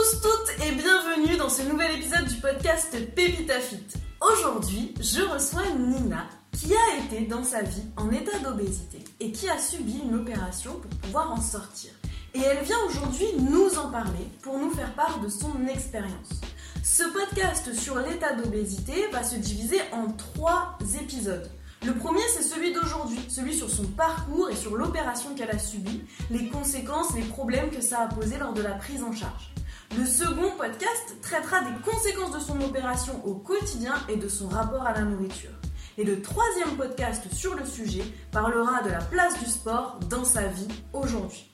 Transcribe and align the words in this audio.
tous, 0.00 0.20
toutes 0.22 0.66
et 0.66 0.72
bienvenue 0.72 1.36
dans 1.36 1.50
ce 1.50 1.60
nouvel 1.62 1.96
épisode 1.96 2.24
du 2.26 2.36
podcast 2.36 2.96
Pépita 3.14 3.60
Fit. 3.60 3.84
Aujourd'hui, 4.20 4.94
je 4.98 5.20
reçois 5.20 5.68
Nina 5.76 6.26
qui 6.52 6.72
a 6.74 7.04
été 7.04 7.26
dans 7.26 7.44
sa 7.44 7.60
vie 7.60 7.82
en 7.98 8.10
état 8.10 8.38
d'obésité 8.38 9.04
et 9.18 9.30
qui 9.30 9.48
a 9.50 9.58
subi 9.58 10.00
une 10.02 10.14
opération 10.14 10.72
pour 10.80 10.90
pouvoir 11.00 11.32
en 11.32 11.40
sortir. 11.40 11.90
Et 12.32 12.40
elle 12.40 12.64
vient 12.64 12.78
aujourd'hui 12.88 13.26
nous 13.40 13.78
en 13.78 13.90
parler 13.90 14.26
pour 14.42 14.58
nous 14.58 14.70
faire 14.70 14.94
part 14.94 15.20
de 15.20 15.28
son 15.28 15.66
expérience. 15.66 16.40
Ce 16.82 17.02
podcast 17.02 17.74
sur 17.74 17.98
l'état 17.98 18.32
d'obésité 18.34 19.06
va 19.12 19.22
se 19.22 19.36
diviser 19.36 19.80
en 19.92 20.12
trois 20.12 20.78
épisodes. 21.02 21.50
Le 21.84 21.94
premier, 21.94 22.22
c'est 22.34 22.42
celui 22.42 22.72
d'aujourd'hui, 22.72 23.20
celui 23.28 23.54
sur 23.54 23.68
son 23.68 23.84
parcours 23.84 24.48
et 24.48 24.56
sur 24.56 24.76
l'opération 24.76 25.34
qu'elle 25.34 25.50
a 25.50 25.58
subie, 25.58 26.04
les 26.30 26.48
conséquences, 26.48 27.14
les 27.14 27.22
problèmes 27.22 27.70
que 27.70 27.82
ça 27.82 28.00
a 28.00 28.06
posé 28.06 28.38
lors 28.38 28.54
de 28.54 28.62
la 28.62 28.72
prise 28.72 29.02
en 29.02 29.12
charge. 29.12 29.50
Le 29.98 30.06
second 30.06 30.52
podcast 30.56 31.16
traitera 31.20 31.62
des 31.62 31.82
conséquences 31.82 32.32
de 32.32 32.38
son 32.38 32.60
opération 32.60 33.24
au 33.26 33.34
quotidien 33.34 33.94
et 34.08 34.16
de 34.16 34.28
son 34.28 34.48
rapport 34.48 34.86
à 34.86 34.92
la 34.92 35.02
nourriture. 35.02 35.50
Et 35.98 36.04
le 36.04 36.22
troisième 36.22 36.76
podcast 36.76 37.24
sur 37.34 37.56
le 37.56 37.64
sujet 37.64 38.04
parlera 38.30 38.82
de 38.82 38.90
la 38.90 39.00
place 39.00 39.36
du 39.40 39.46
sport 39.46 39.98
dans 40.08 40.24
sa 40.24 40.46
vie 40.46 40.68
aujourd'hui. 40.92 41.50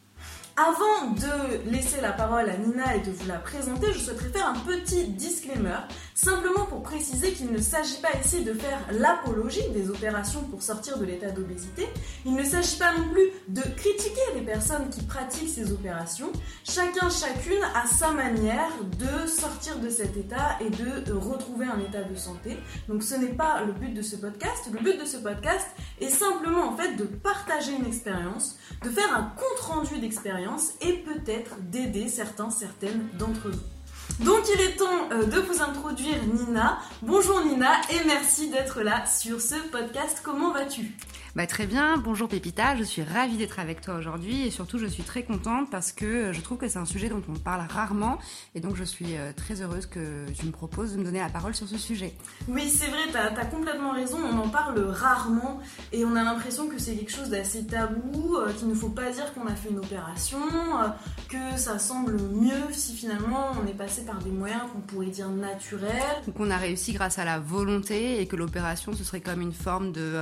Avant 0.58 1.12
de 1.12 1.70
laisser 1.70 2.02
la 2.02 2.12
parole 2.12 2.50
à 2.50 2.58
Nina 2.58 2.96
et 2.96 3.00
de 3.00 3.10
vous 3.10 3.26
la 3.26 3.38
présenter, 3.38 3.86
je 3.94 3.98
souhaiterais 3.98 4.28
faire 4.28 4.48
un 4.48 4.58
petit 4.60 5.08
disclaimer, 5.08 5.78
simplement 6.16 6.64
pour 6.64 6.82
préciser 6.82 7.32
qu'il 7.32 7.52
ne 7.52 7.60
s'agit 7.60 8.00
pas 8.00 8.08
ici 8.24 8.42
de 8.42 8.54
faire 8.54 8.80
l'apologie 8.90 9.68
des 9.74 9.90
opérations 9.90 10.40
pour 10.44 10.62
sortir 10.62 10.98
de 10.98 11.04
l'état 11.04 11.30
d'obésité. 11.30 11.86
Il 12.24 12.34
ne 12.34 12.42
s'agit 12.42 12.78
pas 12.78 12.96
non 12.96 13.10
plus 13.10 13.30
de 13.48 13.60
critiquer 13.60 14.22
les 14.34 14.40
personnes 14.40 14.88
qui 14.88 15.02
pratiquent 15.02 15.50
ces 15.50 15.72
opérations. 15.72 16.32
Chacun, 16.64 17.10
chacune 17.10 17.62
a 17.74 17.86
sa 17.86 18.12
manière 18.12 18.72
de 18.98 19.28
sortir 19.28 19.78
de 19.78 19.90
cet 19.90 20.16
état 20.16 20.56
et 20.60 20.70
de 20.70 21.12
retrouver 21.12 21.66
un 21.66 21.78
état 21.80 22.02
de 22.02 22.16
santé. 22.16 22.56
Donc 22.88 23.02
ce 23.02 23.14
n'est 23.14 23.34
pas 23.34 23.62
le 23.64 23.72
but 23.72 23.92
de 23.92 24.02
ce 24.02 24.16
podcast. 24.16 24.70
Le 24.72 24.80
but 24.80 24.98
de 24.98 25.04
ce 25.04 25.18
podcast 25.18 25.66
est 26.00 26.08
simplement 26.08 26.66
en 26.72 26.76
fait 26.78 26.96
de 26.96 27.04
partager 27.04 27.72
une 27.72 27.86
expérience, 27.86 28.56
de 28.82 28.88
faire 28.88 29.14
un 29.14 29.34
compte 29.36 29.60
rendu 29.60 29.98
d'expérience 29.98 30.70
et 30.80 30.94
peut-être 30.94 31.60
d'aider 31.70 32.08
certains, 32.08 32.48
certaines 32.48 33.06
d'entre 33.18 33.50
vous. 33.50 33.75
Donc 34.20 34.40
il 34.54 34.60
est 34.62 34.76
temps 34.76 35.08
euh, 35.12 35.24
de 35.24 35.40
vous 35.40 35.62
introduire 35.62 36.16
Nina. 36.32 36.78
Bonjour 37.02 37.44
Nina 37.44 37.72
et 37.90 38.04
merci 38.06 38.48
d'être 38.48 38.80
là 38.82 39.04
sur 39.06 39.40
ce 39.40 39.56
podcast. 39.70 40.20
Comment 40.22 40.52
vas-tu? 40.52 40.96
Bah, 41.36 41.46
très 41.46 41.66
bien, 41.66 41.98
bonjour 41.98 42.30
Pépita, 42.30 42.76
je 42.76 42.82
suis 42.82 43.02
ravie 43.02 43.36
d'être 43.36 43.58
avec 43.58 43.82
toi 43.82 43.96
aujourd'hui 43.96 44.46
et 44.46 44.50
surtout 44.50 44.78
je 44.78 44.86
suis 44.86 45.02
très 45.02 45.22
contente 45.22 45.70
parce 45.70 45.92
que 45.92 46.32
je 46.32 46.40
trouve 46.40 46.56
que 46.56 46.66
c'est 46.66 46.78
un 46.78 46.86
sujet 46.86 47.10
dont 47.10 47.20
on 47.28 47.34
parle 47.34 47.60
rarement 47.68 48.18
et 48.54 48.60
donc 48.60 48.74
je 48.74 48.84
suis 48.84 49.18
euh, 49.18 49.32
très 49.36 49.60
heureuse 49.60 49.84
que 49.84 50.24
tu 50.32 50.46
me 50.46 50.50
proposes 50.50 50.94
de 50.94 50.98
me 50.98 51.04
donner 51.04 51.18
la 51.18 51.28
parole 51.28 51.54
sur 51.54 51.68
ce 51.68 51.76
sujet. 51.76 52.14
Oui, 52.48 52.70
c'est 52.70 52.86
vrai, 52.86 53.00
tu 53.10 53.18
as, 53.18 53.44
complètement 53.44 53.92
raison, 53.92 54.16
on 54.32 54.38
en 54.38 54.48
parle 54.48 54.80
rarement 54.88 55.60
et 55.92 56.06
on 56.06 56.16
a 56.16 56.24
l'impression 56.24 56.68
que 56.68 56.78
c'est 56.78 56.96
quelque 56.96 57.12
chose 57.12 57.28
d'assez 57.28 57.66
tabou, 57.66 58.36
euh, 58.36 58.50
qu'il 58.54 58.68
ne 58.68 58.74
faut 58.74 58.88
pas 58.88 59.10
dire 59.10 59.34
qu'on 59.34 59.46
a 59.46 59.54
fait 59.54 59.68
une 59.68 59.80
opération, 59.80 60.38
euh, 60.38 60.88
que 61.28 61.58
ça 61.58 61.78
semble 61.78 62.16
mieux 62.32 62.72
si 62.72 62.96
finalement 62.96 63.50
on 63.62 63.66
est 63.66 63.76
passé 63.76 64.06
par 64.06 64.22
des 64.22 64.30
moyens 64.30 64.62
qu'on 64.72 64.80
pourrait 64.80 65.08
dire 65.08 65.28
naturels. 65.28 65.92
Qu'on 66.34 66.50
a 66.50 66.56
réussi 66.56 66.94
grâce 66.94 67.18
à 67.18 67.26
la 67.26 67.38
volonté 67.38 68.22
et 68.22 68.26
que 68.26 68.36
l'opération 68.36 68.94
ce 68.94 69.04
serait 69.04 69.20
comme 69.20 69.42
une 69.42 69.52
forme 69.52 69.92
de 69.92 70.14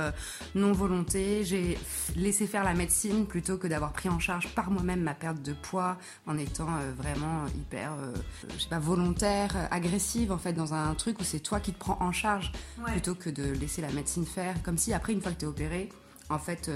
non-volonté 0.55 1.04
j'ai 1.11 1.77
laissé 2.15 2.47
faire 2.47 2.63
la 2.63 2.73
médecine 2.73 3.25
plutôt 3.25 3.57
que 3.57 3.67
d'avoir 3.67 3.91
pris 3.91 4.09
en 4.09 4.19
charge 4.19 4.47
par 4.49 4.71
moi-même 4.71 5.01
ma 5.01 5.13
perte 5.13 5.41
de 5.41 5.53
poids 5.53 5.97
en 6.25 6.37
étant 6.37 6.67
euh, 6.67 6.91
vraiment 6.95 7.45
hyper, 7.47 7.93
euh, 7.93 8.13
je 8.55 8.63
sais 8.63 8.69
pas, 8.69 8.79
volontaire, 8.79 9.55
euh, 9.55 9.67
agressive 9.71 10.31
en 10.31 10.37
fait 10.37 10.53
dans 10.53 10.73
un 10.73 10.93
truc 10.95 11.19
où 11.19 11.23
c'est 11.23 11.39
toi 11.39 11.59
qui 11.59 11.73
te 11.73 11.79
prends 11.79 11.97
en 12.01 12.11
charge 12.11 12.51
plutôt 12.85 13.15
que 13.15 13.29
de 13.29 13.43
laisser 13.43 13.81
la 13.81 13.91
médecine 13.91 14.25
faire. 14.25 14.61
Comme 14.63 14.77
si 14.77 14.93
après 14.93 15.13
une 15.13 15.21
fois 15.21 15.31
que 15.31 15.37
t'es 15.37 15.45
opéré, 15.45 15.89
en 16.29 16.39
fait, 16.39 16.71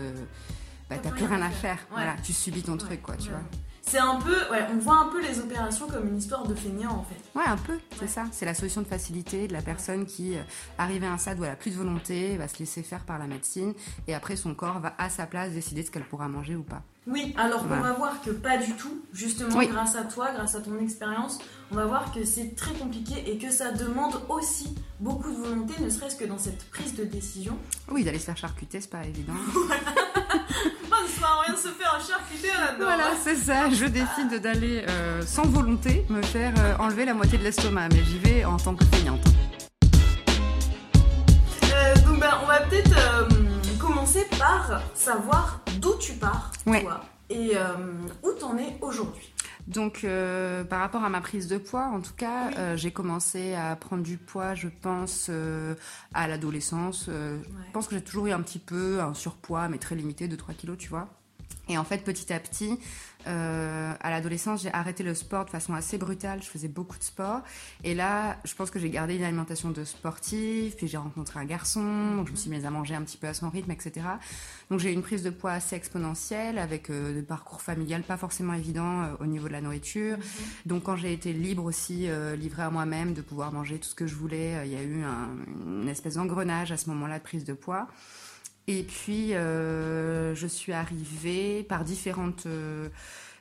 bah, 0.89 0.97
t'as 1.01 1.11
plus 1.11 1.25
rien 1.25 1.41
à 1.41 1.49
faire. 1.49 1.79
Voilà, 1.91 2.15
tu 2.23 2.33
subis 2.33 2.63
ton 2.63 2.77
truc 2.77 3.01
quoi, 3.01 3.15
tu 3.15 3.29
vois 3.29 3.41
c'est 3.89 3.97
un 3.97 4.17
peu, 4.17 4.35
ouais, 4.51 4.65
on 4.71 4.77
voit 4.77 4.99
un 4.99 5.07
peu 5.07 5.21
les 5.21 5.39
opérations 5.39 5.87
comme 5.87 6.07
une 6.07 6.17
histoire 6.17 6.47
de 6.47 6.53
feignant 6.53 6.91
en 6.91 7.03
fait. 7.03 7.37
Ouais, 7.37 7.45
un 7.45 7.57
peu, 7.57 7.79
c'est 7.99 8.07
ça. 8.07 8.25
C'est 8.31 8.45
la 8.45 8.53
solution 8.53 8.81
de 8.81 8.87
facilité 8.87 9.47
de 9.47 9.53
la 9.53 9.61
personne 9.61 10.05
qui, 10.05 10.35
euh, 10.35 10.41
arrive 10.77 11.03
à 11.03 11.11
un 11.11 11.17
stade 11.17 11.39
où 11.39 11.43
elle 11.43 11.51
a 11.51 11.55
plus 11.55 11.71
de 11.71 11.77
volonté, 11.77 12.37
va 12.37 12.47
se 12.47 12.59
laisser 12.59 12.83
faire 12.83 13.03
par 13.03 13.17
la 13.17 13.25
médecine, 13.25 13.73
et 14.07 14.13
après 14.13 14.35
son 14.35 14.53
corps 14.53 14.79
va 14.79 14.93
à 14.99 15.09
sa 15.09 15.25
place 15.25 15.53
décider 15.53 15.81
de 15.81 15.87
ce 15.87 15.91
qu'elle 15.91 16.03
pourra 16.03 16.27
manger 16.27 16.55
ou 16.55 16.63
pas. 16.63 16.83
Oui, 17.07 17.33
alors 17.37 17.63
on 17.63 17.81
va 17.81 17.93
voir 17.93 18.21
que 18.21 18.29
pas 18.29 18.57
du 18.57 18.73
tout, 18.73 19.01
justement 19.13 19.59
grâce 19.63 19.95
à 19.95 20.03
toi, 20.03 20.31
grâce 20.31 20.53
à 20.53 20.61
ton 20.61 20.77
expérience, 20.77 21.39
on 21.71 21.75
va 21.75 21.85
voir 21.85 22.13
que 22.13 22.23
c'est 22.23 22.55
très 22.55 22.73
compliqué 22.73 23.31
et 23.31 23.39
que 23.39 23.49
ça 23.49 23.71
demande 23.71 24.21
aussi 24.29 24.75
beaucoup 24.99 25.31
de 25.31 25.37
volonté, 25.37 25.73
ne 25.81 25.89
serait-ce 25.89 26.15
que 26.15 26.25
dans 26.25 26.37
cette 26.37 26.69
prise 26.69 26.95
de 26.95 27.05
décision. 27.05 27.57
Oui, 27.89 28.03
d'aller 28.03 28.19
se 28.19 28.25
faire 28.25 28.37
charcuter, 28.37 28.79
c'est 28.79 28.91
pas 28.91 29.03
évident. 29.05 29.33
rien 31.45 31.55
se 31.55 31.67
faire 31.69 31.99
charcuter 32.05 32.47
là-dedans. 32.47 32.85
Voilà, 32.85 33.11
c'est 33.23 33.35
ça. 33.35 33.69
Je 33.69 33.85
décide 33.85 34.41
d'aller 34.41 34.85
euh, 34.87 35.21
sans 35.25 35.43
volonté 35.43 36.05
me 36.09 36.21
faire 36.21 36.53
euh, 36.59 36.75
enlever 36.79 37.05
la 37.05 37.13
moitié 37.13 37.37
de 37.37 37.43
l'estomac, 37.43 37.89
mais 37.89 38.03
j'y 38.03 38.19
vais 38.19 38.45
en 38.45 38.57
tant 38.57 38.75
que 38.75 38.85
feignante. 38.85 39.21
Euh, 41.63 41.95
donc 42.07 42.19
ben, 42.19 42.31
on 42.43 42.45
va 42.45 42.61
peut-être 42.61 42.95
commencer 43.79 44.27
par 44.37 44.81
savoir 44.93 45.61
d'où 45.79 45.95
tu 45.99 46.13
pars, 46.13 46.51
toi, 46.65 47.01
et 47.29 47.53
où 48.23 48.31
t'en 48.39 48.57
es 48.57 48.77
aujourd'hui. 48.81 49.33
Donc, 49.69 50.03
euh, 50.03 50.63
par 50.63 50.79
rapport 50.79 51.03
à 51.03 51.09
ma 51.09 51.21
prise 51.21 51.47
de 51.47 51.59
poids, 51.59 51.85
en 51.85 52.01
tout 52.01 52.15
cas, 52.17 52.51
euh, 52.57 52.75
j'ai 52.75 52.89
commencé 52.89 53.53
à 53.53 53.75
prendre 53.75 54.01
du 54.01 54.17
poids, 54.17 54.55
je 54.55 54.67
pense, 54.67 55.27
euh, 55.29 55.75
à 56.11 56.27
l'adolescence. 56.27 57.05
Je 57.07 57.71
pense 57.71 57.87
que 57.87 57.95
j'ai 57.95 58.01
toujours 58.01 58.25
eu 58.25 58.31
un 58.31 58.41
petit 58.41 58.57
peu 58.57 58.99
un 58.99 59.13
surpoids, 59.13 59.69
mais 59.69 59.77
très 59.77 59.95
limité, 59.95 60.27
de 60.27 60.35
3 60.35 60.55
kilos, 60.55 60.77
tu 60.77 60.89
vois. 60.89 61.07
Et 61.67 61.77
en 61.77 61.83
fait, 61.83 62.03
petit 62.03 62.33
à 62.33 62.39
petit, 62.39 62.79
euh, 63.27 63.93
à 63.99 64.09
l'adolescence, 64.09 64.63
j'ai 64.63 64.73
arrêté 64.73 65.03
le 65.03 65.13
sport 65.13 65.45
de 65.45 65.49
façon 65.49 65.73
assez 65.73 65.97
brutale. 65.97 66.41
Je 66.41 66.47
faisais 66.47 66.67
beaucoup 66.67 66.97
de 66.97 67.03
sport. 67.03 67.41
Et 67.83 67.93
là, 67.93 68.37
je 68.45 68.55
pense 68.55 68.71
que 68.71 68.79
j'ai 68.79 68.89
gardé 68.89 69.15
une 69.15 69.23
alimentation 69.23 69.71
de 69.71 69.83
sportif. 69.83 70.75
Puis 70.77 70.87
j'ai 70.87 70.97
rencontré 70.97 71.39
un 71.39 71.45
garçon. 71.45 72.15
Donc 72.15 72.27
je 72.27 72.31
me 72.31 72.37
suis 72.37 72.49
mise 72.49 72.65
à 72.65 72.71
manger 72.71 72.95
un 72.95 73.01
petit 73.01 73.17
peu 73.17 73.27
à 73.27 73.33
son 73.33 73.49
rythme, 73.49 73.71
etc. 73.71 74.05
Donc 74.69 74.79
j'ai 74.79 74.91
eu 74.91 74.93
une 74.93 75.01
prise 75.01 75.23
de 75.23 75.29
poids 75.29 75.51
assez 75.51 75.75
exponentielle 75.75 76.57
avec 76.57 76.89
euh, 76.89 77.21
parcours 77.23 77.61
familial 77.61 78.03
pas 78.03 78.17
forcément 78.17 78.53
évident 78.53 79.01
euh, 79.01 79.07
au 79.19 79.25
niveau 79.25 79.47
de 79.47 79.53
la 79.53 79.61
nourriture. 79.61 80.17
Donc 80.65 80.83
quand 80.83 80.95
j'ai 80.95 81.13
été 81.13 81.33
libre 81.33 81.65
aussi, 81.65 82.09
euh, 82.09 82.35
livrée 82.35 82.63
à 82.63 82.69
moi-même, 82.69 83.13
de 83.13 83.21
pouvoir 83.21 83.51
manger 83.51 83.79
tout 83.79 83.89
ce 83.89 83.95
que 83.95 84.07
je 84.07 84.15
voulais, 84.15 84.65
il 84.65 84.71
y 84.71 84.75
a 84.75 84.81
eu 84.81 85.03
un, 85.03 85.29
une 85.65 85.89
espèce 85.89 86.15
d'engrenage 86.15 86.71
à 86.71 86.77
ce 86.77 86.89
moment-là 86.89 87.19
de 87.19 87.23
prise 87.23 87.45
de 87.45 87.53
poids. 87.53 87.87
Et 88.69 88.83
puis, 88.83 89.33
euh, 89.33 90.35
je 90.35 90.45
suis 90.45 90.73
arrivée 90.73 91.63
par 91.63 91.83
différentes 91.83 92.45
euh, 92.45 92.89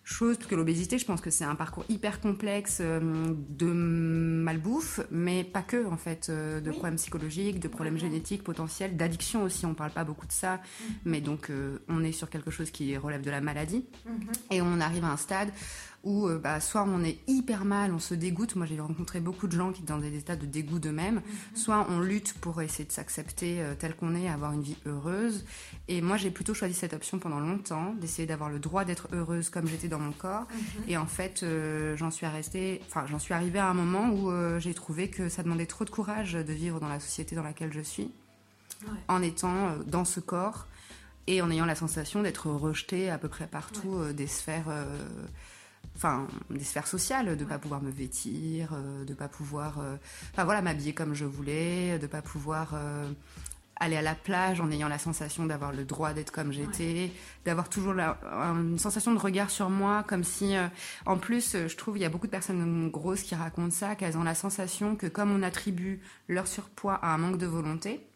choses, 0.02 0.38
parce 0.38 0.48
que 0.48 0.54
l'obésité, 0.54 0.96
je 0.96 1.04
pense 1.04 1.20
que 1.20 1.28
c'est 1.28 1.44
un 1.44 1.54
parcours 1.54 1.84
hyper 1.90 2.22
complexe 2.22 2.78
euh, 2.80 3.34
de 3.50 3.66
malbouffe, 3.66 5.00
mais 5.10 5.44
pas 5.44 5.60
que, 5.60 5.84
en 5.84 5.98
fait, 5.98 6.30
de 6.30 6.70
problèmes 6.70 6.96
psychologiques, 6.96 7.60
de 7.60 7.68
problèmes 7.68 7.98
génétiques 7.98 8.42
potentiels, 8.42 8.96
d'addiction 8.96 9.42
aussi, 9.42 9.66
on 9.66 9.74
parle 9.74 9.90
pas 9.90 10.04
beaucoup 10.04 10.26
de 10.26 10.32
ça, 10.32 10.56
mm-hmm. 10.56 10.92
mais 11.04 11.20
donc 11.20 11.52
on 11.90 12.02
est 12.02 12.12
sur 12.12 12.30
quelque 12.30 12.50
chose 12.50 12.70
qui 12.70 12.96
relève 12.96 13.20
de 13.20 13.30
la 13.30 13.42
maladie, 13.42 13.84
mm-hmm. 14.06 14.54
et 14.54 14.62
on 14.62 14.80
arrive 14.80 15.04
à 15.04 15.12
un 15.12 15.18
stade 15.18 15.50
où 16.08 16.26
euh, 16.26 16.38
bah, 16.38 16.58
soit 16.60 16.84
on 16.84 17.04
est 17.04 17.18
hyper 17.26 17.66
mal, 17.66 17.92
on 17.92 17.98
se 17.98 18.14
dégoûte. 18.14 18.56
Moi, 18.56 18.64
j'ai 18.64 18.80
rencontré 18.80 19.20
beaucoup 19.20 19.46
de 19.46 19.52
gens 19.52 19.72
qui 19.72 19.80
sont 19.80 19.86
dans 19.86 19.98
des 19.98 20.16
états 20.16 20.36
de 20.36 20.46
dégoût 20.46 20.78
d'eux-mêmes. 20.78 21.16
Mhm. 21.16 21.22
Soit 21.54 21.86
on 21.90 22.00
lutte 22.00 22.32
pour 22.40 22.62
essayer 22.62 22.86
de 22.86 22.92
s'accepter 22.92 23.60
euh, 23.60 23.74
tel 23.78 23.94
qu'on 23.94 24.14
est, 24.14 24.28
avoir 24.28 24.52
une 24.52 24.62
vie 24.62 24.76
heureuse. 24.86 25.44
Et 25.86 26.00
moi, 26.00 26.16
j'ai 26.16 26.30
plutôt 26.30 26.54
choisi 26.54 26.72
cette 26.72 26.94
option 26.94 27.18
pendant 27.18 27.40
longtemps, 27.40 27.94
d'essayer 28.00 28.26
d'avoir 28.26 28.48
le 28.48 28.58
droit 28.58 28.84
d'être 28.84 29.08
heureuse 29.12 29.50
comme 29.50 29.66
j'étais 29.68 29.88
dans 29.88 29.98
mon 29.98 30.12
corps. 30.12 30.46
Mhm. 30.50 30.84
Et 30.88 30.96
en 30.96 31.06
fait, 31.06 31.42
euh, 31.42 31.94
j'en 31.96 32.10
suis 32.10 32.26
restée, 32.26 32.80
enfin, 32.86 33.04
j'en 33.06 33.18
suis 33.18 33.34
arrivée 33.34 33.58
à 33.58 33.68
un 33.68 33.74
moment 33.74 34.10
où 34.10 34.30
j'ai 34.58 34.74
trouvé 34.74 35.08
que 35.10 35.28
ça 35.28 35.42
demandait 35.42 35.66
trop 35.66 35.84
de 35.84 35.90
courage 35.90 36.32
de 36.32 36.52
vivre 36.52 36.80
dans 36.80 36.88
la 36.88 37.00
société 37.00 37.36
dans 37.36 37.42
laquelle 37.42 37.72
je 37.72 37.80
suis, 37.80 38.10
en 39.08 39.22
étant 39.22 39.76
dans 39.86 40.04
ce 40.04 40.20
corps 40.20 40.66
et 41.26 41.42
en 41.42 41.50
ayant 41.50 41.66
la 41.66 41.74
sensation 41.74 42.22
d'être 42.22 42.46
rejetée 42.46 43.10
à 43.10 43.18
peu 43.18 43.28
près 43.28 43.46
partout 43.46 44.00
des 44.12 44.26
sphères 44.26 44.70
enfin 45.98 46.28
des 46.48 46.64
sphères 46.64 46.86
sociales, 46.86 47.36
de 47.36 47.44
pas 47.44 47.58
pouvoir 47.58 47.82
me 47.82 47.90
vêtir, 47.90 48.70
euh, 48.72 49.04
de 49.04 49.14
pas 49.14 49.28
pouvoir, 49.28 49.80
euh, 49.80 49.96
enfin 50.32 50.44
voilà, 50.44 50.62
m'habiller 50.62 50.94
comme 50.94 51.12
je 51.12 51.24
voulais, 51.24 51.98
de 51.98 52.06
pas 52.06 52.22
pouvoir 52.22 52.70
euh, 52.74 53.10
aller 53.80 53.96
à 53.96 54.02
la 54.02 54.14
plage 54.14 54.60
en 54.60 54.70
ayant 54.70 54.86
la 54.86 54.98
sensation 54.98 55.44
d'avoir 55.44 55.72
le 55.72 55.84
droit 55.84 56.12
d'être 56.12 56.30
comme 56.30 56.52
j'étais, 56.52 57.10
d'avoir 57.44 57.68
toujours 57.68 57.94
une 57.98 58.78
sensation 58.78 59.12
de 59.12 59.18
regard 59.18 59.50
sur 59.50 59.70
moi, 59.70 60.04
comme 60.06 60.24
si, 60.24 60.54
en 61.06 61.16
plus, 61.16 61.56
je 61.68 61.76
trouve, 61.76 61.96
il 61.96 62.00
y 62.00 62.04
a 62.04 62.08
beaucoup 62.08 62.26
de 62.26 62.32
personnes 62.32 62.90
grosses 62.90 63.22
qui 63.22 63.36
racontent 63.36 63.70
ça, 63.70 63.94
qu'elles 63.94 64.18
ont 64.18 64.24
la 64.24 64.34
sensation 64.34 64.96
que 64.96 65.06
comme 65.06 65.30
on 65.30 65.44
attribue 65.44 66.00
leur 66.26 66.48
surpoids 66.48 66.94
à 66.94 67.14
un 67.14 67.18
manque 67.18 67.38
de 67.38 67.46
volonté, 67.46 68.07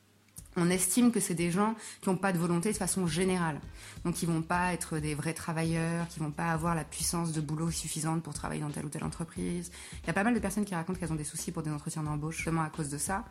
on 0.56 0.70
estime 0.70 1.12
que 1.12 1.20
c'est 1.20 1.34
des 1.34 1.50
gens 1.50 1.74
qui 2.00 2.08
n'ont 2.08 2.16
pas 2.16 2.32
de 2.32 2.38
volonté 2.38 2.72
de 2.72 2.76
façon 2.76 3.06
générale. 3.06 3.60
Donc 4.04 4.22
ils 4.22 4.26
vont 4.28 4.42
pas 4.42 4.72
être 4.72 4.98
des 4.98 5.14
vrais 5.14 5.34
travailleurs, 5.34 6.08
qui 6.08 6.20
vont 6.20 6.30
pas 6.30 6.50
avoir 6.50 6.74
la 6.74 6.84
puissance 6.84 7.32
de 7.32 7.40
boulot 7.40 7.70
suffisante 7.70 8.22
pour 8.22 8.34
travailler 8.34 8.60
dans 8.60 8.70
telle 8.70 8.84
ou 8.84 8.90
telle 8.90 9.04
entreprise. 9.04 9.70
Il 10.02 10.06
y 10.06 10.10
a 10.10 10.12
pas 10.12 10.24
mal 10.24 10.34
de 10.34 10.40
personnes 10.40 10.64
qui 10.64 10.74
racontent 10.74 10.98
qu'elles 10.98 11.12
ont 11.12 11.16
des 11.16 11.24
soucis 11.24 11.52
pour 11.52 11.62
des 11.62 11.70
entretiens 11.70 12.02
d'embauche 12.02 12.36
justement 12.36 12.62
à 12.62 12.68
cause 12.68 12.90
de 12.90 12.98
ça 12.98 13.24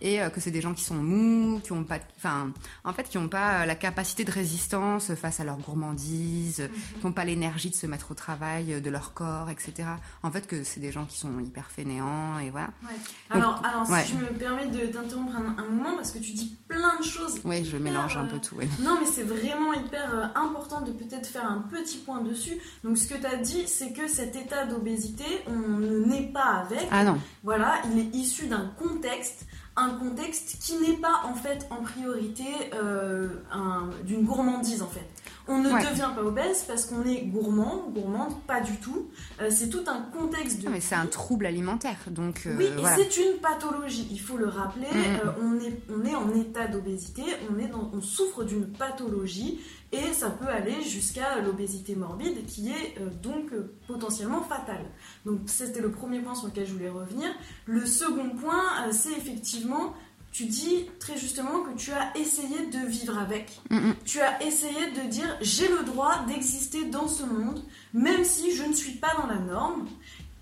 et 0.00 0.20
euh, 0.20 0.28
que 0.28 0.40
c'est 0.40 0.50
des 0.50 0.60
gens 0.60 0.74
qui 0.74 0.84
sont 0.84 0.96
mous, 0.96 1.60
qui 1.60 1.72
ont 1.72 1.84
pas, 1.84 1.98
enfin, 2.16 2.50
en 2.84 2.92
fait, 2.92 3.04
qui 3.04 3.18
n'ont 3.18 3.28
pas 3.28 3.62
euh, 3.62 3.66
la 3.66 3.74
capacité 3.74 4.24
de 4.24 4.30
résistance 4.30 5.14
face 5.14 5.40
à 5.40 5.44
leur 5.44 5.56
gourmandise, 5.58 6.60
mhm. 6.60 6.98
qui 7.00 7.06
n'ont 7.06 7.12
pas 7.12 7.24
l'énergie 7.24 7.70
de 7.70 7.74
se 7.74 7.86
mettre 7.86 8.10
au 8.10 8.14
travail 8.14 8.74
euh, 8.74 8.80
de 8.80 8.90
leur 8.90 9.14
corps, 9.14 9.50
etc. 9.50 9.88
En 10.22 10.30
fait, 10.30 10.46
que 10.46 10.64
c'est 10.64 10.80
des 10.80 10.92
gens 10.92 11.04
qui 11.04 11.18
sont 11.18 11.38
hyper 11.40 11.70
fainéants 11.70 12.38
et 12.38 12.50
voilà. 12.50 12.70
alors, 13.30 13.62
alors 13.64 13.86
si 13.86 14.12
je 14.12 14.16
me 14.18 14.38
permets 14.38 14.66
de 14.66 14.86
t'interrompre 14.86 15.32
un, 15.36 15.64
moment 15.64 15.96
parce 15.96 16.10
que 16.10 16.18
tu 16.18 16.32
dis 16.32 16.56
plein 16.68 16.98
de 16.98 17.04
choses. 17.04 17.40
Oui, 17.44 17.64
je 17.64 17.76
mélange 17.76 18.16
un 18.16 18.26
peu 18.26 18.38
tout. 18.38 18.56
Non, 18.80 18.98
mais 19.00 19.06
c'est 19.06 19.22
vraiment 19.22 19.72
hyper 19.72 20.32
important 20.36 20.82
de 20.82 20.92
peut-être 20.92 21.26
faire 21.26 21.46
un 21.46 21.64
petit 21.70 21.98
point 21.98 22.20
dessus. 22.20 22.58
Donc, 22.82 22.98
ce 22.98 23.08
que 23.08 23.14
tu 23.14 23.26
as 23.26 23.36
dit, 23.36 23.66
c'est 23.66 23.92
que 23.92 24.06
cet 24.08 24.36
état 24.36 24.66
d'obésité, 24.66 25.24
on 25.46 25.78
ne 25.78 26.04
naît 26.04 26.30
pas 26.32 26.64
avec. 26.66 26.86
Ah 26.90 27.04
non. 27.04 27.18
Voilà, 27.42 27.80
il 27.90 27.98
est 27.98 28.14
issu 28.14 28.46
d'un 28.46 28.72
contexte 28.78 29.46
un 29.76 29.90
contexte 29.90 30.56
qui 30.60 30.76
n'est 30.76 30.96
pas 30.96 31.22
en 31.24 31.34
fait 31.34 31.66
en 31.70 31.82
priorité 31.82 32.44
euh, 32.74 33.28
d'une 34.04 34.24
gourmandise 34.24 34.82
en 34.82 34.88
fait. 34.88 35.08
On 35.46 35.58
ne 35.58 35.68
devient 35.68 36.10
pas 36.14 36.22
obèse 36.22 36.64
parce 36.66 36.86
qu'on 36.86 37.04
est 37.04 37.22
gourmand, 37.26 37.90
gourmande, 37.90 38.40
pas 38.46 38.60
du 38.60 38.76
tout. 38.78 39.10
Euh, 39.42 39.50
c'est 39.50 39.68
tout 39.68 39.84
un 39.86 40.00
contexte 40.16 40.62
de. 40.62 40.70
mais 40.70 40.80
c'est 40.80 40.94
un 40.94 41.04
trouble 41.04 41.44
alimentaire, 41.44 41.98
donc. 42.06 42.44
Euh, 42.46 42.54
oui, 42.56 42.64
et 42.64 42.84
c'est 42.96 43.16
une 43.18 43.38
pathologie. 43.42 44.08
Il 44.10 44.20
faut 44.20 44.38
le 44.38 44.48
rappeler. 44.48 44.86
Mm. 44.86 45.42
on 45.42 45.60
est 45.60 45.80
on 45.90 46.04
est 46.06 46.14
en 46.14 46.34
état 46.34 46.66
d'obésité. 46.66 47.22
On 47.52 47.58
est 47.58 47.70
on 47.74 48.00
souffre 48.00 48.44
d'une 48.44 48.66
pathologie 48.66 49.60
et 49.94 50.12
ça 50.12 50.30
peut 50.30 50.48
aller 50.48 50.82
jusqu'à 50.82 51.40
l'obésité 51.40 51.94
morbide 51.94 52.44
qui 52.46 52.68
est 52.68 53.00
euh, 53.00 53.10
donc 53.22 53.52
euh, 53.52 53.72
potentiellement 53.86 54.42
fatale. 54.42 54.84
Donc 55.24 55.40
c'était 55.46 55.80
le 55.80 55.92
premier 55.92 56.20
point 56.20 56.34
sur 56.34 56.48
lequel 56.48 56.66
je 56.66 56.72
voulais 56.72 56.90
revenir. 56.90 57.28
Le 57.66 57.86
second 57.86 58.30
point, 58.30 58.64
euh, 58.86 58.92
c'est 58.92 59.12
effectivement, 59.12 59.94
tu 60.32 60.46
dis 60.46 60.86
très 60.98 61.16
justement 61.16 61.60
que 61.62 61.76
tu 61.76 61.92
as 61.92 62.16
essayé 62.16 62.66
de 62.66 62.86
vivre 62.86 63.16
avec. 63.18 63.60
Tu 64.04 64.20
as 64.20 64.42
essayé 64.42 64.90
de 64.90 65.08
dire 65.08 65.36
j'ai 65.40 65.68
le 65.68 65.84
droit 65.84 66.24
d'exister 66.26 66.86
dans 66.86 67.06
ce 67.06 67.22
monde, 67.22 67.62
même 67.92 68.24
si 68.24 68.54
je 68.56 68.64
ne 68.64 68.72
suis 68.72 68.94
pas 68.94 69.14
dans 69.16 69.28
la 69.28 69.38
norme. 69.38 69.86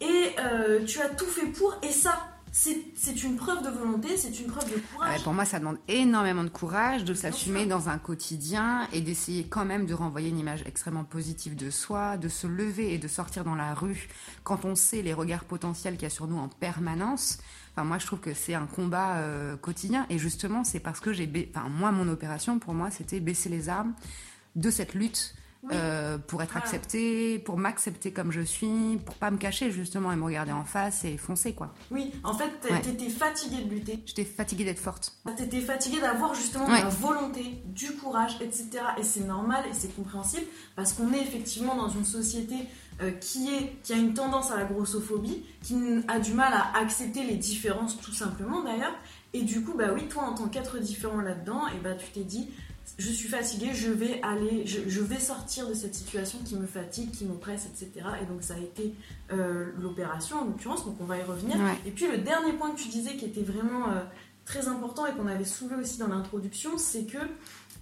Et 0.00 0.34
tu 0.86 1.00
as 1.00 1.10
tout 1.10 1.26
fait 1.26 1.46
pour, 1.46 1.76
et 1.82 1.92
ça, 1.92 2.31
c'est 2.52 3.24
une 3.24 3.36
preuve 3.36 3.64
de 3.64 3.70
volonté, 3.70 4.16
c'est 4.18 4.38
une 4.38 4.46
preuve 4.46 4.70
de 4.70 4.78
courage. 4.78 5.22
pour 5.24 5.32
moi, 5.32 5.46
ça 5.46 5.58
demande 5.58 5.78
énormément 5.88 6.44
de 6.44 6.50
courage 6.50 7.02
de 7.02 7.14
s'assumer 7.14 7.64
dans 7.64 7.88
un 7.88 7.96
quotidien 7.96 8.86
et 8.92 9.00
d'essayer 9.00 9.44
quand 9.44 9.64
même 9.64 9.86
de 9.86 9.94
renvoyer 9.94 10.28
une 10.28 10.38
image 10.38 10.62
extrêmement 10.66 11.04
positive 11.04 11.56
de 11.56 11.70
soi, 11.70 12.18
de 12.18 12.28
se 12.28 12.46
lever 12.46 12.92
et 12.92 12.98
de 12.98 13.08
sortir 13.08 13.44
dans 13.44 13.54
la 13.54 13.72
rue 13.72 14.08
quand 14.44 14.66
on 14.66 14.74
sait 14.74 15.00
les 15.00 15.14
regards 15.14 15.44
potentiels 15.44 15.94
qu'il 15.94 16.02
y 16.02 16.06
a 16.06 16.10
sur 16.10 16.26
nous 16.26 16.36
en 16.36 16.48
permanence. 16.48 17.38
Enfin, 17.74 17.84
moi, 17.84 17.98
je 17.98 18.04
trouve 18.04 18.20
que 18.20 18.34
c'est 18.34 18.54
un 18.54 18.66
combat 18.66 19.16
euh, 19.16 19.56
quotidien 19.56 20.06
et 20.10 20.18
justement, 20.18 20.62
c'est 20.62 20.80
parce 20.80 21.00
que 21.00 21.14
j'ai, 21.14 21.50
enfin, 21.54 21.70
moi, 21.70 21.90
mon 21.90 22.06
opération, 22.08 22.58
pour 22.58 22.74
moi, 22.74 22.90
c'était 22.90 23.20
baisser 23.20 23.48
les 23.48 23.70
armes 23.70 23.94
de 24.56 24.70
cette 24.70 24.92
lutte 24.92 25.34
euh, 25.70 26.18
pour 26.18 26.42
être 26.42 26.56
acceptée, 26.56 27.38
pour 27.38 27.56
m'accepter 27.56 28.10
comme 28.12 28.32
je 28.32 28.40
suis, 28.40 28.98
pour 29.06 29.14
pas 29.14 29.30
me 29.30 29.36
cacher 29.36 29.70
justement 29.70 30.10
et 30.10 30.16
me 30.16 30.24
regarder 30.24 30.50
en 30.50 30.64
face 30.64 31.04
et 31.04 31.16
foncer 31.16 31.52
quoi. 31.52 31.72
Oui, 31.92 32.12
en 32.24 32.34
fait, 32.34 32.50
t'étais 32.82 33.08
fatiguée 33.08 33.62
de 33.62 33.70
lutter. 33.70 34.02
J'étais 34.04 34.24
fatiguée 34.24 34.64
d'être 34.64 34.80
forte. 34.80 35.14
T'étais 35.36 35.60
fatiguée 35.60 36.00
d'avoir 36.00 36.34
justement 36.34 36.66
la 36.66 36.88
volonté, 36.88 37.62
du 37.66 37.92
courage, 37.92 38.38
etc. 38.40 38.70
Et 38.98 39.04
c'est 39.04 39.24
normal 39.24 39.64
et 39.70 39.74
c'est 39.74 39.94
compréhensible 39.94 40.46
parce 40.74 40.92
qu'on 40.94 41.12
est 41.12 41.20
effectivement 41.20 41.76
dans 41.76 41.88
une 41.88 42.04
société 42.04 42.56
euh, 43.00 43.12
qui, 43.12 43.48
est, 43.48 43.76
qui 43.82 43.92
a 43.92 43.96
une 43.96 44.14
tendance 44.14 44.50
à 44.50 44.56
la 44.56 44.64
grossophobie, 44.64 45.44
qui 45.62 45.76
a 46.08 46.18
du 46.18 46.34
mal 46.34 46.52
à 46.52 46.76
accepter 46.78 47.22
les 47.24 47.36
différences 47.36 48.00
tout 48.00 48.12
simplement 48.12 48.62
d'ailleurs. 48.62 48.94
Et 49.32 49.42
du 49.42 49.62
coup, 49.62 49.74
bah 49.76 49.86
oui, 49.94 50.08
toi 50.08 50.24
en 50.24 50.34
tant 50.34 50.48
qu'être 50.48 50.78
différent 50.78 51.20
là-dedans, 51.20 51.66
et 51.68 51.80
bah 51.82 51.94
tu 51.94 52.06
t'es 52.08 52.24
dit, 52.24 52.50
je 52.98 53.10
suis 53.10 53.28
fatiguée, 53.28 53.70
je 53.72 53.90
vais 53.90 54.20
aller, 54.22 54.66
je, 54.66 55.00
vais 55.00 55.18
sortir 55.18 55.68
de 55.68 55.74
cette 55.74 55.94
situation 55.94 56.38
qui 56.44 56.56
me 56.56 56.66
fatigue, 56.66 57.10
qui 57.10 57.24
m'oppresse, 57.24 57.66
etc. 57.66 58.06
Et 58.22 58.26
donc 58.26 58.42
ça 58.42 58.54
a 58.54 58.58
été 58.58 58.94
euh, 59.32 59.70
l'opération 59.80 60.40
en 60.40 60.44
l'occurrence, 60.44 60.84
donc 60.84 60.96
on 61.00 61.04
va 61.04 61.18
y 61.18 61.22
revenir. 61.22 61.56
Et 61.86 61.90
puis 61.90 62.06
le 62.06 62.18
dernier 62.18 62.52
point 62.52 62.70
que 62.72 62.80
tu 62.80 62.88
disais 62.88 63.16
qui 63.16 63.24
était 63.24 63.42
vraiment 63.42 63.88
euh, 63.90 64.02
très 64.44 64.68
important 64.68 65.06
et 65.06 65.12
qu'on 65.12 65.26
avait 65.26 65.44
soulevé 65.44 65.76
aussi 65.76 65.98
dans 65.98 66.08
l'introduction, 66.08 66.76
c'est 66.76 67.04
que 67.04 67.18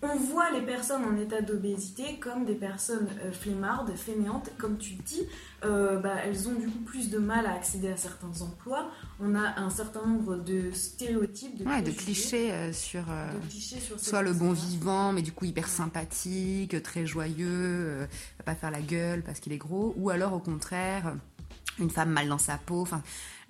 on 0.03 0.17
voit 0.17 0.51
les 0.53 0.63
personnes 0.63 1.05
en 1.05 1.17
état 1.17 1.43
d'obésité 1.43 2.19
comme 2.19 2.45
des 2.45 2.55
personnes 2.55 3.09
euh, 3.23 3.33
flemmardes, 3.33 3.95
fainéantes, 3.95 4.51
comme 4.57 4.79
tu 4.79 4.95
dis, 4.95 5.23
euh, 5.65 5.99
bah, 5.99 6.15
elles 6.25 6.49
ont 6.49 6.55
du 6.55 6.69
coup 6.69 6.81
plus 6.81 7.11
de 7.11 7.19
mal 7.19 7.45
à 7.45 7.53
accéder 7.53 7.89
à 7.89 7.97
certains 7.97 8.41
emplois. 8.41 8.91
On 9.21 9.35
a 9.35 9.61
un 9.61 9.69
certain 9.69 10.07
nombre 10.07 10.37
de 10.37 10.71
stéréotypes, 10.73 11.59
de, 11.59 11.65
de 11.65 11.91
clichés, 11.91 12.51
euh, 12.51 12.73
sur, 12.73 13.05
soit 13.99 14.23
le 14.23 14.33
bon 14.33 14.53
vivant, 14.53 15.13
mais 15.13 15.23
du 15.23 15.33
coup 15.33 15.45
hyper 15.45 15.69
sympathique, 15.69 16.83
très 16.83 17.05
joyeux, 17.05 18.09
va 18.39 18.45
pas 18.45 18.55
faire 18.55 18.71
la 18.71 18.81
gueule 18.81 19.23
parce 19.23 19.39
qu'il 19.41 19.53
est 19.53 19.59
gros, 19.59 19.95
ou 19.97 20.11
alors 20.11 20.33
au 20.33 20.41
contraire 20.41 21.15
une 21.79 21.91
femme 21.91 22.11
mal 22.11 22.29
dans 22.29 22.39
sa 22.39 22.59
peau. 22.59 22.83
Enfin, 22.83 23.03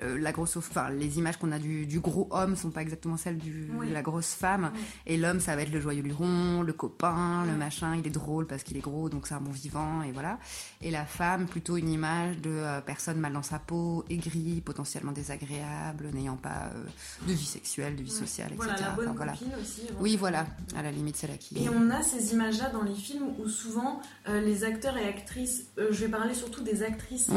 euh, 0.02 0.18
la 0.18 0.32
grosse, 0.32 0.56
enfin, 0.56 0.90
les 0.90 1.18
images 1.18 1.36
qu'on 1.36 1.52
a 1.52 1.58
du, 1.58 2.00
gros 2.00 2.28
homme 2.30 2.56
sont 2.56 2.70
pas 2.70 2.82
exactement 2.82 3.16
celles 3.16 3.38
du, 3.38 3.66
de 3.66 3.92
la 3.92 4.02
grosse 4.02 4.32
femme. 4.32 4.72
Et 5.06 5.16
l'homme, 5.16 5.40
ça 5.40 5.56
va 5.56 5.62
être 5.62 5.72
le 5.72 5.80
joyeux 5.80 6.02
luron, 6.02 6.62
le 6.62 6.72
copain, 6.72 7.44
le 7.44 7.56
machin. 7.56 7.96
Il 7.96 8.06
est 8.06 8.10
drôle 8.10 8.46
parce 8.46 8.62
qu'il 8.62 8.76
est 8.76 8.80
gros, 8.80 9.08
donc 9.08 9.26
c'est 9.26 9.34
un 9.34 9.40
bon 9.40 9.50
vivant, 9.50 10.02
et 10.02 10.12
voilà. 10.12 10.38
Et 10.80 10.90
la 10.90 11.04
femme, 11.04 11.46
plutôt 11.46 11.76
une 11.76 11.90
image 11.90 12.38
de 12.38 12.50
euh, 12.50 12.80
personne 12.80 13.18
mal 13.18 13.32
dans 13.32 13.42
sa 13.42 13.58
peau, 13.58 14.04
aigrie, 14.08 14.60
potentiellement 14.60 15.12
désagréable, 15.12 16.08
n'ayant 16.12 16.36
pas 16.36 16.70
euh, 16.74 17.26
de 17.26 17.32
vie 17.32 17.44
sexuelle, 17.44 17.96
de 17.96 18.02
vie 18.02 18.10
sociale, 18.10 18.52
etc. 18.54 18.70
La 18.80 18.90
bonne 18.92 19.14
aussi. 19.60 19.82
Oui, 20.00 20.16
voilà. 20.16 20.46
À 20.76 20.82
la 20.82 20.90
limite, 20.90 21.16
c'est 21.16 21.28
là 21.28 21.36
qui. 21.36 21.62
Et 21.62 21.68
on 21.68 21.90
a 21.90 22.02
ces 22.02 22.32
images-là 22.32 22.70
dans 22.70 22.82
les 22.82 22.94
films 22.94 23.28
où 23.38 23.48
souvent 23.48 24.00
les 24.26 24.64
acteurs 24.64 24.96
et 24.96 25.08
actrices, 25.08 25.64
je 25.76 26.04
vais 26.04 26.08
parler 26.08 26.34
surtout 26.34 26.62
des 26.62 26.82
actrices, 26.82 27.30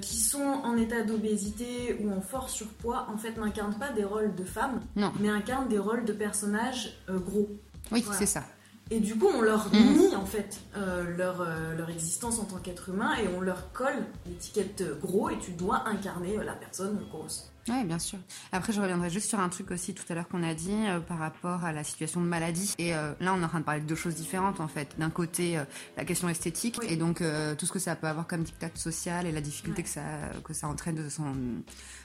qui 0.00 0.16
sont 0.16 0.38
en 0.38 0.76
état 0.76 1.02
d'obésité 1.02 1.99
ou 2.04 2.12
en 2.12 2.20
fort 2.20 2.50
surpoids, 2.50 3.06
en 3.12 3.16
fait, 3.16 3.36
n'incarnent 3.36 3.78
pas 3.78 3.92
des 3.92 4.04
rôles 4.04 4.34
de 4.34 4.44
femmes, 4.44 4.80
mais 5.18 5.28
incarnent 5.28 5.68
des 5.68 5.78
rôles 5.78 6.04
de 6.04 6.12
personnages 6.12 6.98
euh, 7.08 7.18
gros. 7.18 7.48
Oui, 7.92 8.04
c'est 8.12 8.26
ça. 8.26 8.44
Et 8.90 8.98
du 8.98 9.16
coup, 9.16 9.28
on 9.32 9.40
leur 9.40 9.68
mm. 9.72 9.98
nie 9.98 10.16
en 10.16 10.26
fait 10.26 10.60
euh, 10.76 11.16
leur, 11.16 11.40
euh, 11.40 11.76
leur 11.76 11.90
existence 11.90 12.40
en 12.40 12.44
tant 12.44 12.58
qu'être 12.58 12.88
humain 12.88 13.14
et 13.22 13.28
on 13.36 13.40
leur 13.40 13.72
colle 13.72 14.04
l'étiquette 14.26 14.82
gros 15.00 15.30
et 15.30 15.38
tu 15.38 15.52
dois 15.52 15.88
incarner 15.88 16.36
la 16.38 16.54
personne 16.54 16.98
grosse. 17.10 17.52
Oui, 17.68 17.84
bien 17.84 17.98
sûr. 17.98 18.18
Après, 18.52 18.72
je 18.72 18.80
reviendrai 18.80 19.10
juste 19.10 19.28
sur 19.28 19.38
un 19.38 19.48
truc 19.48 19.70
aussi 19.70 19.94
tout 19.94 20.04
à 20.08 20.14
l'heure 20.14 20.28
qu'on 20.28 20.42
a 20.42 20.54
dit 20.54 20.72
euh, 20.72 20.98
par 21.00 21.18
rapport 21.18 21.64
à 21.64 21.72
la 21.72 21.84
situation 21.84 22.20
de 22.20 22.26
maladie. 22.26 22.74
Et 22.78 22.94
euh, 22.94 23.12
là, 23.20 23.34
on 23.34 23.40
est 23.40 23.44
en 23.44 23.48
train 23.48 23.60
de 23.60 23.64
parler 23.64 23.82
de 23.82 23.86
deux 23.86 23.94
choses 23.94 24.14
différentes 24.14 24.60
en 24.60 24.68
fait. 24.68 24.98
D'un 24.98 25.10
côté, 25.10 25.58
euh, 25.58 25.64
la 25.96 26.04
question 26.04 26.28
esthétique 26.28 26.78
et 26.88 26.96
donc 26.96 27.22
tout 27.58 27.66
ce 27.66 27.72
que 27.72 27.78
ça 27.78 27.96
peut 27.96 28.06
avoir 28.06 28.26
comme 28.26 28.42
dictat 28.42 28.70
social 28.74 29.26
et 29.26 29.32
la 29.32 29.40
difficulté 29.40 29.82
que 29.82 29.88
ça 29.88 30.02
que 30.44 30.54
ça 30.54 30.68
entraîne 30.68 30.94
de 30.94 31.08
son 31.08 31.34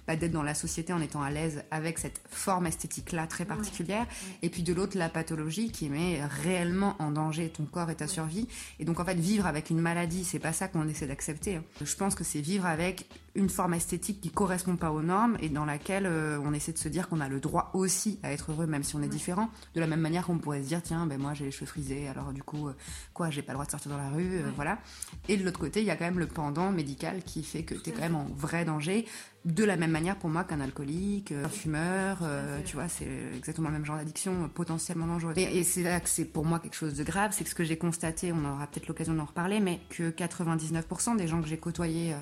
bah, 0.08 0.16
d'être 0.16 0.32
dans 0.32 0.44
la 0.44 0.54
société 0.54 0.94
en 0.94 1.02
étant 1.02 1.22
à 1.22 1.30
l'aise 1.30 1.64
avec 1.72 2.00
cette 2.00 2.22
forme 2.30 2.68
esthétique 2.68 3.12
là 3.12 3.28
très 3.28 3.46
particulière. 3.46 4.06
Et 4.42 4.50
puis 4.50 4.64
de 4.64 4.74
l'autre, 4.74 4.98
la 4.98 5.10
pathologie 5.10 5.72
qui 5.72 5.90
met 5.90 6.20
réellement 6.44 6.96
en 7.00 7.12
danger 7.12 7.50
ton 7.50 7.66
corps 7.66 7.90
et 7.90 7.96
ta 7.96 8.08
survie. 8.08 8.48
Et 8.80 8.86
donc 8.86 9.00
en 9.00 9.06
fait, 9.06 9.16
vivre 9.16 9.46
avec 9.46 9.70
une 9.70 9.80
maladie, 9.80 10.26
c'est 10.26 10.40
pas 10.40 10.54
ça 10.54 10.68
qu'on 10.68 10.88
essaie 10.88 11.08
d'accepter. 11.08 11.58
Hein. 11.58 11.64
Je 11.82 11.96
pense 11.96 12.16
que 12.16 12.24
c'est 12.24 12.42
vivre 12.42 12.66
avec 12.66 13.08
une 13.36 13.50
forme 13.50 13.74
esthétique 13.74 14.22
qui 14.22 14.30
correspond 14.30 14.78
pas 14.78 14.92
aux 14.92 15.02
normes 15.02 15.38
et 15.42 15.50
dans 15.50 15.66
laquelle 15.66 16.06
euh, 16.06 16.40
on 16.44 16.54
essaie 16.54 16.72
de 16.72 16.78
se 16.78 16.88
dire 16.88 17.10
qu'on 17.10 17.20
a 17.20 17.30
le 17.30 17.40
droit 17.40 17.72
aussi 17.74 18.20
à 18.24 18.32
être 18.32 18.52
heureux 18.52 18.66
même 18.66 18.84
si 18.84 18.96
on 18.96 19.02
est 19.02 19.08
différent. 19.08 19.50
De 19.76 19.80
la 19.80 19.88
même 19.88 20.00
manière 20.00 20.26
qu'on 20.26 20.38
pourrait 20.38 20.64
se 20.64 20.68
dire 20.68 20.82
tiens 20.82 21.06
ben 21.06 21.20
moi 21.20 21.34
j'ai 21.34 21.46
les 21.46 21.52
cheveux 21.52 21.66
frisés 21.66 22.08
alors 22.08 22.34
du 22.34 22.44
coup 22.44 22.68
euh, 22.68 22.74
quoi 23.14 23.30
j'ai 23.30 23.42
pas 23.42 23.52
le 23.52 23.58
droit 23.58 23.66
de 23.66 23.72
sortir 23.72 23.92
dans 23.92 23.98
la 23.98 24.10
rue 24.10 24.40
euh, 24.40 24.52
voilà. 24.56 24.80
Et 25.28 25.38
de 25.38 25.44
l'autre 25.44 25.60
côté 25.60 25.82
il 25.82 25.86
y 25.86 25.92
a 25.92 25.96
quand 25.96 26.06
même 26.06 26.20
le 26.20 26.28
pendant 26.28 26.72
médical 26.72 27.24
qui 27.24 27.44
fait 27.44 27.64
que 27.64 27.76
tu 27.76 27.90
es 27.90 27.94
quand 27.94 28.02
même 28.02 28.16
en 28.16 28.28
vrai 28.36 28.66
danger 28.66 29.06
de 29.46 29.64
la 29.64 29.78
même 29.78 29.92
manière 29.92 30.18
pour 30.18 30.30
moi 30.30 30.44
qu'un 30.44 30.60
alcoolique, 30.60 31.32
un 31.32 31.50
fumeur, 31.50 32.20
tu 32.66 32.76
vois, 32.76 32.88
c'est 32.88 33.08
exactement 33.38 33.70
le 33.70 33.76
même 33.76 33.86
genre 33.86 33.98
d'addiction 33.98 34.50
potentiellement 34.54 35.08
dangereuse. 35.08 35.38
Et, 35.38 35.60
et 35.60 35.64
c'est 35.64 35.84
là 35.84 36.00
que 36.00 36.10
c'est 36.10 36.26
pour 36.26 36.46
moi 36.46 36.60
quelque 36.60 36.76
chose 36.76 36.96
de 36.96 37.04
grave, 37.04 37.32
c'est 37.32 37.44
que 37.44 37.50
ce 37.50 37.56
que 37.56 37.64
j'ai 37.64 37.78
constaté, 37.78 38.34
on 38.34 38.44
aura 38.44 38.68
peut-être 38.68 38.88
l'occasion 38.88 39.14
d'en 39.14 39.26
reparler, 39.26 39.60
mais 39.60 39.80
que 39.90 40.10
99% 40.10 41.16
des 41.18 41.28
gens 41.28 41.42
que 41.42 41.48
j'ai 41.48 41.58
côtoyés 41.58 42.16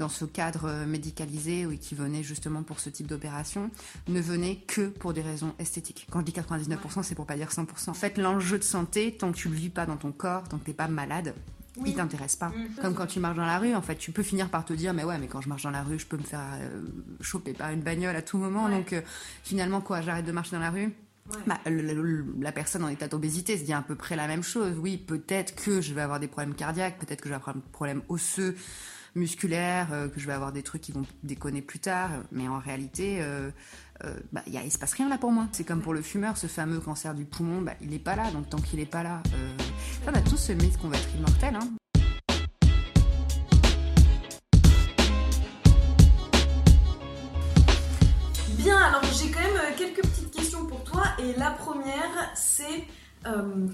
dans 0.00 0.08
ce 0.08 0.24
cadre 0.24 0.64
euh, 0.64 0.86
médicalisé 0.86 1.66
ou 1.66 1.76
qui 1.76 1.94
venaient 1.94 2.22
justement 2.22 2.62
pour 2.62 2.80
ce 2.80 2.90
type 2.90 3.06
d'opération 3.06 3.70
ne 4.08 4.20
venaient 4.20 4.56
que 4.56 4.88
pour 4.88 5.12
des 5.12 5.20
raisons 5.20 5.54
esthétiques. 5.58 6.06
Quand 6.10 6.20
je 6.20 6.24
dis 6.24 6.32
99%, 6.32 7.02
c'est 7.02 7.14
pour 7.14 7.26
pas 7.26 7.36
dire 7.36 7.50
100%. 7.50 7.90
En 7.90 7.94
fait, 7.94 8.18
l'enjeu 8.18 8.58
de 8.58 8.64
santé, 8.64 9.16
tant 9.16 9.30
que 9.30 9.36
tu 9.36 9.48
le 9.48 9.54
vis 9.54 9.68
pas 9.68 9.86
dans 9.86 9.96
ton 9.96 10.10
corps, 10.10 10.48
tant 10.48 10.58
que 10.58 10.64
t'es 10.64 10.72
pas 10.72 10.88
malade, 10.88 11.34
il 11.86 11.94
t'intéresse 11.94 12.36
pas. 12.36 12.48
Mm. 12.48 12.80
Comme 12.82 12.94
quand 12.94 13.06
tu 13.06 13.20
marches 13.20 13.36
dans 13.36 13.46
la 13.46 13.58
rue, 13.58 13.74
en 13.74 13.82
fait, 13.82 13.96
tu 13.96 14.12
peux 14.12 14.22
finir 14.22 14.48
par 14.48 14.64
te 14.64 14.72
dire, 14.72 14.92
mais 14.94 15.04
ouais, 15.04 15.18
mais 15.18 15.26
quand 15.26 15.40
je 15.40 15.48
marche 15.48 15.62
dans 15.62 15.70
la 15.70 15.82
rue, 15.82 15.98
je 15.98 16.06
peux 16.06 16.16
me 16.16 16.22
faire 16.22 16.40
euh, 16.60 16.82
choper 17.20 17.52
par 17.52 17.70
une 17.70 17.80
bagnole 17.80 18.16
à 18.16 18.22
tout 18.22 18.38
moment. 18.38 18.68
Donc, 18.68 18.92
euh, 18.92 19.00
finalement, 19.42 19.80
quoi, 19.80 20.00
j'arrête 20.00 20.26
de 20.26 20.32
marcher 20.32 20.52
dans 20.52 20.62
la 20.62 20.70
rue? 20.70 20.92
Bah, 21.46 21.60
la 22.40 22.52
personne 22.52 22.82
en 22.82 22.88
état 22.88 23.08
d'obésité 23.08 23.56
se 23.56 23.64
dit 23.64 23.72
à 23.72 23.82
peu 23.82 23.94
près 23.94 24.16
la 24.16 24.26
même 24.26 24.42
chose. 24.42 24.76
Oui, 24.78 24.96
peut-être 24.96 25.54
que 25.54 25.80
je 25.80 25.94
vais 25.94 26.00
avoir 26.00 26.18
des 26.18 26.28
problèmes 26.28 26.54
cardiaques, 26.54 26.98
peut-être 26.98 27.20
que 27.20 27.28
je 27.28 27.34
vais 27.34 27.40
avoir 27.40 27.54
des 27.54 27.62
problèmes 27.72 28.02
osseux, 28.08 28.56
musculaires, 29.14 29.88
euh, 29.92 30.08
que 30.08 30.20
je 30.20 30.26
vais 30.26 30.32
avoir 30.32 30.52
des 30.52 30.62
trucs 30.62 30.82
qui 30.82 30.92
vont 30.92 31.06
déconner 31.22 31.62
plus 31.62 31.78
tard. 31.78 32.10
Mais 32.32 32.48
en 32.48 32.58
réalité, 32.58 33.18
euh, 33.20 33.50
euh, 34.04 34.14
bah, 34.32 34.42
y 34.46 34.56
a, 34.56 34.64
il 34.64 34.72
se 34.72 34.78
passe 34.78 34.92
rien 34.94 35.08
là 35.08 35.18
pour 35.18 35.32
moi. 35.32 35.48
C'est 35.52 35.64
comme 35.64 35.82
pour 35.82 35.94
le 35.94 36.02
fumeur, 36.02 36.36
ce 36.36 36.46
fameux 36.46 36.80
cancer 36.80 37.14
du 37.14 37.24
poumon, 37.24 37.62
bah, 37.62 37.74
il 37.80 37.90
n'est 37.90 37.98
pas 37.98 38.16
là. 38.16 38.30
Donc 38.30 38.48
tant 38.50 38.58
qu'il 38.58 38.78
n'est 38.78 38.86
pas 38.86 39.02
là, 39.02 39.22
on 40.06 40.14
a 40.14 40.20
tous 40.20 40.36
ce 40.36 40.52
mythe 40.52 40.78
qu'on 40.78 40.88
va 40.88 40.96
être 40.96 41.14
immortel. 41.16 41.54
Hein. 41.54 41.68
Bien, 48.58 48.76
alors 48.76 49.02
j'ai 49.04 49.30
quand 49.30 49.40
même 49.40 49.74
quelques 49.76 50.02
petites 50.02 50.30
questions 50.30 50.66
pour 50.66 50.84
toi. 50.84 51.04
Et 51.18 51.38
la 51.38 51.50
première, 51.50 52.30
c'est 52.34 52.84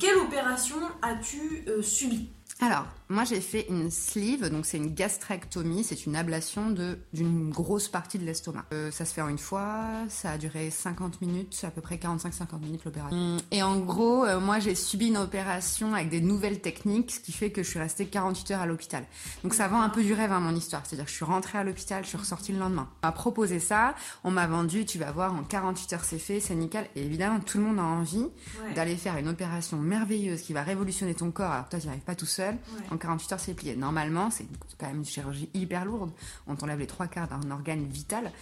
quelle 0.00 0.16
opération 0.16 0.76
as-tu 1.02 1.64
subi 1.83 2.30
alors, 2.61 2.87
moi 3.08 3.25
j'ai 3.25 3.40
fait 3.40 3.66
une 3.68 3.90
sleeve, 3.90 4.48
donc 4.50 4.66
c'est 4.66 4.78
une 4.78 4.92
gastrectomie, 4.92 5.84
c'est 5.84 6.06
une 6.06 6.16
ablation 6.16 6.75
d'une 7.12 7.50
grosse 7.50 7.88
partie 7.88 8.18
de 8.18 8.25
l'estomac. 8.25 8.64
Euh, 8.72 8.90
ça 8.90 9.04
se 9.04 9.14
fait 9.14 9.22
en 9.22 9.28
une 9.28 9.38
fois, 9.38 9.84
ça 10.08 10.32
a 10.32 10.38
duré 10.38 10.70
50 10.70 11.20
minutes, 11.20 11.60
à 11.62 11.70
peu 11.70 11.80
près 11.80 11.96
45-50 11.96 12.60
minutes 12.60 12.84
l'opération. 12.84 13.16
Mm. 13.16 13.38
Et 13.52 13.62
en 13.62 13.78
gros, 13.78 14.25
euh, 14.25 14.40
moi 14.40 14.58
j'ai 14.58 14.75
subi 14.75 15.08
une 15.08 15.18
opération 15.18 15.94
avec 15.94 16.08
des 16.08 16.20
nouvelles 16.20 16.60
techniques, 16.60 17.12
ce 17.12 17.20
qui 17.20 17.32
fait 17.32 17.50
que 17.50 17.62
je 17.62 17.68
suis 17.68 17.78
restée 17.78 18.06
48 18.06 18.50
heures 18.52 18.60
à 18.62 18.66
l'hôpital. 18.66 19.04
Donc 19.44 19.54
ça 19.54 19.68
vend 19.68 19.82
un 19.82 19.88
peu 19.88 20.02
du 20.02 20.12
rêve 20.12 20.32
à 20.32 20.36
hein, 20.36 20.40
mon 20.40 20.56
histoire, 20.56 20.82
c'est-à-dire 20.84 21.04
que 21.04 21.10
je 21.10 21.16
suis 21.16 21.25
rentrée 21.25 21.58
à 21.58 21.64
l'hôpital, 21.64 22.02
je 22.02 22.08
suis 22.08 22.18
ressortie 22.18 22.52
le 22.52 22.58
lendemain. 22.58 22.88
On 23.02 23.06
m'a 23.06 23.12
proposé 23.12 23.60
ça, 23.60 23.94
on 24.25 24.32
m'a 24.32 24.48
vendu, 24.48 24.84
tu 24.84 24.98
vas 24.98 25.12
voir, 25.12 25.32
en 25.32 25.44
48 25.44 25.92
heures 25.92 26.04
c'est 26.04 26.18
fait, 26.18 26.40
c'est 26.40 26.56
nickel. 26.56 26.88
Et 26.96 27.04
évidemment, 27.04 27.38
tout 27.38 27.58
le 27.58 27.64
monde 27.64 27.78
a 27.78 27.84
envie 27.84 28.26
d'aller 28.75 28.96
faire 28.96 29.16
une 29.16 29.28
opération 29.28 29.76
merveilleuse 29.78 30.42
qui 30.42 30.52
va 30.52 30.62
révolutionner 30.62 31.14
ton 31.14 31.30
corps, 31.30 31.52
alors 31.52 31.68
toi 31.68 31.78
tu 31.78 31.86
n'y 31.86 31.92
arrives 31.92 32.02
pas 32.02 32.16
tout 32.16 32.26
seul 32.26 32.56
en 32.96 32.98
48 32.98 33.32
heures, 33.32 33.40
c'est 33.40 33.54
plié. 33.54 33.76
Normalement, 33.76 34.30
c'est 34.30 34.46
quand 34.78 34.86
même 34.86 34.98
une 34.98 35.04
chirurgie 35.04 35.48
hyper 35.54 35.84
lourde. 35.84 36.10
On 36.46 36.56
t'enlève 36.56 36.78
les 36.78 36.86
trois 36.86 37.06
quarts 37.06 37.28
d'un 37.28 37.50
organe 37.50 37.84
vital. 37.84 38.32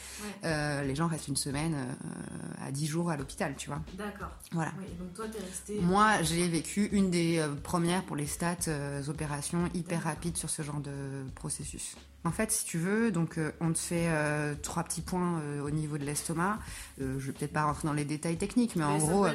Euh, 0.44 0.82
les 0.82 0.94
gens 0.94 1.08
restent 1.08 1.28
une 1.28 1.36
semaine 1.36 1.74
euh, 1.74 2.66
à 2.66 2.70
10 2.70 2.86
jours 2.86 3.10
à 3.10 3.16
l'hôpital, 3.16 3.54
tu 3.56 3.68
vois. 3.68 3.80
D'accord. 3.94 4.30
Voilà. 4.52 4.72
donc 4.98 5.12
toi, 5.14 5.26
resté... 5.26 5.80
Moi, 5.80 6.22
j'ai 6.22 6.48
vécu 6.48 6.88
une 6.92 7.10
des 7.10 7.38
euh, 7.38 7.54
premières 7.54 8.04
pour 8.04 8.16
les 8.16 8.26
stats 8.26 8.70
opérations 9.08 9.68
hyper 9.74 10.04
rapides 10.04 10.36
sur 10.36 10.50
ce 10.50 10.62
genre 10.62 10.80
de 10.80 11.24
processus. 11.34 11.96
En 12.26 12.30
fait, 12.30 12.50
si 12.50 12.64
tu 12.64 12.78
veux, 12.78 13.10
donc 13.10 13.36
euh, 13.36 13.52
on 13.60 13.70
te 13.72 13.78
fait 13.78 14.06
euh, 14.06 14.54
trois 14.62 14.82
petits 14.82 15.02
points 15.02 15.40
euh, 15.40 15.60
au 15.60 15.70
niveau 15.70 15.98
de 15.98 16.04
l'estomac. 16.04 16.58
je 16.98 17.04
vais 17.04 17.32
peut-être 17.32 17.52
pas 17.52 17.64
rentrer 17.64 17.86
dans 17.86 17.92
les 17.92 18.06
détails 18.06 18.38
techniques, 18.38 18.76
mais, 18.76 18.84
en 18.84 18.96
gros, 18.96 19.26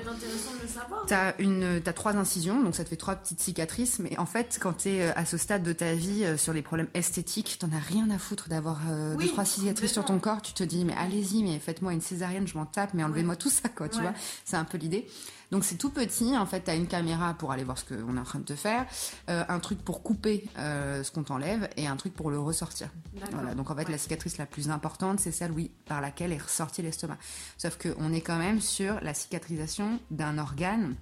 tu 1.08 1.14
as 1.14 1.40
une, 1.40 1.82
as 1.86 1.94
trois 1.94 2.16
incisions, 2.16 2.64
donc 2.64 2.76
ça 2.76 2.84
te 2.84 2.90
fait 2.90 2.96
trois 2.96 3.16
petites 3.16 3.42
cicatrices. 3.42 4.00
Mais 4.00 4.18
en 4.18 4.26
fait, 4.26 4.58
quand 4.60 4.74
tu 4.74 4.90
es 4.90 5.04
à 5.04 5.26
ce 5.26 5.38
stade 5.38 5.62
de 5.62 5.72
ta 5.72 5.94
vie 5.94 6.26
sur 6.38 6.52
les 6.52 6.64
problèmes 6.64 6.90
esthétiques, 6.96 7.58
t'en 7.60 7.72
as 7.72 7.80
rien 7.80 8.10
à 8.10 8.18
foutre 8.18 8.50
d'avoir 8.50 8.80
deux 9.20 9.28
trois 9.28 9.46
cicatrices 9.46 9.94
sur 9.94 10.06
ton 10.06 10.18
corps. 10.18 10.42
Tu 10.42 10.54
te 10.54 10.64
dis, 10.64 10.84
mais 10.84 10.96
allez-y, 10.98 11.44
mais 11.44 11.60
faites-moi 11.60 11.94
une 11.94 12.02
césarienne, 12.02 12.48
je 12.48 12.58
m'en 12.58 12.66
tape, 12.66 12.96
mais 12.96 13.04
enlevez-moi 13.04 13.36
tout 13.36 13.52
ça, 13.52 13.70
quoi. 13.70 13.88
Tu 13.88 14.02
vois, 14.02 14.14
c'est 14.46 14.58
un 14.58 14.66
peu 14.66 14.80
l'idée. 14.80 15.08
Donc 15.52 15.64
c'est 15.64 15.76
tout 15.76 15.90
petit, 15.90 16.38
en 16.38 16.46
fait, 16.46 16.64
tu 16.64 16.72
as 16.72 16.76
une 16.76 16.88
caméra 16.88 17.34
pour 17.34 17.52
aller 17.52 17.64
voir 17.64 17.78
ce 17.78 17.86
qu'on 17.86 18.16
est 18.16 18.20
en 18.20 18.24
train 18.24 18.40
de 18.40 18.46
te 18.46 18.56
faire, 18.56 18.86
euh, 19.30 19.44
un 19.48 19.60
truc 19.60 19.84
pour 19.84 20.04
couper 20.04 20.48
euh, 20.58 21.04
ce 21.04 21.12
qu'on 21.12 21.24
t'enlève 21.24 21.70
et 21.76 21.88
un 21.88 21.96
truc 21.96 22.14
pour 22.14 22.30
le 22.30 22.40
ressortir. 22.40 22.90
Voilà, 23.32 23.56
donc 23.56 23.72
en 23.72 23.76
fait, 23.76 23.90
la 23.90 23.98
cicatrice 23.98 24.38
la 24.38 24.46
plus 24.46 24.70
importante, 24.70 25.20
c'est 25.20 25.32
celle, 25.32 25.52
oui, 25.52 25.72
par 25.86 26.02
laquelle 26.02 26.32
est 26.32 26.42
ressorti 26.42 26.82
l'estomac. 26.82 27.18
Sauf 27.58 27.78
qu'on 27.78 28.14
est 28.14 28.22
quand 28.22 28.38
même 28.38 28.62
sur 28.62 29.00
la 29.02 29.14
cicatrisation 29.14 30.00
d'un 30.12 30.38
organe 30.38 30.96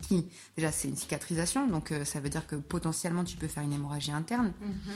qui, 0.00 0.26
déjà, 0.56 0.72
c'est 0.72 0.88
une 0.88 0.96
cicatrisation, 0.96 1.66
donc 1.66 1.92
euh, 1.92 2.04
ça 2.04 2.20
veut 2.20 2.28
dire 2.28 2.46
que 2.46 2.56
potentiellement 2.56 3.24
tu 3.24 3.36
peux 3.36 3.48
faire 3.48 3.62
une 3.62 3.72
hémorragie 3.72 4.12
interne. 4.12 4.52
Mhm. 4.60 4.92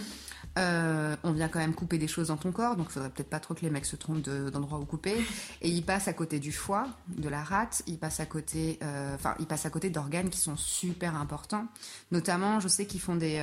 Euh, 0.59 1.17
on 1.25 1.33
vient 1.33 1.49
quand 1.49 1.59
même 1.59 1.75
couper 1.75 1.99
des 1.99 2.07
choses 2.07 2.29
dans 2.29 2.37
ton 2.37 2.53
corps, 2.53 2.77
donc 2.77 2.87
il 2.91 2.93
faudrait 2.93 3.11
peut-être 3.11 3.31
pas 3.31 3.41
trop 3.41 3.55
que 3.55 3.63
les 3.63 3.71
mecs 3.71 3.87
se 3.87 3.97
trompent 3.97 4.23
d'endroit 4.23 4.79
où 4.79 4.85
couper. 4.85 5.17
Et 5.63 5.69
ils 5.69 5.85
passent 5.85 6.09
à 6.09 6.13
côté 6.13 6.39
du 6.39 6.53
foie, 6.53 6.87
de 7.09 7.29
la 7.29 7.43
rate, 7.43 7.83
ils 7.87 7.99
passent 7.99 8.21
à 8.21 8.27
côté, 8.27 8.79
euh, 8.83 9.15
enfin, 9.15 9.35
ils 9.41 9.47
passent 9.47 9.67
à 9.67 9.71
côté 9.71 9.91
d'organes 9.91 10.31
qui 10.31 10.39
sont 10.39 10.57
super 10.57 11.17
importants. 11.17 11.67
Notamment, 12.13 12.61
je 12.61 12.69
sais 12.69 12.87
qu'ils 12.87 13.01
font 13.01 13.17
des 13.17 13.43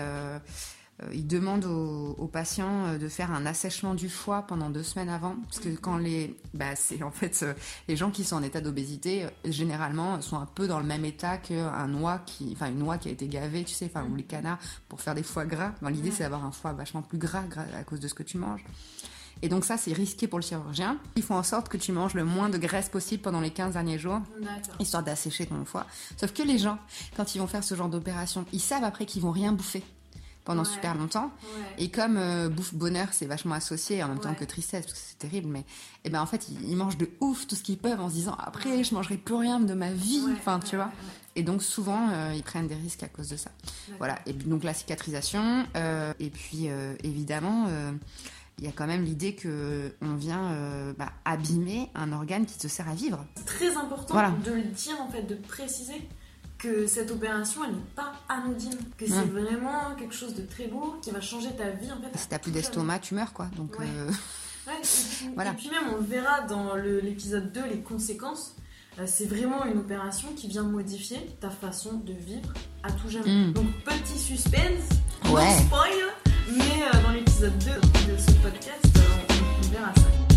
il 1.14 1.28
demande 1.28 1.66
aux, 1.66 2.28
patients 2.28 2.86
euh, 2.86 2.98
de 2.98 3.08
faire 3.08 3.32
un 3.32 3.46
assèchement 3.46 3.96
du 3.96 4.10
foie 4.10 4.44
pendant 4.44 4.70
deux 4.70 4.84
semaines 4.84 5.10
avant, 5.10 5.36
parce 5.44 5.60
que 5.60 5.70
quand 5.70 5.98
les, 5.98 6.38
bah, 6.54 6.76
c'est 6.76 7.04
en 7.04 7.12
fait 7.12 7.40
euh, 7.44 7.54
les 7.88 7.96
gens 7.96 8.12
qui 8.12 8.24
sont 8.24 8.36
en 8.36 8.44
état 8.44 8.62
d'obésité 8.62 9.26
généralement 9.46 10.22
sont 10.22 10.38
un 10.38 10.46
peu 10.46 10.68
dans 10.68 10.80
le 10.80 10.86
même 10.86 11.06
état 11.06 11.38
qu'un 11.38 11.88
noix 11.88 12.20
qui, 12.26 12.52
enfin 12.54 12.70
une 12.70 12.80
noix 12.80 12.98
qui 12.98 13.10
a 13.10 13.12
été 13.12 13.28
gavée, 13.28 13.64
tu 13.64 13.74
sais, 13.74 13.86
enfin 13.86 14.06
ou 14.10 14.16
les 14.16 14.24
canards 14.24 14.60
pour 14.90 15.02
faire 15.02 15.16
des 15.16 15.24
foies 15.24 15.46
gras. 15.46 15.74
L'idée 15.90 16.12
c'est 16.12 16.24
d'avoir 16.24 16.46
un 16.46 16.52
foie 16.52 16.74
vachement 16.74 17.02
plus 17.02 17.18
gras 17.18 17.44
à 17.78 17.84
cause 17.84 18.00
de 18.00 18.08
ce 18.08 18.14
que 18.14 18.24
tu 18.24 18.38
manges. 18.38 18.64
Et 19.44 19.50
donc 19.50 19.66
ça, 19.66 19.76
c'est 19.76 19.94
risqué 19.94 20.28
pour 20.28 20.38
le 20.38 20.44
chirurgien. 20.44 21.00
Ils 21.16 21.24
font 21.24 21.36
en 21.36 21.42
sorte 21.42 21.68
que 21.68 21.78
tu 21.78 21.92
manges 21.92 22.14
le 22.14 22.24
moins 22.24 22.50
de 22.50 22.60
graisse 22.60 22.90
possible 22.90 23.24
pendant 23.24 23.42
les 23.42 23.50
15 23.50 23.74
derniers 23.74 23.98
jours, 23.98 24.20
histoire 24.80 25.02
d'assécher 25.02 25.48
ton 25.48 25.66
foie. 25.66 25.88
Sauf 26.18 26.32
que 26.32 26.44
les 26.44 26.60
gens, 26.60 26.78
quand 27.18 27.34
ils 27.34 27.40
vont 27.40 27.48
faire 27.48 27.64
ce 27.64 27.74
genre 27.74 27.90
d'opération, 27.90 28.46
ils 28.54 28.60
savent 28.60 28.84
après 28.84 29.08
qu'ils 29.08 29.24
vont 29.24 29.32
rien 29.32 29.52
bouffer 29.52 29.84
pendant 30.44 30.64
super 30.64 30.96
longtemps. 30.96 31.32
Et 31.78 31.90
comme 31.90 32.18
euh, 32.18 32.50
bouffe 32.50 32.74
bonheur, 32.74 33.10
c'est 33.12 33.26
vachement 33.26 33.56
associé 33.56 34.04
en 34.04 34.08
même 34.08 34.20
temps 34.20 34.34
que 34.34 34.46
tristesse, 34.46 34.86
parce 34.86 34.94
que 34.94 35.06
c'est 35.06 35.18
terrible, 35.18 35.48
mais 35.48 35.60
et 35.60 35.66
eh 36.06 36.10
ben 36.10 36.22
en 36.22 36.26
fait, 36.26 36.48
ils, 36.50 36.76
mangent 36.76 36.98
de 36.98 37.10
ouf 37.20 37.48
tout 37.48 37.56
ce 37.56 37.64
qu'ils 37.64 37.78
peuvent 37.78 38.00
en 38.00 38.10
se 38.10 38.16
disant 38.16 38.36
après, 38.40 38.84
je 38.84 38.94
mangerai 38.96 39.18
plus 39.18 39.36
rien 39.36 39.60
de 39.60 39.74
ma 39.74 39.92
vie, 39.92 40.24
enfin, 40.34 40.60
tu 40.60 40.76
vois. 40.76 40.92
Et 41.36 41.44
donc 41.44 41.62
souvent, 41.62 42.10
euh, 42.10 42.34
ils 42.36 42.44
prennent 42.44 42.68
des 42.68 42.76
risques 42.76 43.04
à 43.04 43.08
cause 43.08 43.30
de 43.30 43.38
ça. 43.38 43.52
Voilà. 44.00 44.18
Et 44.26 44.34
donc 44.34 44.64
la 44.64 44.74
cicatrisation, 44.74 45.66
euh, 45.76 46.14
et 46.20 46.30
puis 46.30 46.70
évidemment. 47.04 47.68
il 48.60 48.66
y 48.66 48.68
a 48.68 48.72
quand 48.72 48.86
même 48.86 49.04
l'idée 49.04 49.34
que 49.34 49.92
on 50.02 50.16
vient 50.16 50.94
bah, 50.98 51.14
abîmer 51.26 51.90
un 51.96 52.12
organe 52.12 52.46
qui 52.46 52.58
te 52.58 52.68
sert 52.68 52.88
à 52.90 52.94
vivre. 52.94 53.26
C'est 53.36 53.46
très 53.46 53.76
important 53.76 54.32
de 54.44 54.52
le 54.52 54.64
dire 54.64 55.00
en 55.02 55.10
fait, 55.10 55.24
de 55.24 55.36
préciser 55.36 56.08
que 56.62 56.86
cette 56.86 57.10
opération, 57.10 57.64
elle 57.66 57.72
n'est 57.72 57.82
pas 57.96 58.14
anodine, 58.30 58.78
que 58.96 59.08
c'est 59.08 59.26
vraiment 59.26 59.96
quelque 59.98 60.14
chose 60.14 60.36
de 60.36 60.44
très 60.44 60.68
beau 60.68 60.96
qui 61.02 61.10
va 61.10 61.20
changer 61.20 61.50
ta 61.58 61.72
vie 61.72 61.92
en 61.92 62.00
fait. 62.00 62.18
Si 62.18 62.28
t'as 62.28 62.38
plus 62.38 62.52
d'estomac, 62.52 63.00
tu 63.00 63.16
meurs 63.16 63.34
quoi. 63.34 63.48
Donc 63.58 63.76
euh, 63.80 64.12
et, 64.72 65.56
puis, 65.58 65.70
même 65.72 65.96
on 65.98 66.02
verra 66.02 66.42
dans 66.42 66.76
l'épisode 66.76 67.52
2 67.52 67.62
les 67.72 67.80
conséquences. 67.80 68.56
Euh, 69.00 69.06
c'est 69.08 69.26
vraiment 69.26 69.66
une 69.66 69.80
opération 69.80 70.28
qui 70.36 70.48
vient 70.48 70.64
modifier 70.64 71.18
ta 71.40 71.50
façon 71.50 71.94
de 71.94 72.14
vivre 72.14 72.54
à 72.84 72.92
tout 72.92 73.10
jamais. 73.10 73.48
Mm. 73.48 73.54
Donc 73.54 73.68
petit 73.84 74.20
suspense, 74.20 74.90
ouais. 75.30 75.58
spoil, 75.66 75.92
mais 76.56 76.84
euh, 76.84 77.02
dans 77.02 77.12
l'épisode 77.12 77.58
2 77.58 78.14
de 78.14 78.18
ce 78.20 78.32
podcast, 78.44 78.86
on, 78.96 79.66
on 79.66 79.72
verra 79.72 79.94
ça. 79.96 80.31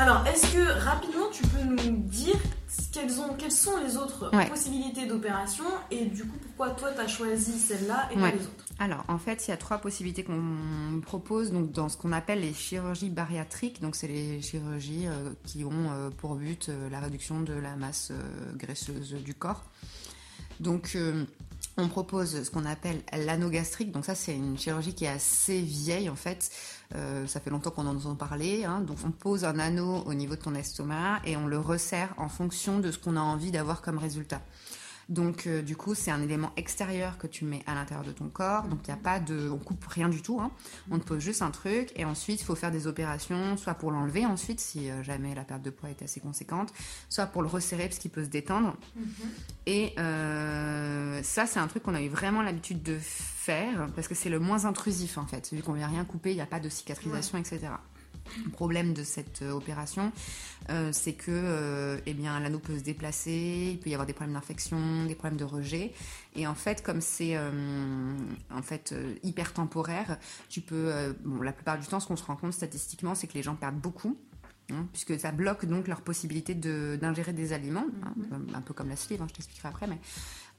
Alors, 0.00 0.26
est-ce 0.26 0.54
que 0.54 0.80
rapidement 0.82 1.28
tu 1.30 1.42
peux 1.42 1.62
nous 1.62 1.98
dire 2.04 2.36
quelles, 2.90 3.20
ont, 3.20 3.34
quelles 3.34 3.52
sont 3.52 3.76
les 3.84 3.98
autres 3.98 4.30
possibilités 4.48 5.04
d'opération 5.04 5.64
et 5.90 6.06
du 6.06 6.24
coup 6.24 6.38
pourquoi 6.38 6.70
toi 6.70 6.90
tu 6.94 7.00
as 7.02 7.06
choisi 7.06 7.58
celle-là 7.58 8.08
et 8.10 8.14
pas 8.14 8.30
les 8.30 8.38
autres? 8.38 8.64
Alors 8.78 9.04
en 9.08 9.18
fait 9.18 9.46
il 9.46 9.50
y 9.50 9.52
a 9.52 9.58
trois 9.58 9.76
possibilités 9.76 10.24
qu'on 10.24 11.02
propose 11.02 11.52
donc 11.52 11.70
dans 11.72 11.90
ce 11.90 11.98
qu'on 11.98 12.12
appelle 12.12 12.40
les 12.40 12.54
chirurgies 12.54 13.10
bariatriques. 13.10 13.82
Donc 13.82 13.94
c'est 13.94 14.08
les 14.08 14.40
chirurgies 14.40 15.06
euh, 15.06 15.32
qui 15.44 15.64
ont 15.64 15.90
euh, 15.90 16.08
pour 16.08 16.36
but 16.36 16.70
euh, 16.70 16.88
la 16.88 17.00
réduction 17.00 17.42
de 17.42 17.52
la 17.52 17.76
masse 17.76 18.10
graisseuse 18.56 19.12
du 19.12 19.34
corps. 19.34 19.64
Donc 20.60 20.96
on 21.80 21.88
propose 21.88 22.42
ce 22.42 22.50
qu'on 22.50 22.64
appelle 22.64 23.02
l'anogastrique. 23.12 23.92
Donc 23.92 24.04
ça, 24.04 24.14
c'est 24.14 24.34
une 24.34 24.58
chirurgie 24.58 24.94
qui 24.94 25.04
est 25.04 25.08
assez 25.08 25.60
vieille 25.60 26.08
en 26.08 26.16
fait. 26.16 26.50
Euh, 26.94 27.26
ça 27.26 27.40
fait 27.40 27.50
longtemps 27.50 27.70
qu'on 27.70 27.86
en 27.86 27.96
entend 27.96 28.14
parler. 28.14 28.64
Hein. 28.64 28.80
Donc 28.80 28.98
on 29.04 29.10
pose 29.10 29.44
un 29.44 29.58
anneau 29.58 30.02
au 30.06 30.14
niveau 30.14 30.36
de 30.36 30.40
ton 30.40 30.54
estomac 30.54 31.20
et 31.24 31.36
on 31.36 31.46
le 31.46 31.58
resserre 31.58 32.14
en 32.16 32.28
fonction 32.28 32.78
de 32.78 32.90
ce 32.90 32.98
qu'on 32.98 33.16
a 33.16 33.20
envie 33.20 33.50
d'avoir 33.50 33.82
comme 33.82 33.98
résultat. 33.98 34.40
Donc 35.10 35.48
euh, 35.48 35.60
du 35.60 35.76
coup, 35.76 35.94
c'est 35.94 36.12
un 36.12 36.22
élément 36.22 36.52
extérieur 36.56 37.18
que 37.18 37.26
tu 37.26 37.44
mets 37.44 37.62
à 37.66 37.74
l'intérieur 37.74 38.06
de 38.06 38.12
ton 38.12 38.28
corps. 38.28 38.68
Donc 38.68 38.78
il 38.84 38.90
n'y 38.90 38.98
a 38.98 39.02
pas 39.02 39.18
de, 39.18 39.50
on 39.50 39.58
coupe 39.58 39.84
rien 39.84 40.08
du 40.08 40.22
tout. 40.22 40.40
Hein. 40.40 40.52
On 40.90 40.98
te 40.98 41.04
pose 41.04 41.18
juste 41.18 41.42
un 41.42 41.50
truc 41.50 41.90
et 41.96 42.04
ensuite 42.04 42.40
il 42.40 42.44
faut 42.44 42.54
faire 42.54 42.70
des 42.70 42.86
opérations, 42.86 43.56
soit 43.56 43.74
pour 43.74 43.90
l'enlever 43.90 44.24
ensuite 44.24 44.60
si 44.60 44.88
euh, 44.88 45.02
jamais 45.02 45.34
la 45.34 45.42
perte 45.42 45.62
de 45.62 45.70
poids 45.70 45.90
est 45.90 46.02
assez 46.02 46.20
conséquente, 46.20 46.72
soit 47.08 47.26
pour 47.26 47.42
le 47.42 47.48
resserrer 47.48 47.88
parce 47.88 47.98
qu'il 47.98 48.12
peut 48.12 48.24
se 48.24 48.30
détendre. 48.30 48.76
Mm-hmm. 48.96 49.02
Et 49.66 49.94
euh, 49.98 51.20
ça, 51.24 51.46
c'est 51.46 51.58
un 51.58 51.66
truc 51.66 51.82
qu'on 51.82 51.94
a 51.94 52.02
eu 52.02 52.08
vraiment 52.08 52.42
l'habitude 52.42 52.82
de 52.82 52.96
faire 53.00 53.88
parce 53.96 54.06
que 54.06 54.14
c'est 54.14 54.30
le 54.30 54.38
moins 54.38 54.64
intrusif 54.64 55.18
en 55.18 55.26
fait, 55.26 55.52
vu 55.52 55.60
qu'on 55.62 55.72
vient 55.72 55.88
rien 55.88 56.04
couper, 56.04 56.30
il 56.30 56.36
n'y 56.36 56.40
a 56.40 56.46
pas 56.46 56.60
de 56.60 56.68
cicatrisation, 56.68 57.36
etc. 57.36 57.58
Le 58.44 58.50
problème 58.50 58.94
de 58.94 59.02
cette 59.02 59.42
euh, 59.42 59.52
opération, 59.52 60.12
euh, 60.70 60.90
c'est 60.92 61.12
que 61.12 61.30
euh, 61.30 61.98
eh 62.06 62.14
bien 62.14 62.38
l'anneau 62.40 62.58
peut 62.58 62.78
se 62.78 62.82
déplacer, 62.82 63.70
il 63.72 63.78
peut 63.78 63.90
y 63.90 63.94
avoir 63.94 64.06
des 64.06 64.12
problèmes 64.12 64.34
d'infection, 64.34 65.04
des 65.06 65.14
problèmes 65.14 65.38
de 65.38 65.44
rejet. 65.44 65.92
Et 66.36 66.46
en 66.46 66.54
fait, 66.54 66.82
comme 66.82 67.00
c'est 67.00 67.36
en 67.36 68.62
fait 68.62 68.94
hyper 69.24 69.52
temporaire, 69.52 70.16
tu 70.48 70.60
peux, 70.60 70.92
bon, 71.24 71.42
la 71.42 71.52
plupart 71.52 71.76
du 71.76 71.86
temps, 71.86 71.98
ce 71.98 72.06
qu'on 72.06 72.16
se 72.16 72.22
rend 72.22 72.36
compte 72.36 72.52
statistiquement, 72.52 73.16
c'est 73.16 73.26
que 73.26 73.34
les 73.34 73.42
gens 73.42 73.56
perdent 73.56 73.80
beaucoup 73.80 74.16
hein, 74.72 74.86
puisque 74.92 75.18
ça 75.18 75.32
bloque 75.32 75.64
donc 75.66 75.88
leur 75.88 76.00
possibilité 76.02 76.54
d'ingérer 76.54 77.32
des 77.32 77.52
aliments, 77.52 77.86
hein, 78.02 78.12
Mhm. 78.16 78.54
un 78.54 78.60
peu 78.60 78.74
comme 78.74 78.88
la 78.88 78.96
sleeve, 78.96 79.22
hein, 79.22 79.26
je 79.28 79.34
t'expliquerai 79.34 79.68
après, 79.68 79.86
mais 79.86 79.98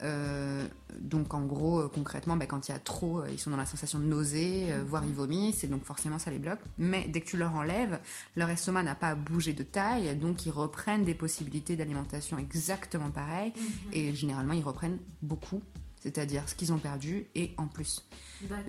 euh, 0.04 0.68
donc 1.00 1.34
en 1.34 1.42
gros, 1.46 1.82
euh, 1.82 1.88
concrètement, 1.94 2.36
bah, 2.36 2.48
quand 2.48 2.68
il 2.68 2.72
y 2.72 2.76
a 2.76 2.80
trop, 2.80 3.20
euh, 3.22 3.30
ils 3.32 3.38
sont 3.40 3.52
dans 3.52 3.58
la 3.58 3.66
sensation 3.68 4.00
de 4.00 4.06
nausée, 4.06 4.72
euh, 4.72 4.84
voire 4.84 5.04
ils 5.06 5.14
vomissent, 5.14 5.64
et 5.64 5.68
donc 5.68 5.84
forcément 5.84 6.18
ça 6.20 6.32
les 6.32 6.40
bloque. 6.40 6.60
Mais 6.80 7.08
dès 7.08 7.22
que 7.22 7.28
tu 7.28 7.38
leur 7.38 7.54
enlèves, 7.56 8.00
leur 8.36 8.50
estomac 8.50 8.82
n'a 8.84 8.96
pas 8.96 9.10
à 9.10 9.16
bouger 9.16 9.54
de 9.54 9.64
taille, 9.64 10.16
donc 10.16 10.46
ils 10.46 10.52
reprennent 10.52 11.04
des 11.06 11.14
possibilités 11.14 11.76
d'alimentation 11.76 12.38
exactement 12.40 13.12
pareilles, 13.12 13.54
et 13.94 14.14
généralement 14.16 14.54
ils 14.54 14.64
reprennent 14.64 14.98
beaucoup, 15.22 15.62
c'est-à-dire 16.02 16.50
ce 16.50 16.56
qu'ils 16.56 16.74
ont 16.74 16.80
perdu 16.80 17.28
et 17.36 17.54
en 17.58 17.68
plus. 17.68 18.04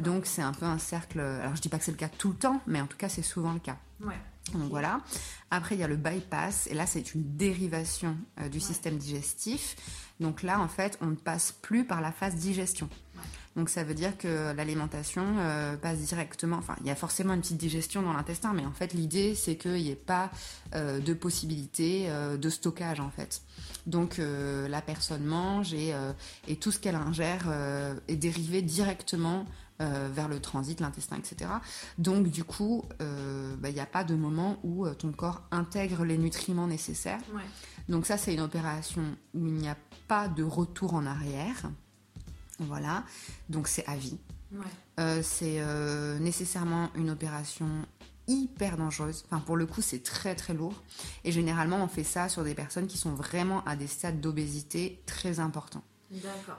Donc 0.01 0.27
c'est 0.27 0.43
un 0.43 0.53
peu 0.53 0.67
un 0.67 0.77
cercle. 0.79 1.19
Alors 1.21 1.57
je 1.57 1.63
dis 1.63 1.71
pas 1.71 1.79
que 1.79 1.85
c'est 1.85 1.93
le 1.93 1.97
cas 1.97 2.11
tout 2.11 2.29
le 2.29 2.37
temps, 2.37 2.61
mais 2.67 2.81
en 2.83 2.87
tout 2.87 2.99
cas 2.99 3.09
c'est 3.09 3.23
souvent 3.23 3.55
le 3.55 3.59
cas. 3.61 3.79
Ouais. 4.05 4.19
Donc 4.53 4.71
voilà. 4.71 5.01
Après, 5.51 5.75
il 5.75 5.81
y 5.81 5.85
a 5.85 5.89
le 5.89 5.97
bypass, 5.97 6.67
et 6.67 6.75
là, 6.75 6.87
c'est 6.87 7.15
une 7.15 7.37
dérivation 7.37 8.17
euh, 8.41 8.49
du 8.49 8.61
système 8.61 8.97
digestif. 8.97 9.77
Donc 10.21 10.43
là, 10.43 10.61
en 10.61 10.69
fait, 10.69 10.99
on 11.01 11.07
ne 11.07 11.15
passe 11.15 11.53
plus 11.53 11.85
par 11.85 12.01
la 12.01 12.13
phase 12.13 12.35
digestion. 12.35 12.89
Ouais. 13.17 13.23
Donc 13.55 13.69
ça 13.69 13.85
veut 13.85 13.95
dire 13.95 14.17
que 14.17 14.53
l'alimentation 14.53 15.25
euh, 15.39 15.77
passe 15.77 15.99
directement. 15.99 16.57
Enfin, 16.57 16.77
il 16.81 16.87
y 16.87 16.91
a 16.91 16.95
forcément 16.95 17.35
une 17.35 17.41
petite 17.41 17.59
digestion 17.59 18.03
dans 18.03 18.13
l'intestin, 18.13 18.53
mais 18.55 18.65
en 18.65 18.73
fait, 18.73 18.95
l'idée, 18.95 19.35
c'est 19.35 19.57
qu'il 19.57 19.75
n'y 19.75 19.91
ait 19.91 19.95
pas 19.95 20.31
euh, 20.75 21.01
de 21.01 21.15
possibilité 21.15 22.09
de 22.39 22.51
stockage, 22.51 23.01
en 23.01 23.11
fait. 23.11 23.43
Donc 23.87 24.19
la 24.19 24.81
personne 24.81 25.25
mange 25.25 25.75
et, 25.75 25.93
et 26.47 26.57
tout 26.57 26.71
ce 26.71 26.79
qu'elle 26.79 26.95
ingère 26.95 27.49
est 28.07 28.17
dérivé 28.17 28.63
directement 28.63 29.45
euh, 29.83 30.09
vers 30.11 30.29
le 30.29 30.41
transit, 30.41 30.81
l'intestin, 30.81 31.17
etc. 31.17 31.51
Donc 31.99 32.29
du 32.29 32.45
coup, 32.45 32.85
euh, 33.01 33.55
bah, 33.57 33.69
il 33.69 33.75
n'y 33.75 33.81
a 33.81 33.87
pas 33.87 34.05
de 34.05 34.15
moment 34.15 34.59
où 34.63 34.87
euh, 34.87 34.95
ton 34.95 35.13
corps 35.13 35.43
intègre 35.51 36.05
les 36.05 36.17
nutriments 36.17 36.67
nécessaires. 36.67 37.21
Ouais. 37.35 37.43
Donc 37.89 38.07
ça, 38.07 38.17
c'est 38.17 38.33
une 38.33 38.41
opération 38.41 39.03
où 39.35 39.47
il 39.47 39.55
n'y 39.55 39.69
a 39.69 39.77
pas 40.09 40.29
de 40.29 40.43
retour 40.43 40.95
en 40.95 41.05
arrière. 41.05 41.71
Voilà, 42.59 43.05
donc 43.49 43.69
c'est 43.69 43.87
à 43.87 43.97
vie. 43.97 44.19
Ouais. 44.53 44.59
Euh, 45.01 45.21
c'est 45.23 45.61
euh, 45.61 46.19
nécessairement 46.19 46.91
une 46.95 47.11
opération 47.11 47.69
hyper 48.29 48.77
dangereuse. 48.77 49.25
Enfin, 49.27 49.41
pour 49.41 49.57
le 49.57 49.67
coup, 49.67 49.83
c'est 49.83 50.03
très 50.03 50.35
très 50.35 50.55
lourd. 50.55 50.83
Et 51.25 51.33
généralement, 51.33 51.83
on 51.83 51.89
fait 51.89 52.05
ça 52.05 52.29
sur 52.29 52.45
des 52.45 52.55
personnes 52.55 52.87
qui 52.87 52.99
sont 52.99 53.15
vraiment 53.15 53.65
à 53.65 53.77
des 53.77 53.87
stades 53.87 54.21
d'obésité 54.21 55.03
très 55.07 55.41
importants. 55.41 55.83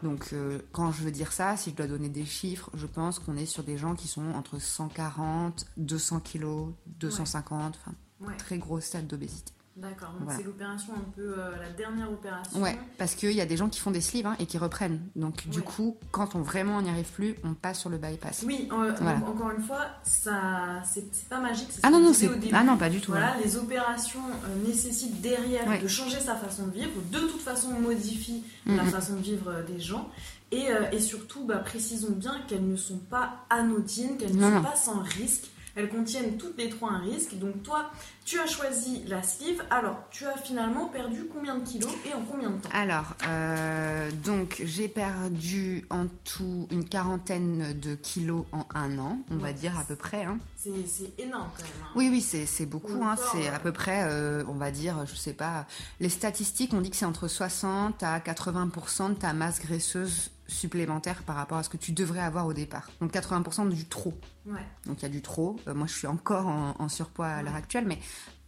Donc, 0.01 0.29
euh, 0.33 0.59
quand 0.71 0.91
je 0.91 1.03
veux 1.03 1.11
dire 1.11 1.31
ça, 1.31 1.55
si 1.57 1.69
je 1.71 1.75
dois 1.75 1.87
donner 1.87 2.09
des 2.09 2.25
chiffres, 2.25 2.69
je 2.73 2.85
pense 2.87 3.19
qu'on 3.19 3.37
est 3.37 3.45
sur 3.45 3.63
des 3.63 3.77
gens 3.77 3.95
qui 3.95 4.07
sont 4.07 4.25
entre 4.33 4.59
140, 4.59 5.65
200 5.77 6.19
kilos, 6.21 6.69
250, 6.99 7.77
enfin, 7.79 7.95
Ouais. 8.19 8.37
très 8.37 8.57
gros 8.57 8.79
stade 8.79 9.07
d'obésité. 9.07 9.51
D'accord. 9.75 10.09
Donc 10.11 10.21
Voilà. 10.25 10.37
c'est 10.39 10.45
l'opération 10.45 10.93
un 10.95 11.09
peu 11.15 11.33
euh, 11.39 11.57
la 11.59 11.69
dernière 11.71 12.11
opération. 12.11 12.61
Ouais, 12.61 12.77
parce 12.99 13.15
qu'il 13.15 13.31
y 13.31 13.41
a 13.41 13.45
des 13.47 13.57
gens 13.57 13.69
qui 13.69 13.79
font 13.79 13.89
des 13.89 14.01
sleeves 14.01 14.27
hein, 14.27 14.35
et 14.39 14.45
qui 14.45 14.59
reprennent. 14.59 15.01
Donc, 15.15 15.47
du 15.47 15.61
coup, 15.63 15.97
quand 16.11 16.35
on 16.35 16.41
vraiment 16.41 16.79
n'y 16.81 16.89
arrive 16.91 17.09
plus, 17.11 17.35
on 17.43 17.55
passe 17.55 17.79
sur 17.79 17.89
le 17.89 17.97
bypass. 17.97 18.43
Oui, 18.45 18.69
euh, 18.71 18.93
Voilà. 19.01 19.17
encore 19.25 19.49
une 19.49 19.63
fois, 19.63 19.87
ça, 20.03 20.83
c'est 20.85 21.03
c'est 21.11 21.27
pas 21.27 21.39
magique. 21.39 21.69
c'est 21.71 21.79
Ah 21.81 21.89
non, 21.89 21.99
non, 21.99 22.13
c'est 22.13 22.27
au 22.27 22.35
début. 22.35 22.53
ah 22.55 22.63
non, 22.63 22.77
pas 22.77 22.89
du 22.91 23.01
tout. 23.01 23.11
Voilà, 23.11 23.35
les 23.43 23.57
opérations 23.57 24.19
euh, 24.45 24.67
nécessitent 24.67 25.21
derrière 25.21 25.67
Ouais. 25.67 25.79
de 25.81 25.87
changer 25.87 26.19
sa 26.19 26.35
façon 26.35 26.67
de 26.67 26.73
vivre. 26.73 26.91
De 27.11 27.19
toute 27.19 27.41
façon, 27.41 27.69
on 27.75 27.81
modifie 27.81 28.43
la 28.67 28.83
façon 28.85 29.13
de 29.15 29.21
vivre 29.21 29.49
euh, 29.49 29.63
des 29.63 29.79
gens. 29.79 30.07
Et, 30.51 30.67
et 30.91 30.99
surtout, 30.99 31.45
bah, 31.45 31.57
précisons 31.57 32.11
bien 32.11 32.35
qu'elles 32.47 32.67
ne 32.69 32.75
sont 32.77 32.99
pas 32.99 33.43
anodines, 33.49 34.17
qu'elles 34.17 34.35
ne 34.35 34.39
Non, 34.41 34.49
sont 34.49 34.55
non. 34.57 34.61
pas 34.63 34.75
sans 34.75 34.99
risque. 35.01 35.45
Elles 35.75 35.89
contiennent 35.89 36.37
toutes 36.37 36.57
les 36.57 36.69
trois 36.69 36.91
un 36.91 36.99
risque. 36.99 37.37
Donc 37.39 37.63
toi, 37.63 37.89
tu 38.25 38.39
as 38.39 38.45
choisi 38.45 39.03
la 39.07 39.23
sleeve. 39.23 39.63
Alors, 39.71 39.97
tu 40.11 40.25
as 40.25 40.37
finalement 40.37 40.85
perdu 40.85 41.25
combien 41.33 41.55
de 41.57 41.65
kilos 41.67 41.91
et 42.05 42.13
en 42.13 42.21
combien 42.21 42.51
de 42.51 42.57
temps? 42.61 42.69
Alors, 42.73 43.15
euh, 43.27 44.11
donc 44.23 44.61
j'ai 44.63 44.87
perdu 44.87 45.85
en 45.89 46.05
tout 46.23 46.67
une 46.71 46.85
quarantaine 46.87 47.73
de 47.79 47.95
kilos 47.95 48.45
en 48.51 48.65
un 48.75 48.97
an, 48.99 49.19
on 49.31 49.37
va 49.37 49.51
dire 49.53 49.77
à 49.79 49.83
peu 49.83 49.95
près. 49.95 50.23
hein. 50.25 50.37
C'est 50.57 51.19
énorme 51.19 51.49
quand 51.57 51.63
même. 51.63 51.71
hein. 51.83 51.87
Oui, 51.95 52.07
oui, 52.11 52.21
c'est 52.21 52.65
beaucoup. 52.65 53.03
Hein. 53.03 53.15
C'est 53.31 53.47
à 53.49 53.59
peu 53.59 53.71
près, 53.71 54.03
euh, 54.07 54.43
on 54.47 54.53
va 54.53 54.71
dire, 54.71 55.05
je 55.07 55.15
sais 55.15 55.33
pas, 55.33 55.65
les 55.99 56.09
statistiques, 56.09 56.73
on 56.73 56.81
dit 56.81 56.89
que 56.91 56.95
c'est 56.95 57.05
entre 57.05 57.27
60 57.27 58.01
à 58.03 58.19
80% 58.19 59.09
de 59.09 59.13
ta 59.15 59.33
masse 59.33 59.59
graisseuse 59.59 60.29
supplémentaire 60.53 61.23
par 61.23 61.35
rapport 61.35 61.57
à 61.57 61.63
ce 61.63 61.69
que 61.69 61.77
tu 61.77 61.91
devrais 61.91 62.21
avoir 62.21 62.45
au 62.47 62.53
départ. 62.53 62.89
Donc 63.01 63.11
80% 63.13 63.69
du 63.69 63.85
trop. 63.85 64.13
Ouais. 64.45 64.59
Donc 64.85 64.99
il 64.99 65.03
y 65.03 65.05
a 65.05 65.09
du 65.09 65.21
trop. 65.21 65.55
Euh, 65.67 65.73
moi, 65.73 65.87
je 65.87 65.93
suis 65.93 66.07
encore 66.07 66.47
en, 66.47 66.75
en 66.79 66.89
surpoids 66.89 67.27
à 67.27 67.41
l'heure 67.43 67.55
actuelle, 67.55 67.85
mais 67.87 67.99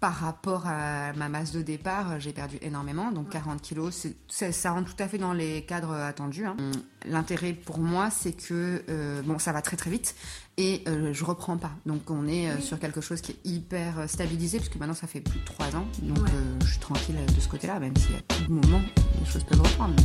par 0.01 0.13
rapport 0.13 0.67
à 0.67 1.13
ma 1.13 1.29
masse 1.29 1.51
de 1.53 1.61
départ, 1.61 2.11
euh, 2.11 2.19
j'ai 2.19 2.33
perdu 2.33 2.57
énormément. 2.61 3.11
Donc 3.11 3.25
Ouais. 3.27 3.31
40 3.33 3.61
kilos, 3.61 4.07
c'est- 4.27 4.51
ça 4.51 4.71
rentre 4.71 4.93
tout 4.95 5.01
à 5.03 5.07
fait 5.07 5.17
dans 5.17 5.33
les 5.33 5.63
cadres 5.65 5.93
attendus. 5.93 6.45
hein. 6.45 6.57
L'intérêt 7.05 7.53
pour 7.53 7.79
moi, 7.79 8.09
c'est 8.09 8.33
que 8.33 8.83
euh, 8.89 9.21
bon, 9.23 9.39
ça 9.39 9.51
va 9.53 9.61
très 9.61 9.77
très 9.77 9.89
vite 9.89 10.15
et 10.57 10.83
euh, 10.87 11.13
je 11.13 11.23
reprends 11.25 11.57
pas. 11.57 11.71
Donc 11.85 12.09
on 12.11 12.27
est 12.27 12.53
Oui. 12.53 12.61
sur 12.61 12.79
quelque 12.79 12.99
chose 13.01 13.21
qui 13.21 13.31
est 13.31 13.39
hyper 13.45 14.09
stabilisé, 14.09 14.57
puisque 14.59 14.75
maintenant 14.75 14.93
ça 14.95 15.07
fait 15.07 15.21
plus 15.21 15.39
de 15.39 15.45
3 15.45 15.75
ans. 15.75 15.85
Donc 16.01 16.17
je 16.61 16.67
suis 16.67 16.79
tranquille 16.79 17.15
de 17.33 17.39
ce 17.41 17.47
côté-là, 17.47 17.79
même 17.79 17.95
si 17.97 18.13
à 18.13 18.21
tout 18.21 18.51
moment, 18.51 18.81
les 19.19 19.25
choses 19.31 19.43
peuvent 19.45 19.61
reprendre. 19.61 19.95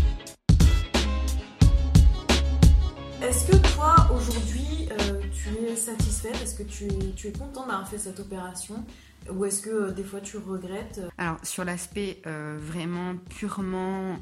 Est-ce 3.23 3.51
que 3.51 3.75
toi, 3.75 3.95
aujourd'hui, 4.15 4.89
euh, 4.91 5.21
tu 5.31 5.51
es 5.67 5.77
satisfaite? 5.77 6.41
Est-ce 6.43 6.55
que 6.55 6.63
tu 6.63 6.85
es, 6.85 7.13
tu 7.15 7.29
es 7.29 7.33
content 7.33 7.67
d'avoir 7.67 7.87
fait 7.87 7.99
cette 7.99 8.19
opération? 8.19 8.83
Ou 9.31 9.45
est-ce 9.45 9.61
que 9.61 9.69
euh, 9.69 9.91
des 9.91 10.05
fois 10.05 10.21
tu 10.21 10.39
regrettes? 10.39 11.03
Alors, 11.19 11.37
sur 11.43 11.65
l'aspect 11.67 12.23
euh, 12.27 12.59
vraiment 12.59 13.17
purement 13.29 14.17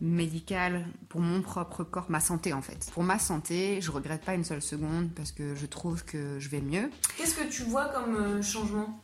médical, 0.00 0.86
pour 1.10 1.20
mon 1.20 1.42
propre 1.42 1.84
corps, 1.84 2.06
ma 2.08 2.20
santé 2.20 2.54
en 2.54 2.62
fait. 2.62 2.90
Pour 2.94 3.02
ma 3.02 3.18
santé, 3.18 3.82
je 3.82 3.90
regrette 3.90 4.22
pas 4.22 4.34
une 4.34 4.44
seule 4.44 4.62
seconde 4.62 5.10
parce 5.14 5.32
que 5.32 5.54
je 5.54 5.66
trouve 5.66 6.04
que 6.06 6.38
je 6.38 6.48
vais 6.48 6.62
mieux. 6.62 6.90
Qu'est-ce 7.18 7.34
que 7.34 7.50
tu 7.50 7.64
vois 7.64 7.84
comme 7.86 8.42
changement? 8.42 8.98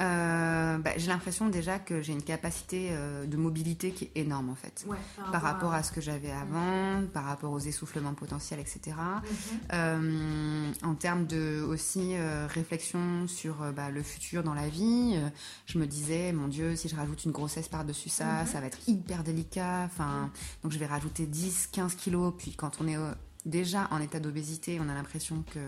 Euh, 0.00 0.78
bah, 0.78 0.90
j'ai 0.96 1.06
l'impression 1.06 1.48
déjà 1.48 1.78
que 1.78 2.02
j'ai 2.02 2.12
une 2.12 2.22
capacité 2.22 2.88
euh, 2.90 3.26
de 3.26 3.36
mobilité 3.36 3.92
qui 3.92 4.04
est 4.04 4.12
énorme 4.16 4.50
en 4.50 4.54
fait. 4.54 4.84
ouais, 4.88 4.96
Par 5.30 5.40
rapport 5.42 5.72
à 5.72 5.82
ce 5.82 5.92
que 5.92 6.00
j'avais 6.00 6.32
avant, 6.32 7.04
par 7.12 7.24
rapport 7.24 7.52
aux 7.52 7.58
essoufflements 7.60 8.14
potentiels, 8.14 8.58
etc. 8.60 8.80
Mhm. 8.96 9.58
Euh, 9.72 10.72
en 10.82 10.94
termes 10.94 11.26
de 11.26 11.62
aussi 11.68 12.14
réflexion 12.48 13.26
sur 13.28 13.56
bah, 13.72 13.90
le 13.90 14.02
futur 14.02 14.42
dans 14.42 14.54
la 14.54 14.68
vie, 14.68 15.18
je 15.66 15.78
me 15.78 15.86
disais 15.86 16.32
mon 16.32 16.48
Dieu 16.48 16.74
si 16.76 16.88
je 16.88 16.96
rajoute 16.96 17.24
une 17.24 17.32
grossesse 17.32 17.68
par 17.68 17.84
dessus 17.84 18.08
ça, 18.08 18.42
Mhm. 18.42 18.46
ça 18.46 18.60
va 18.60 18.66
être 18.66 18.78
hyper 18.88 19.22
délicat. 19.22 19.82
Enfin, 19.84 20.30
donc 20.62 20.72
je 20.72 20.78
vais 20.78 20.86
rajouter 20.86 21.26
10, 21.26 21.68
15 21.72 21.94
kilos. 21.94 22.34
Puis 22.36 22.52
quand 22.56 22.78
on 22.80 22.88
est 22.88 22.96
déjà 23.46 23.88
en 23.90 24.00
état 24.00 24.18
d'obésité, 24.20 24.80
on 24.80 24.88
a 24.88 24.94
l'impression 24.94 25.44
que 25.52 25.60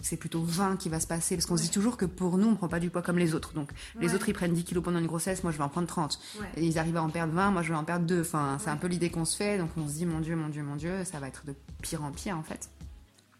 c'est 0.00 0.16
plutôt 0.16 0.42
20 0.42 0.76
qui 0.76 0.88
va 0.88 1.00
se 1.00 1.06
passer 1.06 1.36
parce 1.36 1.46
qu'on 1.46 1.56
se 1.56 1.62
dit 1.62 1.70
toujours 1.70 1.96
que 1.96 2.04
pour 2.04 2.38
nous 2.38 2.48
on 2.48 2.54
prend 2.56 2.68
pas 2.68 2.80
du 2.80 2.90
poids 2.90 3.02
comme 3.02 3.18
les 3.18 3.34
autres. 3.34 3.52
Donc 3.54 3.70
les 4.00 4.08
Ouais. 4.08 4.14
autres 4.14 4.28
ils 4.28 4.34
prennent 4.34 4.52
10 4.54 4.64
kilos 4.64 4.84
pendant 4.84 4.98
une 4.98 5.06
grossesse, 5.06 5.42
moi 5.42 5.52
je 5.52 5.58
vais 5.58 5.64
en 5.64 5.68
prendre 5.68 5.86
30. 5.88 6.18
Ouais. 6.40 6.46
Et 6.56 6.66
ils 6.66 6.78
arrivent 6.78 6.96
à 6.96 7.02
en 7.02 7.10
perdre 7.10 7.32
20, 7.32 7.50
moi 7.50 7.62
je 7.62 7.70
vais 7.70 7.78
en 7.78 7.84
perdre 7.84 8.06
2. 8.06 8.20
Enfin, 8.20 8.58
c'est 8.60 8.70
un 8.70 8.76
peu 8.76 8.86
l'idée 8.86 9.10
qu'on 9.10 9.24
se 9.24 9.36
fait. 9.36 9.58
Donc 9.58 9.70
on 9.76 9.88
se 9.88 9.94
dit, 9.94 10.06
mon 10.06 10.20
Dieu, 10.20 10.36
mon 10.36 10.48
Dieu, 10.48 10.62
mon 10.62 10.76
Dieu, 10.76 11.04
ça 11.04 11.18
va 11.20 11.28
être 11.28 11.44
de 11.46 11.54
pire 11.82 12.02
en 12.04 12.10
pire 12.12 12.36
en 12.36 12.42
fait. 12.42 12.68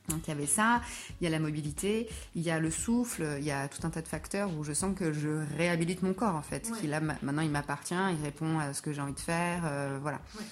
Donc 0.09 0.21
il 0.27 0.31
y 0.31 0.33
avait 0.33 0.47
ça, 0.47 0.81
il 1.21 1.25
y 1.25 1.27
a 1.27 1.31
la 1.31 1.39
mobilité, 1.41 2.09
il 2.35 2.43
y 2.43 2.51
a 2.51 2.59
le 2.61 2.71
souffle, 2.71 3.27
il 3.39 3.45
y 3.45 3.51
a 3.51 3.69
tout 3.69 3.85
un 3.87 3.91
tas 3.91 4.03
de 4.03 4.09
facteurs 4.09 4.51
où 4.57 4.63
je 4.65 4.73
sens 4.73 4.95
que 4.97 5.13
je 5.13 5.29
réhabilite 5.57 6.03
mon 6.03 6.15
corps 6.15 6.37
en 6.37 6.43
fait. 6.43 6.69
Ouais. 6.71 6.79
Qui 6.81 6.87
là 6.87 7.01
ma- 7.01 7.17
maintenant 7.23 7.43
il 7.43 7.51
m'appartient, 7.51 7.95
il 7.95 8.23
répond 8.25 8.59
à 8.59 8.73
ce 8.73 8.83
que 8.83 8.93
j'ai 8.93 9.01
envie 9.01 9.15
de 9.15 9.21
faire, 9.21 9.63
euh, 9.65 9.99
voilà. 10.01 10.21
Ouais. 10.39 10.45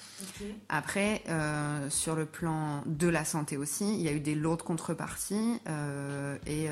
Après, 0.69 1.23
euh, 1.29 1.89
sur 1.89 2.15
le 2.15 2.25
plan 2.25 2.83
de 2.85 3.07
la 3.07 3.23
santé 3.25 3.55
aussi, 3.57 3.85
il 3.95 4.01
y 4.01 4.07
a 4.09 4.11
eu 4.11 4.19
des 4.19 4.35
lourdes 4.35 4.61
contreparties 4.63 5.59
euh, 5.67 6.37
et, 6.47 6.67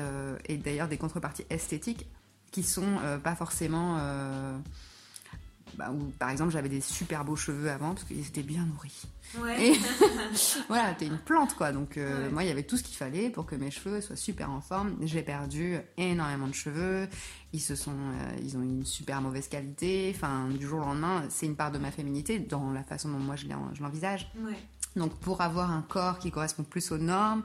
et 0.52 0.56
d'ailleurs 0.58 0.88
des 0.88 0.98
contreparties 0.98 1.46
esthétiques 1.50 2.06
qui 2.50 2.62
sont 2.62 2.98
pas 3.22 3.34
forcément. 3.34 3.98
Bah, 5.76 5.90
où, 5.92 6.10
par 6.18 6.30
exemple, 6.30 6.52
j'avais 6.52 6.68
des 6.68 6.80
super 6.80 7.24
beaux 7.24 7.36
cheveux 7.36 7.70
avant 7.70 7.94
parce 7.94 8.04
qu'ils 8.04 8.26
étaient 8.26 8.42
bien 8.42 8.64
nourris. 8.64 9.02
Ouais. 9.40 9.68
Et 9.70 9.78
voilà, 10.68 10.94
t'es 10.94 11.06
une 11.06 11.18
plante 11.18 11.54
quoi. 11.54 11.72
Donc, 11.72 11.96
euh, 11.96 12.24
Ouais. 12.24 12.30
moi, 12.30 12.44
il 12.44 12.48
y 12.48 12.52
avait 12.52 12.62
tout 12.62 12.76
ce 12.76 12.82
qu'il 12.82 12.96
fallait 12.96 13.30
pour 13.30 13.46
que 13.46 13.54
mes 13.56 13.70
cheveux 13.70 14.00
soient 14.00 14.16
super 14.16 14.50
en 14.50 14.60
forme. 14.60 14.96
J'ai 15.02 15.22
perdu 15.22 15.78
énormément 15.96 16.46
de 16.48 16.54
cheveux. 16.54 17.08
Ils 17.54 17.60
se 17.60 17.76
sont, 17.76 17.92
euh, 17.92 18.36
ils 18.42 18.56
ont 18.56 18.62
une 18.62 18.84
super 18.84 19.20
mauvaise 19.20 19.46
qualité. 19.46 20.12
Enfin, 20.12 20.48
du 20.48 20.66
jour 20.66 20.80
au 20.80 20.84
lendemain, 20.84 21.22
c'est 21.30 21.46
une 21.46 21.54
part 21.54 21.70
de 21.70 21.78
ma 21.78 21.92
féminité 21.92 22.40
dans 22.40 22.72
la 22.72 22.82
façon 22.82 23.08
dont 23.08 23.20
moi 23.20 23.36
je 23.36 23.46
l'en- 23.46 23.72
je 23.72 23.80
l'envisage. 23.80 24.28
Ouais. 24.44 24.58
Donc 24.96 25.12
pour 25.20 25.40
avoir 25.40 25.70
un 25.72 25.82
corps 25.82 26.18
qui 26.18 26.30
correspond 26.30 26.64
plus 26.64 26.90
aux 26.92 26.98
normes, 26.98 27.42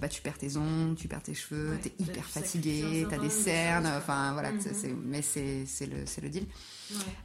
bah, 0.00 0.08
tu 0.08 0.20
perds 0.22 0.38
tes 0.38 0.56
ongles, 0.56 0.94
tu 0.96 1.06
perds 1.08 1.22
tes 1.22 1.34
cheveux, 1.34 1.76
tu 1.82 1.88
es 1.88 1.92
hyper 1.98 2.24
fatigué, 2.24 3.06
tu 3.08 3.14
as 3.14 3.18
des 3.18 3.30
cernes, 3.30 3.88
enfin 3.98 4.32
voilà, 4.32 4.52
mm-hmm. 4.52 4.94
mais 5.04 5.22
c'est 5.22 5.86
le, 5.86 6.04
le 6.22 6.28
deal. 6.28 6.46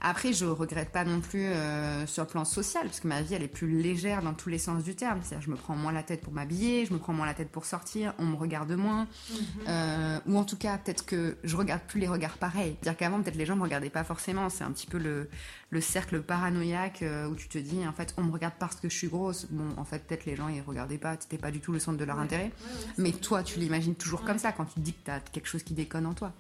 Après, 0.01 0.33
je 0.33 0.45
regrette 0.45 0.91
pas 0.91 1.03
non 1.03 1.19
plus 1.19 1.43
euh, 1.43 2.07
sur 2.07 2.23
le 2.23 2.29
plan 2.29 2.45
social, 2.45 2.83
parce 2.85 2.99
que 3.01 3.07
ma 3.07 3.21
vie, 3.21 3.33
elle 3.33 3.43
est 3.43 3.47
plus 3.47 3.67
légère 3.81 4.21
dans 4.21 4.33
tous 4.33 4.49
les 4.49 4.57
sens 4.59 4.83
du 4.83 4.95
terme. 4.95 5.19
C'est-à-dire, 5.21 5.45
je 5.45 5.51
me 5.51 5.57
prends 5.57 5.75
moins 5.75 5.91
la 5.91 6.03
tête 6.03 6.21
pour 6.21 6.33
m'habiller, 6.33 6.85
je 6.85 6.93
me 6.93 6.99
prends 6.99 7.13
moins 7.13 7.25
la 7.25 7.33
tête 7.33 7.49
pour 7.51 7.65
sortir, 7.65 8.13
on 8.17 8.25
me 8.25 8.35
regarde 8.35 8.71
moins. 8.71 9.07
Mhm. 9.29 9.37
Euh, 9.67 10.19
ou 10.25 10.37
en 10.37 10.43
tout 10.45 10.57
cas, 10.57 10.77
peut-être 10.77 11.05
que 11.05 11.37
je 11.43 11.55
regarde 11.57 11.81
plus 11.87 11.99
les 11.99 12.07
regards 12.07 12.26
pareils. 12.33 12.75
C'est-à-dire 12.81 12.97
qu'avant, 12.97 13.21
peut-être 13.21 13.35
les 13.35 13.45
gens 13.45 13.55
me 13.55 13.63
regardaient 13.63 13.89
pas 13.89 14.03
forcément. 14.03 14.49
C'est 14.49 14.63
un 14.63 14.71
petit 14.71 14.87
peu 14.87 14.97
le, 14.97 15.29
le 15.69 15.81
cercle 15.81 16.21
paranoïaque 16.21 17.03
euh, 17.03 17.27
où 17.27 17.35
tu 17.35 17.47
te 17.47 17.57
dis, 17.57 17.87
en 17.87 17.93
fait, 17.93 18.13
on 18.17 18.23
me 18.23 18.31
regarde 18.31 18.53
parce 18.59 18.75
que 18.75 18.89
je 18.89 18.95
suis 18.95 19.07
grosse. 19.07 19.47
Bon, 19.49 19.69
en 19.77 19.85
fait, 19.85 19.99
peut-être 20.05 20.25
les 20.25 20.35
gens, 20.35 20.49
ils 20.49 20.61
regardaient 20.61 20.97
pas, 20.97 21.15
t'étais 21.15 21.37
pas 21.37 21.51
du 21.51 21.59
tout 21.59 21.71
le 21.71 21.79
centre 21.79 21.97
de 21.97 22.05
leur 22.05 22.19
intérêt. 22.19 22.51
Mais 22.97 23.11
toi, 23.11 23.43
tu 23.43 23.59
l'imagines 23.59 23.95
toujours 23.95 24.23
comme 24.23 24.39
ça 24.39 24.51
quand 24.51 24.65
tu 24.65 24.75
te 24.75 24.79
dis 24.79 24.93
que 24.93 25.05
tu 25.05 25.11
as 25.11 25.19
quelque 25.19 25.47
chose 25.47 25.63
qui 25.63 25.73
déconne 25.73 26.05
en 26.05 26.13
toi. 26.13 26.33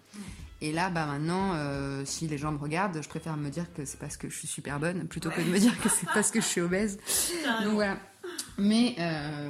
Et 0.59 0.71
là, 0.71 0.89
bah 0.89 1.05
maintenant, 1.05 1.51
euh, 1.53 2.03
si 2.03 2.27
les 2.27 2.37
gens 2.37 2.51
me 2.51 2.57
regardent, 2.57 2.99
je 3.01 3.07
préfère 3.07 3.37
me 3.37 3.49
dire 3.49 3.65
que 3.75 3.85
c'est 3.85 3.99
parce 3.99 4.17
que 4.17 4.27
je 4.27 4.35
suis 4.35 4.47
super 4.47 4.79
bonne 4.79 5.07
plutôt 5.07 5.29
que 5.29 5.39
de 5.39 5.49
me 5.49 5.59
dire 5.59 5.79
que 5.79 5.87
c'est 5.87 6.07
parce 6.07 6.31
que 6.31 6.41
je 6.41 6.45
suis 6.45 6.61
obèse. 6.61 6.97
donc 7.63 7.73
voilà. 7.73 7.97
Mais 8.57 8.95
euh, 8.99 9.49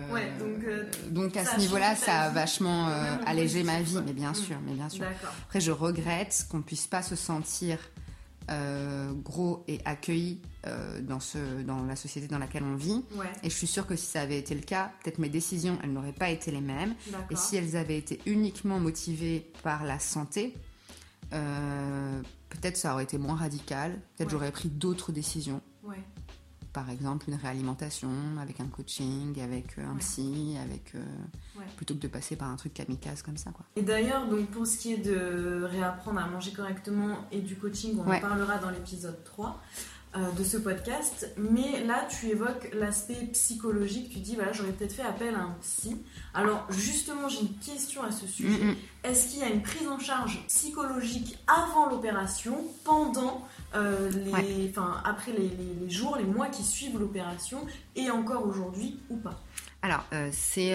donc, 1.12 1.38
euh, 1.38 1.40
à 1.40 1.46
ce 1.46 1.60
niveau-là, 1.60 1.96
ça 1.96 2.22
a 2.22 2.30
vachement 2.30 2.88
allégé 3.26 3.64
ma 3.64 3.82
vie, 3.82 4.00
mais 4.06 4.14
bien 4.14 4.34
sûr, 4.34 4.58
mais 4.66 4.74
bien 4.74 4.90
sûr. 4.90 5.06
Après, 5.46 5.60
je 5.60 5.72
regrette 5.72 6.46
qu'on 6.50 6.62
puisse 6.62 6.88
pas 6.88 7.02
se 7.02 7.16
sentir 7.16 7.78
gros 9.24 9.64
et 9.68 9.80
accueilli 9.84 10.40
dans, 11.02 11.20
ce, 11.20 11.62
dans 11.64 11.84
la 11.84 11.96
société 11.96 12.28
dans 12.28 12.40
laquelle 12.40 12.64
on 12.64 12.76
vit. 12.76 13.04
Et 13.44 13.50
je 13.50 13.56
suis 13.56 13.68
sûre 13.68 13.88
que 13.88 13.96
si 13.96 14.06
ça 14.06 14.22
avait 14.22 14.38
été 14.40 14.56
le 14.56 14.62
cas, 14.62 14.92
peut-être 15.04 15.20
mes 15.20 15.30
décisions, 15.30 15.78
elles 15.84 15.94
n'auraient 15.94 16.12
pas 16.14 16.30
été 16.30 16.52
les 16.52 16.62
mêmes. 16.62 16.96
Et 17.30 17.36
si 17.36 17.56
elles 17.56 17.76
avaient 17.76 17.98
été 17.98 18.20
uniquement 18.26 18.80
motivées 18.80 19.52
par 19.64 19.84
la 19.84 20.00
santé, 20.00 20.54
euh, 21.34 22.22
peut-être 22.50 22.78
ça 22.78 22.94
aurait 22.94 23.04
été 23.04 23.18
moins 23.18 23.36
radical, 23.36 24.00
peut-être 24.16 24.30
j'aurais 24.30 24.52
pris 24.52 24.70
d'autres 24.70 25.12
décisions. 25.12 25.62
Par 26.78 26.92
exemple, 26.92 27.28
une 27.28 27.38
réalimentation 27.38 28.12
avec 28.40 28.60
un 28.60 28.68
coaching, 28.68 29.42
avec 29.42 29.80
euh, 29.80 29.92
un 29.92 29.96
psy, 29.96 30.56
avec 30.64 30.94
euh, 30.94 31.00
plutôt 31.76 31.96
que 31.96 32.00
de 32.02 32.08
passer 32.08 32.36
par 32.36 32.50
un 32.50 32.56
truc 32.56 32.76
kamikaze 32.76 33.24
comme 33.24 33.36
ça. 33.36 33.50
Quoi. 33.50 33.66
Et 33.76 33.82
d'ailleurs, 33.82 34.28
donc 34.28 34.46
pour 34.52 34.68
ce 34.68 34.78
qui 34.78 34.94
est 34.94 34.98
de 34.98 35.64
réapprendre 35.64 36.20
à 36.20 36.28
manger 36.28 36.52
correctement 36.52 37.18
et 37.32 37.42
du 37.42 37.56
coaching, 37.56 37.98
on 37.98 38.08
en 38.08 38.20
parlera 38.20 38.60
dans 38.60 38.70
l'épisode 38.70 39.24
3. 39.24 39.60
Euh, 40.18 40.32
de 40.32 40.44
ce 40.44 40.58
podcast, 40.58 41.32
mais 41.38 41.84
là 41.84 42.08
tu 42.10 42.28
évoques 42.28 42.70
l'aspect 42.74 43.28
psychologique, 43.34 44.10
tu 44.10 44.20
dis 44.20 44.36
voilà 44.36 44.52
j'aurais 44.52 44.72
peut-être 44.72 44.94
fait 44.94 45.04
appel 45.04 45.36
à 45.36 45.40
un 45.40 45.56
psy. 45.62 45.98
Alors 46.34 46.66
justement 46.72 47.28
j'ai 47.28 47.42
une 47.42 47.56
question 47.58 48.04
à 48.04 48.12
ce 48.12 48.26
sujet. 48.26 48.64
Mm. 48.64 48.76
Est-ce 49.04 49.30
qu'il 49.30 49.40
y 49.40 49.44
a 49.44 49.50
une 49.50 49.62
prise 49.62 49.88
en 49.88 50.00
charge 50.00 50.40
psychologique 50.48 51.38
avant 51.48 51.90
l'opération, 51.90 52.64
pendant 52.84 53.46
euh, 53.76 54.10
les, 54.10 54.70
enfin 54.70 55.02
après 55.04 55.34
les, 55.34 55.90
jours, 55.90 56.16
les 56.18 56.26
mois 56.26 56.48
qui 56.48 56.64
suivent 56.64 56.98
l'opération 56.98 57.66
et 57.96 58.10
encore 58.10 58.48
aujourd'hui 58.48 59.00
ou 59.10 59.18
pas? 59.18 59.40
Alors 59.82 60.06
euh, 60.14 60.30
c'est 60.32 60.74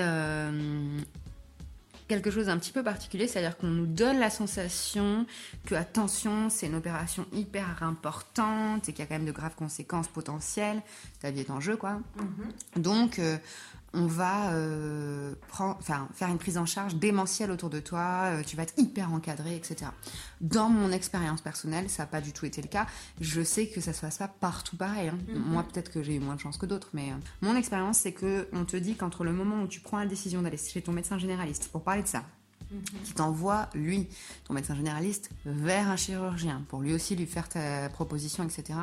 quelque 2.13 2.31
chose 2.31 2.47
d'un 2.47 2.59
petit 2.59 2.73
peu 2.73 2.83
particulier, 2.83 3.27
c'est-à-dire 3.27 3.57
qu'on 3.57 3.69
nous 3.69 3.87
donne 3.87 4.19
la 4.19 4.29
sensation 4.29 5.27
que, 5.65 5.75
attention, 5.75 6.51
c'est 6.51 6.67
une 6.67 6.75
opération 6.75 7.25
hyper 7.33 7.83
importante 7.83 8.89
et 8.89 8.93
qu'il 8.93 9.01
y 9.01 9.03
a 9.03 9.07
quand 9.07 9.15
même 9.15 9.25
de 9.25 9.33
graves 9.33 9.55
conséquences 9.57 10.09
potentielles, 10.09 10.83
ta 11.21 11.31
vie 11.31 11.41
est 11.41 11.51
en 11.51 11.61
jeu, 11.61 11.77
quoi. 11.77 12.01
Mm-hmm. 12.19 12.83
Donc, 12.83 13.19
euh, 13.19 13.39
on 13.95 14.07
va 14.07 14.53
euh, 14.53 15.35
prendre, 15.49 15.77
enfin, 15.79 16.09
faire 16.15 16.29
une 16.29 16.39
prise 16.39 16.57
en 16.59 16.67
charge 16.67 16.95
démentielle 16.95 17.51
autour 17.51 17.71
de 17.71 17.81
toi, 17.81 18.23
euh, 18.25 18.43
tu 18.43 18.57
vas 18.57 18.63
être 18.63 18.75
hyper 18.79 19.13
encadré, 19.13 19.55
etc. 19.55 19.91
Dans 20.41 20.69
mon 20.69 20.91
expérience 20.93 21.41
personnelle, 21.41 21.91
ça 21.91 22.05
n'a 22.05 22.07
pas 22.07 22.21
du 22.21 22.33
tout 22.33 22.47
été 22.47 22.63
le 22.63 22.69
cas. 22.69 22.87
Je 23.21 23.43
sais 23.43 23.69
que 23.69 23.81
ça 23.81 23.91
ne 23.91 23.97
se 23.97 24.01
passe 24.01 24.19
pas 24.19 24.29
partout 24.29 24.77
pareil. 24.77 25.09
Hein. 25.09 25.19
Mm-hmm. 25.29 25.39
Moi, 25.39 25.63
peut-être 25.65 25.91
que 25.91 26.03
j'ai 26.03 26.15
eu 26.15 26.21
moins 26.21 26.37
de 26.37 26.41
chance 26.41 26.57
que 26.57 26.67
d'autres, 26.67 26.91
mais 26.95 27.11
euh, 27.11 27.17
mon 27.43 27.55
expérience, 27.57 27.99
c'est 27.99 28.13
que 28.13 28.49
on 28.53 28.65
te 28.65 28.77
dit 28.77 28.97
qu'entre 28.97 29.25
le 29.25 29.33
moment 29.33 29.63
où 29.63 29.67
tu 29.67 29.81
prends 29.81 29.99
la 29.99 30.07
décision 30.07 30.43
d'aller 30.43 30.59
chez 30.59 30.83
ton 30.83 30.93
médecin 30.93 31.19
généraliste 31.19 31.69
pour 31.71 31.83
parler 31.83 32.03
de 32.03 32.09
ça. 32.09 32.25
Qui 33.05 33.13
t'envoie, 33.13 33.69
lui, 33.75 34.09
ton 34.45 34.55
médecin 34.55 34.75
généraliste, 34.75 35.31
vers 35.45 35.89
un 35.89 35.97
chirurgien 35.97 36.63
pour 36.69 36.81
lui 36.81 36.95
aussi 36.95 37.17
lui 37.17 37.27
faire 37.27 37.49
ta 37.49 37.89
proposition, 37.89 38.45
etc. 38.45 38.79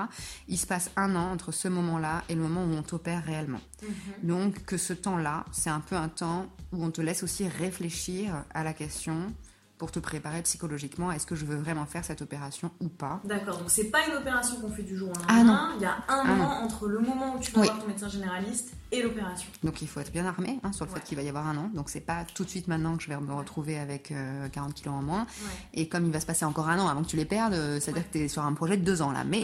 Il 0.47 0.57
se 0.57 0.67
passe 0.67 0.91
un 0.95 1.15
an 1.15 1.31
entre 1.31 1.51
ce 1.51 1.67
moment-là 1.67 2.23
et 2.29 2.35
le 2.35 2.41
moment 2.41 2.63
où 2.63 2.77
on 2.77 2.83
t'opère 2.83 3.23
réellement. 3.23 3.61
Mhm. 3.81 3.89
Donc 4.23 4.65
que 4.65 4.77
ce 4.77 4.93
temps-là, 4.93 5.45
c'est 5.51 5.69
un 5.69 5.79
peu 5.79 5.95
un 5.95 6.09
temps 6.09 6.47
où 6.71 6.83
on 6.83 6.91
te 6.91 7.01
laisse 7.01 7.23
aussi 7.23 7.47
réfléchir 7.47 8.43
à 8.53 8.63
la 8.63 8.73
question 8.73 9.33
pour 9.79 9.91
te 9.91 9.99
préparer 9.99 10.41
psychologiquement. 10.43 11.11
Est-ce 11.11 11.25
que 11.25 11.35
je 11.35 11.45
veux 11.45 11.55
vraiment 11.55 11.85
faire 11.85 12.03
cette 12.03 12.21
opération 12.21 12.69
ou 12.81 12.89
pas 12.89 13.21
D'accord, 13.23 13.57
donc 13.59 13.69
c'est 13.71 13.85
pas 13.85 14.05
une 14.07 14.15
opération 14.17 14.57
qu'on 14.57 14.69
fait 14.69 14.83
du 14.83 14.95
jour 14.97 15.09
au 15.09 15.21
ah 15.27 15.37
lendemain. 15.37 15.71
Il 15.77 15.81
y 15.81 15.85
a 15.85 15.95
un 16.09 16.23
ah 16.25 16.33
an 16.33 16.65
entre 16.65 16.87
le 16.87 16.99
moment 16.99 17.35
où 17.35 17.39
tu 17.39 17.51
vas 17.51 17.63
voir 17.63 17.79
ton 17.79 17.87
médecin 17.87 18.09
généraliste 18.09 18.73
et 18.91 19.01
l'opération. 19.01 19.47
Donc 19.63 19.81
il 19.81 19.87
faut 19.87 19.99
être 19.99 20.11
bien 20.11 20.25
armé 20.25 20.59
hein, 20.63 20.71
sur 20.71 20.85
le 20.85 20.91
fait 20.91 21.01
qu'il 21.01 21.15
va 21.15 21.23
y 21.23 21.29
avoir 21.29 21.47
un 21.47 21.57
an. 21.57 21.69
Donc 21.73 21.89
c'est 21.89 21.99
pas 22.01 22.25
tout 22.33 22.43
de 22.43 22.49
suite 22.49 22.67
maintenant 22.67 22.97
que 22.97 23.03
je 23.03 23.09
vais 23.09 23.17
me 23.17 23.33
retrouver 23.33 23.77
avec 23.77 24.13
40 24.51 24.69
euh, 24.69 24.73
kilos 24.73 24.93
en 24.93 25.01
moins. 25.01 25.27
Et 25.73 25.87
comme 25.87 26.05
il 26.05 26.11
va 26.11 26.19
se 26.19 26.25
passer 26.25 26.45
encore 26.45 26.69
un 26.69 26.79
an 26.79 26.87
avant 26.87 27.03
que 27.03 27.07
tu 27.07 27.17
les 27.17 27.25
perdes, 27.25 27.53
euh, 27.53 27.79
c'est-à-dire 27.79 28.07
que 28.07 28.17
tu 28.17 28.23
es 28.23 28.27
sur 28.27 28.43
un 28.43 28.53
projet 28.53 28.77
de 28.77 28.83
deux 28.83 29.01
ans 29.01 29.11
là. 29.11 29.23
Mais 29.23 29.43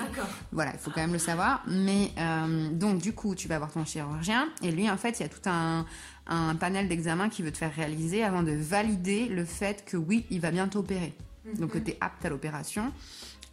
voilà, 0.52 0.72
il 0.74 0.80
faut 0.80 0.92
quand 0.92 1.02
même 1.02 1.14
le 1.14 1.20
savoir. 1.20 1.64
Mais 1.68 2.12
euh, 2.18 2.70
donc 2.72 3.00
du 3.00 3.14
coup, 3.14 3.36
tu 3.36 3.48
vas 3.48 3.58
voir 3.58 3.72
ton 3.72 3.86
chirurgien 3.86 4.48
et 4.62 4.72
lui 4.72 4.90
en 4.90 4.98
fait, 4.98 5.20
il 5.20 5.24
y 5.24 5.26
a 5.26 5.30
tout 5.30 5.48
un 5.50 5.86
un 6.28 6.56
panel 6.56 6.88
d'examens 6.88 7.30
qui 7.30 7.44
veut 7.44 7.52
te 7.52 7.58
faire 7.58 7.74
réaliser 7.74 8.24
avant 8.24 8.42
de 8.42 8.52
valider 8.52 9.28
le 9.28 9.46
fait 9.46 9.86
que 9.86 9.96
oui, 9.96 10.26
il 10.32 10.42
va 10.42 10.50
bien 10.52 10.68
t'opérer. 10.68 11.14
Mhm. 11.46 11.60
Donc 11.60 11.72
que 11.72 11.78
tu 11.78 11.92
es 11.92 11.98
apte 12.02 12.26
à 12.26 12.30
l'opération. 12.30 12.92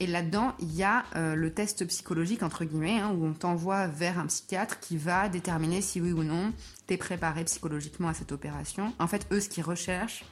Et 0.02 0.06
là-dedans, 0.08 0.52
il 0.58 0.74
y 0.74 0.82
a 0.82 1.04
euh, 1.14 1.36
le 1.36 1.54
test 1.54 1.86
psychologique, 1.86 2.42
entre 2.42 2.64
guillemets, 2.64 2.98
hein, 2.98 3.14
où 3.16 3.24
on 3.24 3.34
t'envoie 3.34 3.86
vers 3.86 4.18
un 4.18 4.26
psychiatre 4.26 4.80
qui 4.80 4.96
va 4.96 5.28
déterminer 5.28 5.80
si 5.80 6.00
oui 6.00 6.10
ou 6.10 6.24
non 6.24 6.52
tu 6.88 6.94
es 6.94 6.96
préparé 6.96 7.44
psychologiquement 7.44 8.08
à 8.08 8.14
cette 8.14 8.32
opération. 8.32 8.92
En 8.98 9.06
fait, 9.06 9.28
eux, 9.30 9.38
ce 9.38 9.48
qu'ils 9.48 9.62
recherchent, 9.62 10.24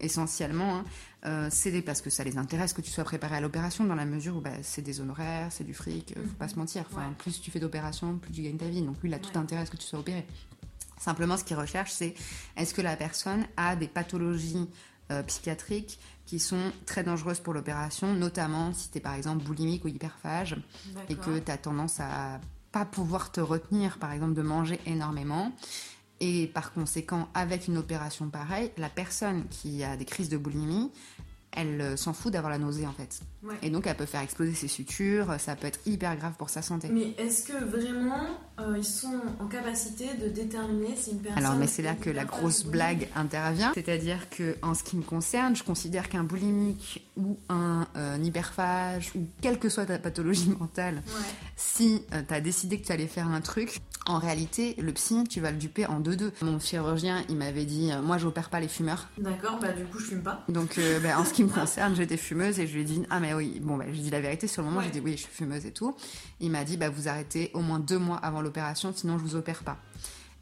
essentiellement, 0.00 0.78
hein, 0.78 0.84
euh, 1.26 1.48
c'est 1.48 1.80
parce 1.82 2.02
que 2.02 2.10
ça 2.10 2.24
les 2.24 2.38
intéresse 2.38 2.72
que 2.72 2.80
tu 2.80 2.90
sois 2.90 3.04
préparé 3.04 3.36
à 3.36 3.40
l'opération, 3.40 3.84
dans 3.84 3.94
la 3.94 4.04
mesure 4.04 4.38
où 4.38 4.40
bah, 4.40 4.50
c'est 4.62 4.82
des 4.82 5.00
honoraires, 5.00 5.52
c'est 5.52 5.62
du 5.62 5.74
fric, 5.74 6.16
faut 6.16 6.34
pas 6.34 6.46
mhm. 6.46 6.50
se 6.50 6.56
mentir. 6.56 6.84
Enfin, 6.90 7.14
Plus 7.18 7.40
tu 7.40 7.52
fais 7.52 7.60
d'opérations, 7.60 8.18
plus 8.18 8.32
tu 8.32 8.42
gagnes 8.42 8.56
ta 8.56 8.66
vie. 8.66 8.82
Donc 8.82 8.96
lui, 9.00 9.10
il 9.10 9.14
a 9.14 9.20
tout 9.20 9.38
intérêt 9.38 9.62
à 9.62 9.66
ce 9.66 9.70
que 9.70 9.76
tu 9.76 9.86
sois 9.86 10.00
opéré. 10.00 10.26
Simplement, 10.98 11.36
ce 11.36 11.44
qu'ils 11.44 11.56
recherchent, 11.56 11.92
c'est 11.92 12.14
est-ce 12.56 12.74
que 12.74 12.82
la 12.82 12.96
personne 12.96 13.46
a 13.56 13.76
des 13.76 13.86
pathologies 13.86 14.68
euh, 15.10 15.22
psychiatriques 15.22 15.98
qui 16.26 16.38
sont 16.38 16.72
très 16.84 17.02
dangereuses 17.02 17.40
pour 17.40 17.54
l'opération, 17.54 18.12
notamment 18.14 18.74
si 18.74 18.90
tu 18.90 18.98
es 18.98 19.00
par 19.00 19.14
exemple 19.14 19.44
boulimique 19.44 19.84
ou 19.84 19.88
hyperphage 19.88 20.56
et 21.08 21.14
que 21.14 21.38
tu 21.38 21.50
as 21.50 21.56
tendance 21.56 22.00
à 22.00 22.40
pas 22.72 22.84
pouvoir 22.84 23.32
te 23.32 23.40
retenir, 23.40 23.98
par 23.98 24.12
exemple, 24.12 24.34
de 24.34 24.42
manger 24.42 24.78
énormément. 24.84 25.52
Et 26.20 26.48
par 26.48 26.72
conséquent, 26.72 27.28
avec 27.32 27.68
une 27.68 27.78
opération 27.78 28.28
pareille, 28.28 28.72
la 28.76 28.88
personne 28.88 29.46
qui 29.48 29.84
a 29.84 29.96
des 29.96 30.04
crises 30.04 30.28
de 30.28 30.36
boulimie, 30.36 30.90
elle 31.52 31.80
euh, 31.80 31.96
s'en 31.96 32.12
fout 32.12 32.32
d'avoir 32.32 32.50
la 32.50 32.58
nausée 32.58 32.86
en 32.86 32.92
fait. 32.92 33.20
Et 33.62 33.70
donc 33.70 33.86
elle 33.86 33.96
peut 33.96 34.06
faire 34.06 34.20
exploser 34.20 34.54
ses 34.54 34.68
sutures, 34.68 35.34
ça 35.38 35.54
peut 35.54 35.68
être 35.68 35.78
hyper 35.86 36.16
grave 36.16 36.32
pour 36.36 36.50
sa 36.50 36.60
santé. 36.60 36.88
Mais 36.92 37.14
est-ce 37.18 37.46
que 37.46 37.64
vraiment 37.64 38.26
euh, 38.58 38.74
ils 38.76 38.84
sont 38.84 39.20
en 39.38 39.46
capacité 39.46 40.06
de 40.20 40.28
déterminer 40.28 40.96
si 40.96 41.12
une 41.12 41.20
personne... 41.20 41.44
Alors 41.44 41.56
mais 41.56 41.68
c'est 41.68 41.82
là 41.82 41.94
que 41.94 42.10
la 42.10 42.24
grosse 42.24 42.64
blague 42.64 43.08
intervient, 43.14 43.70
c'est-à-dire 43.74 44.28
que 44.30 44.56
en 44.62 44.74
ce 44.74 44.82
qui 44.82 44.96
me 44.96 45.02
concerne, 45.02 45.54
je 45.54 45.62
considère 45.62 46.08
qu'un 46.08 46.24
boulimique 46.24 47.08
ou 47.16 47.38
un 47.48 47.86
euh, 47.96 48.18
hyperphage 48.20 49.12
ou 49.14 49.28
quelle 49.40 49.60
que 49.60 49.68
soit 49.68 49.86
ta 49.86 49.98
pathologie 49.98 50.50
mentale, 50.58 51.02
si 51.56 52.02
tu 52.10 52.34
as 52.34 52.40
décidé 52.40 52.80
que 52.80 52.86
tu 52.86 52.92
allais 52.92 53.06
faire 53.06 53.28
un 53.28 53.40
truc, 53.40 53.80
en 54.06 54.18
réalité, 54.18 54.74
le 54.78 54.92
psy, 54.92 55.24
tu 55.28 55.40
vas 55.40 55.50
le 55.50 55.58
duper 55.58 55.86
en 55.86 56.00
deux-deux. 56.00 56.32
Mon 56.40 56.58
chirurgien, 56.58 57.24
il 57.28 57.36
m'avait 57.36 57.66
dit, 57.66 57.90
moi, 58.02 58.16
j'opère 58.16 58.48
pas 58.48 58.58
les 58.58 58.68
fumeurs. 58.68 59.08
D'accord, 59.18 59.58
bah 59.60 59.72
du 59.72 59.84
coup, 59.84 59.98
je 59.98 60.06
fume 60.06 60.22
pas. 60.22 60.44
Donc, 60.48 60.80
bah, 61.02 61.18
en 61.18 61.24
ce 61.24 61.34
qui 61.34 61.44
me 61.44 61.50
concerne, 61.50 61.94
j'étais 61.94 62.16
fumeuse 62.16 62.58
et 62.58 62.66
je 62.66 62.74
lui 62.74 62.80
ai 62.82 62.84
dit, 62.84 63.02
ah 63.10 63.20
mais 63.20 63.27
oui, 63.34 63.60
bon, 63.60 63.76
bah, 63.76 63.84
j'ai 63.90 64.02
dit 64.02 64.10
la 64.10 64.20
vérité 64.20 64.46
sur 64.46 64.62
le 64.62 64.68
moment, 64.68 64.80
j'ai 64.82 64.90
dit 64.90 65.00
oui, 65.00 65.12
je 65.12 65.22
suis 65.22 65.32
fumeuse 65.32 65.66
et 65.66 65.72
tout. 65.72 65.96
Il 66.40 66.50
m'a 66.50 66.64
dit, 66.64 66.76
bah, 66.76 66.88
vous 66.88 67.08
arrêtez 67.08 67.50
au 67.54 67.60
moins 67.60 67.78
deux 67.78 67.98
mois 67.98 68.18
avant 68.18 68.40
l'opération, 68.40 68.92
sinon 68.94 69.18
je 69.18 69.24
vous 69.24 69.36
opère 69.36 69.62
pas. 69.62 69.78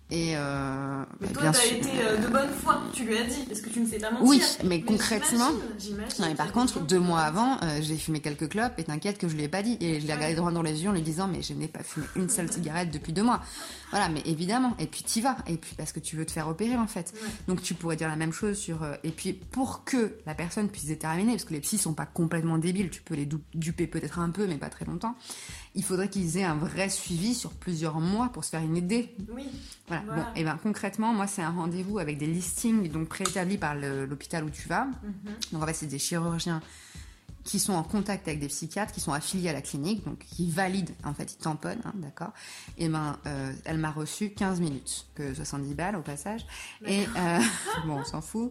Et 0.08 0.36
euh, 0.36 1.02
mais 1.20 1.28
toi, 1.28 1.50
t'as 1.50 1.66
été 1.66 1.88
euh, 2.00 2.16
de 2.18 2.28
bonne 2.28 2.48
foi, 2.50 2.80
tu 2.92 3.04
lui 3.04 3.18
as 3.18 3.24
dit, 3.24 3.44
parce 3.48 3.60
que 3.60 3.68
tu 3.70 3.80
ne 3.80 3.86
sais 3.88 3.98
pas 3.98 4.12
mentir. 4.12 4.28
Oui, 4.28 4.40
mais, 4.62 4.80
concrètement. 4.80 5.50
Non, 5.50 6.26
mais 6.28 6.36
par 6.36 6.52
contre, 6.52 6.78
deux 6.78 7.00
mois 7.00 7.22
avant, 7.22 7.56
euh, 7.62 7.78
j'ai 7.80 7.96
fumé 7.96 8.20
quelques 8.20 8.48
clopes 8.50 8.78
et 8.78 8.84
t'inquiète 8.84 9.18
que 9.18 9.26
je 9.26 9.34
lui 9.34 9.42
ai 9.42 9.48
pas 9.48 9.62
dit. 9.62 9.76
Et 9.80 10.00
je 10.00 10.06
l'ai 10.06 10.14
regardé 10.14 10.36
droit 10.36 10.52
dans 10.52 10.62
les 10.62 10.84
yeux 10.84 10.90
en 10.90 10.92
lui 10.92 11.02
disant, 11.02 11.26
mais 11.26 11.42
je 11.42 11.54
n'ai 11.54 11.66
pas 11.66 11.82
fumé 11.82 12.06
une 12.14 12.28
seule 12.28 12.52
cigarette 12.52 12.92
depuis 12.92 13.12
deux 13.12 13.24
mois. 13.24 13.42
Voilà, 13.90 14.08
mais 14.08 14.22
évidemment. 14.26 14.74
Et 14.78 14.86
puis 14.86 15.02
t'y 15.02 15.20
vas. 15.20 15.36
Et 15.46 15.56
puis 15.56 15.74
parce 15.76 15.92
que 15.92 16.00
tu 16.00 16.16
veux 16.16 16.26
te 16.26 16.32
faire 16.32 16.48
opérer 16.48 16.76
en 16.76 16.86
fait. 16.86 17.12
Donc 17.48 17.62
tu 17.62 17.74
pourrais 17.74 17.96
dire 17.96 18.08
la 18.08 18.16
même 18.16 18.32
chose 18.32 18.56
sur. 18.56 18.82
Euh, 18.82 18.94
et 19.04 19.10
puis 19.10 19.32
pour 19.32 19.84
que 19.84 20.16
la 20.26 20.34
personne 20.34 20.68
puisse 20.68 20.86
déterminer, 20.86 21.32
parce 21.32 21.44
que 21.44 21.52
les 21.52 21.60
psys 21.60 21.78
sont 21.78 21.94
pas 21.94 22.06
complètement 22.06 22.58
débiles, 22.58 22.90
tu 22.90 23.02
peux 23.02 23.14
les 23.14 23.28
duper 23.54 23.86
peut-être 23.86 24.18
un 24.18 24.30
peu, 24.30 24.46
mais 24.46 24.56
pas 24.56 24.70
très 24.70 24.84
longtemps. 24.84 25.16
Il 25.74 25.84
faudrait 25.84 26.08
qu'ils 26.08 26.38
aient 26.38 26.44
un 26.44 26.56
vrai 26.56 26.88
suivi 26.88 27.34
sur 27.34 27.50
plusieurs 27.50 28.00
mois 28.00 28.30
pour 28.30 28.44
se 28.44 28.50
faire 28.50 28.62
une 28.62 28.76
idée. 28.76 29.14
Oui. 29.32 29.44
Voilà. 29.88 29.95
Bon, 30.06 30.22
et 30.34 30.44
ben 30.44 30.58
concrètement, 30.62 31.12
moi, 31.12 31.26
c'est 31.26 31.42
un 31.42 31.50
rendez-vous 31.50 31.98
avec 31.98 32.18
des 32.18 32.26
listings 32.26 32.90
donc 32.90 33.08
préétablis 33.08 33.58
par 33.58 33.74
l'hôpital 33.74 34.44
où 34.44 34.50
tu 34.50 34.68
vas. 34.68 34.84
Mhm. 34.84 35.32
Donc 35.52 35.62
en 35.62 35.66
fait, 35.66 35.74
c'est 35.74 35.86
des 35.86 35.98
chirurgiens 35.98 36.60
qui 37.46 37.60
sont 37.60 37.72
en 37.72 37.84
contact 37.84 38.26
avec 38.26 38.40
des 38.40 38.48
psychiatres, 38.48 38.92
qui 38.92 39.00
sont 39.00 39.12
affiliés 39.12 39.48
à 39.48 39.52
la 39.52 39.62
clinique, 39.62 40.04
donc 40.04 40.18
qui 40.18 40.50
valident, 40.50 40.92
en 41.04 41.14
fait, 41.14 41.32
ils 41.32 41.42
tamponnent, 41.42 41.80
hein, 41.84 41.92
d'accord 41.94 42.32
Et 42.76 42.88
ben, 42.88 43.16
euh, 43.26 43.52
elle 43.64 43.78
m'a 43.78 43.92
reçu 43.92 44.30
15 44.30 44.60
minutes, 44.60 45.06
que 45.14 45.32
70 45.32 45.74
balles 45.74 45.96
au 45.96 46.02
passage. 46.02 46.44
Et 46.84 47.04
euh, 47.04 47.38
bon, 47.86 48.00
on 48.00 48.04
s'en 48.04 48.20
fout. 48.20 48.50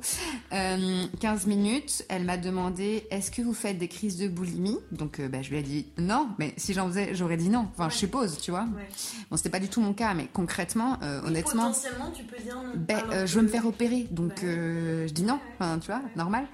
15 0.49 0.53
euh, 0.53 1.09
minutes, 1.45 2.05
elle 2.07 2.23
m'a 2.23 2.37
demandé 2.37 3.05
est-ce 3.11 3.31
que 3.31 3.41
vous 3.41 3.53
faites 3.53 3.77
des 3.77 3.89
crises 3.89 4.17
de 4.17 4.29
boulimie? 4.29 4.79
Donc, 4.91 5.21
bah, 5.21 5.41
je 5.41 5.49
lui 5.49 5.57
ai 5.57 5.63
dit 5.63 5.85
non, 5.97 6.29
mais 6.39 6.53
si 6.55 6.73
j'en 6.73 6.87
faisais, 6.87 7.13
j'aurais 7.13 7.37
dit 7.37 7.49
non. 7.49 7.67
Enfin, 7.77 7.89
je 7.89 7.97
suppose, 7.97 8.39
tu 8.39 8.51
vois. 8.51 8.63
Ouais. 8.63 8.87
Bon, 9.29 9.35
c'était 9.35 9.49
pas 9.49 9.59
du 9.59 9.67
tout 9.67 9.81
mon 9.81 9.93
cas, 9.93 10.13
mais 10.13 10.27
concrètement, 10.31 10.97
honnêtement. 11.25 11.67
Potentiellement, 11.67 12.11
tu 12.11 12.23
peux 12.23 12.41
dire 12.41 12.55
non. 12.55 12.71
Ben, 12.75 13.25
je 13.25 13.35
veux 13.35 13.41
me 13.41 13.49
faire 13.49 13.65
opérer, 13.65 14.07
donc 14.09 14.39
je 14.41 15.11
dis 15.11 15.23
non, 15.23 15.39
enfin, 15.59 15.79
tu 15.79 15.87
vois, 15.87 16.01
normal. 16.15 16.47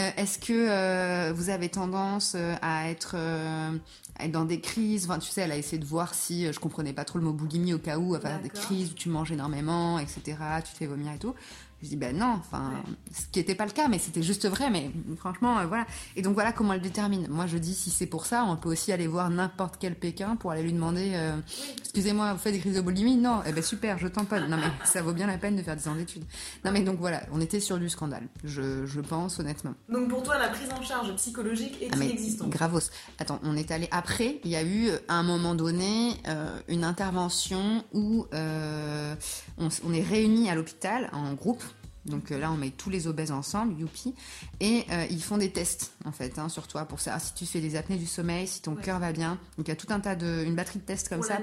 Euh, 0.00 0.10
est-ce 0.16 0.38
que 0.38 0.52
euh, 0.52 1.32
vous 1.34 1.50
avez 1.50 1.68
tendance 1.68 2.34
euh, 2.34 2.54
à 2.62 2.88
être, 2.88 3.16
être, 4.18 4.32
dans 4.32 4.44
des 4.44 4.60
crises? 4.60 5.04
Enfin, 5.04 5.18
Tu 5.18 5.30
sais, 5.30 5.42
elle 5.42 5.52
a 5.52 5.56
essayé 5.56 5.78
de 5.78 5.84
voir 5.84 6.14
si 6.14 6.50
je 6.52 6.58
comprenais 6.58 6.92
pas 6.92 7.04
trop 7.04 7.18
le 7.18 7.24
mot 7.24 7.32
boulimie 7.32 7.74
au 7.74 7.78
cas 7.78 7.98
où, 7.98 8.14
à 8.14 8.20
faire 8.20 8.40
des 8.40 8.50
crises 8.50 8.92
où 8.92 8.94
tu 8.94 9.08
manges 9.08 9.32
énormément, 9.32 9.98
etc. 9.98 10.20
Tu 10.64 10.72
te 10.72 10.78
fais 10.78 10.86
vomir 10.86 11.12
et 11.12 11.18
tout. 11.18 11.34
Je 11.82 11.88
dis 11.88 11.96
ben 11.96 12.14
non, 12.16 12.36
enfin, 12.38 12.72
ce 13.10 13.26
qui 13.32 13.38
n'était 13.38 13.54
pas 13.54 13.64
le 13.64 13.72
cas, 13.72 13.88
mais 13.88 13.98
c'était 13.98 14.22
juste 14.22 14.46
vrai, 14.46 14.68
mais 14.68 14.90
franchement, 15.16 15.58
euh, 15.60 15.66
voilà. 15.66 15.86
Et 16.14 16.20
donc 16.20 16.34
voilà 16.34 16.52
comment 16.52 16.74
elle 16.74 16.82
détermine. 16.82 17.26
Moi, 17.30 17.46
je 17.46 17.56
dis 17.56 17.74
si 17.74 17.90
c'est 17.90 18.06
pour 18.06 18.26
ça, 18.26 18.44
on 18.44 18.56
peut 18.56 18.68
aussi 18.68 18.92
aller 18.92 19.06
voir 19.06 19.30
n'importe 19.30 19.76
quel 19.80 19.94
Pékin 19.94 20.36
pour 20.36 20.50
aller 20.50 20.62
lui 20.62 20.74
demander, 20.74 21.12
euh, 21.14 21.36
excusez-moi, 21.78 22.34
vous 22.34 22.38
faites 22.38 22.52
des 22.52 22.58
crises 22.60 22.76
de 22.76 22.82
boulimie? 22.82 23.16
Non, 23.16 23.40
eh 23.46 23.52
ben 23.52 23.62
super, 23.62 23.98
je 23.98 24.08
tamponne. 24.08 24.48
Non 24.48 24.58
mais 24.58 24.70
ça 24.84 25.00
vaut 25.00 25.14
bien 25.14 25.26
la 25.26 25.38
peine 25.38 25.56
de 25.56 25.62
faire 25.62 25.74
des 25.74 25.88
ans 25.88 25.94
d'études. 25.94 26.24
Non 26.64 26.70
mais 26.70 26.82
donc 26.82 26.98
voilà, 26.98 27.22
on 27.32 27.40
était 27.40 27.60
sur 27.60 27.78
du 27.78 27.88
scandale, 27.88 28.28
je, 28.44 28.84
je 28.84 29.00
pense 29.00 29.38
honnêtement. 29.38 29.74
Donc 29.88 30.08
pour 30.08 30.22
toi, 30.22 30.38
la 30.38 30.48
prise 30.48 30.68
en 30.78 30.82
charge 30.82 31.14
psychologique 31.16 31.80
est 31.80 31.88
ah, 31.92 31.96
inexistante. 31.96 32.50
Gravos. 32.50 32.90
Attends, 33.18 33.40
on 33.42 33.56
est 33.56 33.70
allé 33.70 33.88
après. 33.90 34.38
Il 34.44 34.50
y 34.50 34.56
a 34.56 34.62
eu 34.62 34.90
à 35.08 35.14
un 35.14 35.22
moment 35.22 35.54
donné 35.54 36.14
euh, 36.28 36.58
une 36.68 36.84
intervention 36.84 37.84
où 37.94 38.26
on, 38.32 39.68
on 39.84 39.92
est 39.94 40.02
réunis 40.02 40.50
à 40.50 40.54
l'hôpital 40.54 41.08
en 41.12 41.32
groupe 41.32 41.62
donc 42.10 42.30
euh, 42.30 42.38
là, 42.38 42.52
on 42.52 42.56
met 42.56 42.70
tous 42.70 42.90
les 42.90 43.06
obèses 43.06 43.32
ensemble, 43.32 43.78
youpi, 43.80 44.14
et 44.60 44.84
euh, 44.90 45.06
ils 45.10 45.22
font 45.22 45.38
des 45.38 45.50
tests 45.50 45.92
en 46.04 46.12
fait 46.12 46.38
hein, 46.38 46.48
sur 46.48 46.66
toi 46.66 46.84
pour 46.84 47.00
savoir 47.00 47.22
si 47.22 47.32
tu 47.34 47.46
fais 47.46 47.60
des 47.60 47.76
apnées 47.76 47.96
du 47.96 48.06
sommeil, 48.06 48.46
si 48.46 48.60
ton 48.60 48.74
cœur 48.74 48.98
va 48.98 49.12
bien. 49.12 49.38
Donc 49.56 49.68
il 49.68 49.68
y 49.68 49.72
a 49.72 49.76
tout 49.76 49.86
un 49.90 50.00
tas 50.00 50.16
de, 50.16 50.44
une 50.44 50.54
batterie 50.54 50.80
de 50.80 50.84
tests 50.84 51.08
comme 51.08 51.20
pour 51.20 51.28
ça 51.28 51.38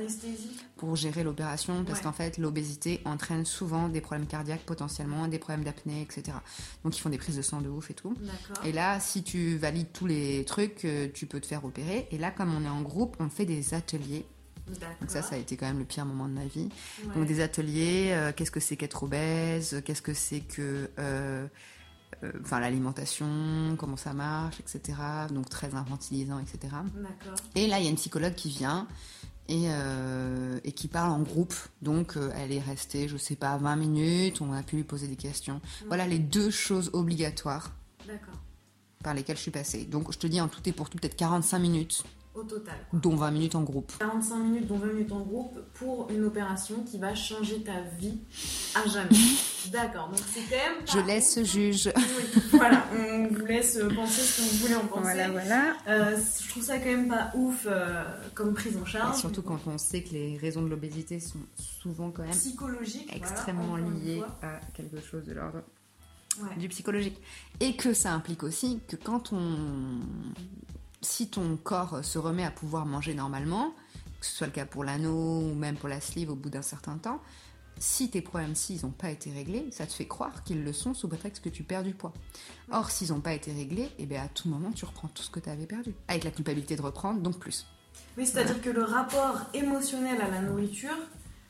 pour 0.77 0.95
gérer 0.95 1.23
l'opération, 1.23 1.83
parce 1.83 2.01
qu'en 2.01 2.11
fait 2.11 2.37
l'obésité 2.37 3.01
entraîne 3.05 3.45
souvent 3.45 3.89
des 3.89 4.01
problèmes 4.01 4.27
cardiaques 4.27 4.65
potentiellement, 4.65 5.27
des 5.27 5.39
problèmes 5.39 5.63
d'apnée, 5.63 6.01
etc. 6.01 6.37
Donc 6.83 6.95
ils 6.97 7.01
font 7.01 7.09
des 7.09 7.17
prises 7.17 7.37
de 7.37 7.41
sang 7.41 7.61
de 7.61 7.69
ouf 7.69 7.89
et 7.89 7.93
tout. 7.93 8.15
Et 8.63 8.71
là, 8.71 8.99
si 8.99 9.23
tu 9.23 9.57
valides 9.57 9.91
tous 9.91 10.05
les 10.05 10.45
trucs, 10.45 10.85
euh, 10.85 11.07
tu 11.13 11.25
peux 11.25 11.39
te 11.39 11.47
faire 11.47 11.65
opérer. 11.65 12.07
Et 12.11 12.17
là, 12.17 12.31
comme 12.31 12.53
on 12.53 12.63
est 12.63 12.69
en 12.69 12.81
groupe, 12.81 13.17
on 13.19 13.29
fait 13.29 13.45
des 13.45 13.73
ateliers 13.73 14.25
donc 14.67 15.09
ça, 15.09 15.21
ça 15.21 15.35
a 15.35 15.37
été 15.37 15.57
quand 15.57 15.65
même 15.65 15.79
le 15.79 15.85
pire 15.85 16.05
moment 16.05 16.27
de 16.27 16.33
ma 16.33 16.45
vie. 16.45 16.69
Donc 17.15 17.25
des 17.25 17.41
ateliers, 17.41 18.09
euh, 18.11 18.31
qu'est-ce 18.35 18.51
que 18.51 18.59
c'est 18.59 18.75
qu'être 18.75 19.03
obèse, 19.03 19.81
qu'est-ce 19.85 20.01
que 20.01 20.13
c'est 20.13 20.41
que... 20.41 20.89
Euh, 20.99 21.47
euh, 22.23 22.31
enfin 22.41 22.59
l'alimentation, 22.59 23.75
comment 23.77 23.97
ça 23.97 24.13
marche, 24.13 24.59
etc. 24.59 24.97
Donc 25.29 25.49
très 25.49 25.75
infantilisant, 25.75 26.39
etc. 26.39 26.73
Et 27.55 27.67
là, 27.67 27.79
il 27.79 27.83
y 27.83 27.87
a 27.87 27.89
une 27.89 27.97
psychologue 27.97 28.33
qui 28.33 28.49
vient 28.49 28.87
et, 29.49 29.67
et 30.63 30.71
qui 30.71 30.87
parle 30.87 31.11
en 31.11 31.19
groupe. 31.19 31.53
Donc 31.81 32.17
elle 32.35 32.53
est 32.53 32.61
restée, 32.61 33.07
je 33.07 33.17
sais 33.17 33.35
pas, 33.35 33.57
20 33.57 33.75
minutes, 33.75 34.41
on 34.41 34.53
a 34.53 34.63
pu 34.63 34.77
lui 34.77 34.83
poser 34.83 35.07
des 35.07 35.15
questions. 35.15 35.61
Voilà 35.87 36.07
les 36.07 36.19
deux 36.19 36.49
choses 36.49 36.89
obligatoires 36.93 37.73
par 39.03 39.13
lesquelles 39.13 39.37
je 39.37 39.43
suis 39.43 39.51
passée. 39.51 39.83
Donc 39.85 40.11
je 40.11 40.17
te 40.17 40.27
dis 40.27 40.41
en 40.41 40.47
tout 40.47 40.61
et 40.67 40.71
pour 40.71 40.89
tout, 40.89 40.97
peut-être 40.97 41.17
45 41.17 41.59
minutes 41.59 42.03
au 42.37 42.43
total. 42.43 42.75
Dont 42.93 43.15
20 43.15 43.31
minutes 43.31 43.55
en 43.55 43.63
groupe. 43.63 43.91
45 43.99 44.37
minutes, 44.37 44.67
dont 44.67 44.77
20 44.77 44.87
minutes 44.93 45.11
en 45.11 45.21
groupe 45.21 45.59
pour 45.73 46.09
une 46.09 46.23
opération 46.25 46.83
qui 46.83 46.97
va 46.97 47.15
changer 47.15 47.63
ta 47.63 47.81
vie 47.97 48.17
à 48.75 48.87
jamais. 48.87 49.09
D'accord, 49.71 50.09
donc 50.09 50.19
c'est 50.33 50.41
quand 50.41 50.55
même. 50.55 50.85
Je 50.85 50.99
laisse 51.05 51.43
juge. 51.43 51.91
Oui, 51.95 52.41
voilà, 52.51 52.85
on 52.97 53.27
vous 53.27 53.45
laisse 53.45 53.79
penser 53.93 54.21
ce 54.21 54.37
que 54.37 54.49
vous 54.49 54.57
voulez 54.57 54.75
en 54.75 54.87
penser. 54.87 55.01
Voilà, 55.01 55.29
voilà. 55.29 55.75
Euh, 55.87 56.17
je 56.41 56.49
trouve 56.49 56.63
ça 56.63 56.77
quand 56.77 56.85
même 56.85 57.07
pas 57.07 57.31
ouf 57.35 57.65
euh, 57.65 58.03
comme 58.33 58.53
prise 58.53 58.77
en 58.77 58.85
charge. 58.85 59.17
surtout 59.17 59.41
quand 59.41 59.59
on 59.67 59.77
sait 59.77 60.03
que 60.03 60.13
les 60.13 60.37
raisons 60.37 60.61
de 60.61 60.69
l'obésité 60.69 61.19
sont 61.19 61.39
souvent 61.55 62.11
quand 62.11 62.23
même 62.23 62.31
psychologiques, 62.31 63.11
extrêmement 63.13 63.75
liées 63.77 64.23
à 64.41 64.59
quelque 64.73 65.01
chose 65.01 65.25
de 65.25 65.33
l'ordre 65.33 65.61
du 66.57 66.69
psychologique. 66.69 67.19
Et 67.59 67.75
que 67.75 67.93
ça 67.93 68.13
implique 68.13 68.43
aussi 68.43 68.79
que 68.87 68.95
quand 68.95 69.33
on 69.33 69.99
si 71.01 71.29
ton 71.29 71.57
corps 71.57 72.03
se 72.03 72.17
remet 72.17 72.43
à 72.43 72.51
pouvoir 72.51 72.85
manger 72.85 73.13
normalement, 73.13 73.73
que 74.19 74.25
ce 74.25 74.35
soit 74.35 74.47
le 74.47 74.53
cas 74.53 74.65
pour 74.65 74.83
l'anneau 74.83 75.41
ou 75.41 75.53
même 75.53 75.75
pour 75.75 75.89
la 75.89 76.01
sleeve 76.01 76.29
au 76.29 76.35
bout 76.35 76.49
d'un 76.49 76.61
certain 76.61 76.97
temps, 76.97 77.21
si 77.79 78.09
tes 78.09 78.21
problèmes 78.21 78.55
ci 78.55 78.79
n'ont 78.83 78.91
pas 78.91 79.11
été 79.11 79.31
réglés, 79.31 79.67
ça 79.71 79.85
te 79.85 79.93
fait 79.93 80.07
croire 80.07 80.43
qu'ils 80.43 80.63
le 80.63 80.73
sont 80.73 80.93
sous 80.93 81.07
prétexte 81.07 81.43
que 81.43 81.49
tu 81.49 81.63
perds 81.63 81.83
du 81.83 81.93
poids. 81.93 82.13
Or, 82.71 82.89
s'ils 82.89 83.11
n'ont 83.11 83.21
pas 83.21 83.33
été 83.33 83.51
réglés, 83.51 83.83
et 83.83 83.91
eh 83.99 84.05
bien 84.05 84.23
à 84.23 84.27
tout 84.27 84.49
moment, 84.49 84.71
tu 84.71 84.85
reprends 84.85 85.07
tout 85.09 85.21
ce 85.21 85.29
que 85.29 85.39
tu 85.39 85.49
avais 85.49 85.67
perdu. 85.67 85.93
Avec 86.07 86.23
la 86.23 86.31
culpabilité 86.31 86.75
de 86.75 86.81
reprendre, 86.81 87.21
donc 87.21 87.37
plus. 87.37 87.67
Oui, 88.17 88.25
c'est-à-dire 88.25 88.61
que 88.61 88.69
le 88.69 88.83
rapport 88.83 89.41
émotionnel 89.53 90.19
à 90.21 90.27
la 90.27 90.41
nourriture 90.41 90.97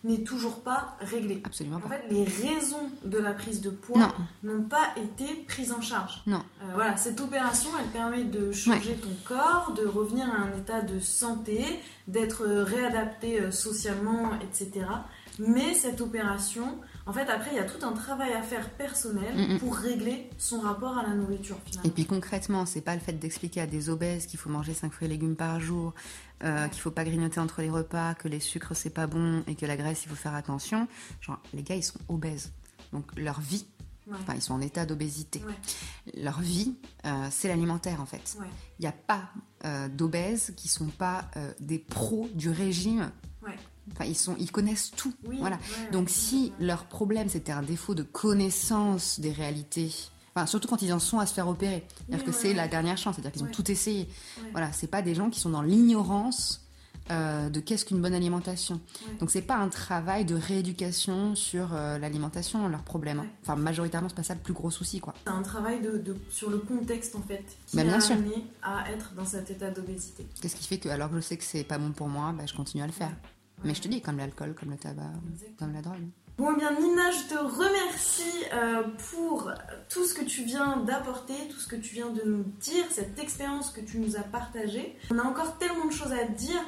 n'est 0.04 0.24
toujours 0.24 0.62
pas 0.62 0.98
réglé. 1.02 1.42
Absolument 1.44 1.80
pas. 1.80 1.88
En 1.88 1.90
fait, 1.90 2.04
les 2.10 2.24
raisons 2.24 2.90
de 3.04 3.18
la 3.18 3.34
prise 3.34 3.62
de 3.62 3.70
poids 3.70 4.14
n'ont 4.44 4.64
pas 4.64 4.94
été 4.96 5.26
prises 5.48 5.72
en 5.72 5.82
charge. 5.82 6.22
Non. 6.28 6.44
Euh, 6.62 6.66
voilà, 6.74 6.98
cette 6.98 7.20
opération, 7.20 7.70
elle 7.80 7.90
permet 7.90 8.24
de 8.24 8.52
changer 8.52 8.96
ton 8.96 9.10
corps, 9.26 9.74
de 9.76 9.86
revenir 9.86 10.30
à 10.30 10.38
un 10.38 10.58
état 10.58 10.82
de 10.82 11.00
santé, 11.00 11.64
d'être 12.08 12.46
réadapté 12.46 13.42
euh, 13.42 13.52
socialement, 13.52 14.32
etc. 14.42 14.86
Mais 15.40 15.74
cette 15.74 16.02
opération, 16.02 16.80
en 17.06 17.14
fait, 17.14 17.30
après, 17.30 17.52
il 17.52 17.58
y 17.58 17.60
a 17.60 17.64
tout 17.64 17.86
un 17.86 17.94
travail 17.94 18.34
à 18.34 18.42
faire 18.42 18.70
personnel 18.72 19.36
mm, 19.36 19.54
mm. 19.54 19.60
pour 19.60 19.76
régler 19.76 20.30
son 20.38 20.60
rapport 20.60 20.98
à 20.98 21.04
la 21.04 21.14
nourriture. 21.14 21.58
Et 21.84 21.90
puis 21.90 22.06
concrètement, 22.06 22.66
c'est 22.66 22.82
pas 22.82 22.96
le 22.96 23.00
fait 23.00 23.14
d'expliquer 23.14 23.62
à 23.62 23.68
des 23.68 23.90
obèses 23.90 24.26
qu'il 24.26 24.40
faut 24.40 24.50
manger 24.50 24.74
5 24.74 24.92
fruits 24.92 25.08
et 25.08 25.10
légumes 25.10 25.36
par 25.36 25.60
jour, 25.60 25.94
euh, 26.43 26.67
qu'il 26.67 26.82
faut 26.82 26.91
pas 26.91 27.04
grignoter 27.04 27.39
entre 27.39 27.62
les 27.62 27.69
repas, 27.69 28.13
que 28.15 28.28
les 28.28 28.39
sucres 28.39 28.76
c'est 28.76 28.89
pas 28.89 29.08
bon 29.08 29.43
et 29.47 29.56
que 29.56 29.65
la 29.65 29.78
graisse 29.78 30.04
il 30.06 30.10
faut 30.10 30.15
faire 30.15 30.36
attention. 30.36 30.88
Genre, 31.21 31.39
les 31.54 31.63
gars, 31.63 31.76
ils 31.76 31.84
sont 31.84 32.00
obèses. 32.08 32.52
Donc 32.93 33.17
leur 33.17 33.39
vie, 33.39 33.65
enfin, 34.12 34.34
ils 34.36 34.41
sont 34.41 34.54
en 34.54 34.62
état 34.62 34.86
d'obésité. 34.86 35.41
Leur 36.15 36.39
vie, 36.39 36.76
euh, 37.06 37.28
c'est 37.32 37.47
l'alimentaire 37.47 38.02
en 38.02 38.06
fait. 38.06 38.38
Il 38.80 38.82
n'y 38.82 38.88
a 38.88 38.93
pas 38.93 39.30
euh, 39.65 39.88
d'obèses 39.89 40.54
qui 40.56 40.67
sont 40.67 40.88
pas 40.88 41.26
euh, 41.36 41.52
des 41.60 41.80
pros 41.80 42.30
du 42.34 42.50
régime. 42.50 43.12
Enfin, 43.93 44.04
ils, 44.04 44.17
sont, 44.17 44.36
ils 44.38 44.52
connaissent 44.52 44.91
tout. 44.91 45.13
voilà. 45.39 45.58
Donc, 45.93 46.10
si 46.10 46.52
leur 46.60 46.86
problème 46.88 47.30
c'était 47.30 47.54
un 47.54 47.63
défaut 47.63 47.95
de 47.95 48.04
connaissance 48.04 49.21
des 49.21 49.32
réalités 49.32 49.93
surtout 50.45 50.67
quand 50.67 50.82
ils 50.82 50.93
en 50.93 51.00
sont 51.00 51.19
à 51.19 51.26
se 51.26 51.34
faire 51.34 51.47
opérer. 51.47 51.86
C'est-à-dire 52.08 52.26
que 52.26 52.32
c'est 52.32 52.54
la 52.54 52.67
dernière 52.67 52.97
chance, 52.97 53.15
c'est-à-dire 53.15 53.32
qu'ils 53.32 53.43
ont 53.43 53.52
tout 53.52 53.69
essayé. 53.71 54.08
Voilà, 54.52 54.71
c'est 54.71 54.88
pas 54.88 55.02
des 55.02 55.15
gens 55.15 55.30
qui 55.30 55.39
sont 55.39 55.50
dans 55.50 55.62
l'ignorance 55.62 56.67
euh, 57.10 57.50
de 57.50 57.62
qu'est-ce 57.62 57.86
qu'une 57.86 58.02
bonne 58.02 58.13
alimentation. 58.13 58.82
Donc 59.19 59.32
c'est 59.32 59.41
pas 59.41 59.56
un 59.56 59.69
travail 59.69 60.26
de 60.26 60.36
rééducation 60.36 61.36
sur 61.36 61.73
euh, 61.73 61.97
l'alimentation, 61.97 62.67
leurs 62.67 62.84
problèmes. 62.84 63.23
Enfin 63.43 63.56
majoritairement 63.56 64.10
c'est 64.10 64.15
pas 64.15 64.23
ça 64.23 64.34
le 64.34 64.41
plus 64.41 64.54
gros 64.54 64.71
souci 64.71 65.00
quoi. 65.00 65.13
C'est 65.23 65.32
un 65.32 65.41
travail 65.41 65.80
de, 65.82 66.17
sur 66.30 66.50
le 66.50 66.58
contexte 66.58 67.15
en 67.15 67.21
fait 67.21 67.45
qui 67.65 67.78
bah, 67.78 67.84
bien 67.84 67.97
a 68.00 68.12
amené 68.12 68.45
à 68.62 68.91
être 68.91 69.13
dans 69.13 69.23
cet 69.23 69.50
état 69.50 69.69
d'obésité. 69.71 70.28
Qu'est-ce 70.41 70.58
qui 70.58 70.67
fait 70.67 70.80
que 70.80 70.89
alors 70.89 71.10
que 71.10 71.15
je 71.15 71.21
sais 71.21 71.38
que 71.38 71.45
c'est 71.45 71.63
pas 71.63 71.78
bon 71.78 71.91
pour 71.91 72.10
moi, 72.10 72.34
bah, 72.38 72.43
je 72.45 72.54
continue 72.54 72.84
à 72.84 72.88
le 72.88 72.91
faire. 72.91 73.15
Mais 73.63 73.73
je 73.73 73.82
te 73.82 73.88
dis 73.88 74.02
comme 74.02 74.17
l'alcool, 74.17 74.54
comme 74.54 74.71
le 74.71 74.78
tabac, 74.78 75.13
comme 75.58 75.71
la 75.73 75.82
drogue. 75.82 76.10
Bon, 76.38 76.50
eh 76.54 76.60
bien, 76.60 76.71
Nina, 76.80 77.10
je 77.10 77.34
te 77.34 77.39
remercie 77.39 78.45
euh, 78.54 78.84
pour 79.10 79.52
tout 79.89 80.06
ce 80.06 80.13
que 80.13 80.23
tu 80.23 80.43
viens 80.43 80.78
d'apporter, 80.78 81.34
tout 81.50 81.60
ce 81.60 81.67
que 81.67 81.76
tu 81.76 81.95
viens 81.95 82.12
de 82.12 82.21
nous 82.26 82.43
dire, 82.60 82.86
cette 82.91 83.17
expérience 83.17 83.71
que 83.71 83.82
tu 83.82 83.97
nous 83.97 84.17
as 84.17 84.21
partagée. 84.21 84.95
On 85.10 85.17
a 85.17 85.23
encore 85.23 85.58
tellement 85.58 85.86
de 85.86 85.91
choses 85.91 86.12
à 86.12 86.26
dire 86.26 86.62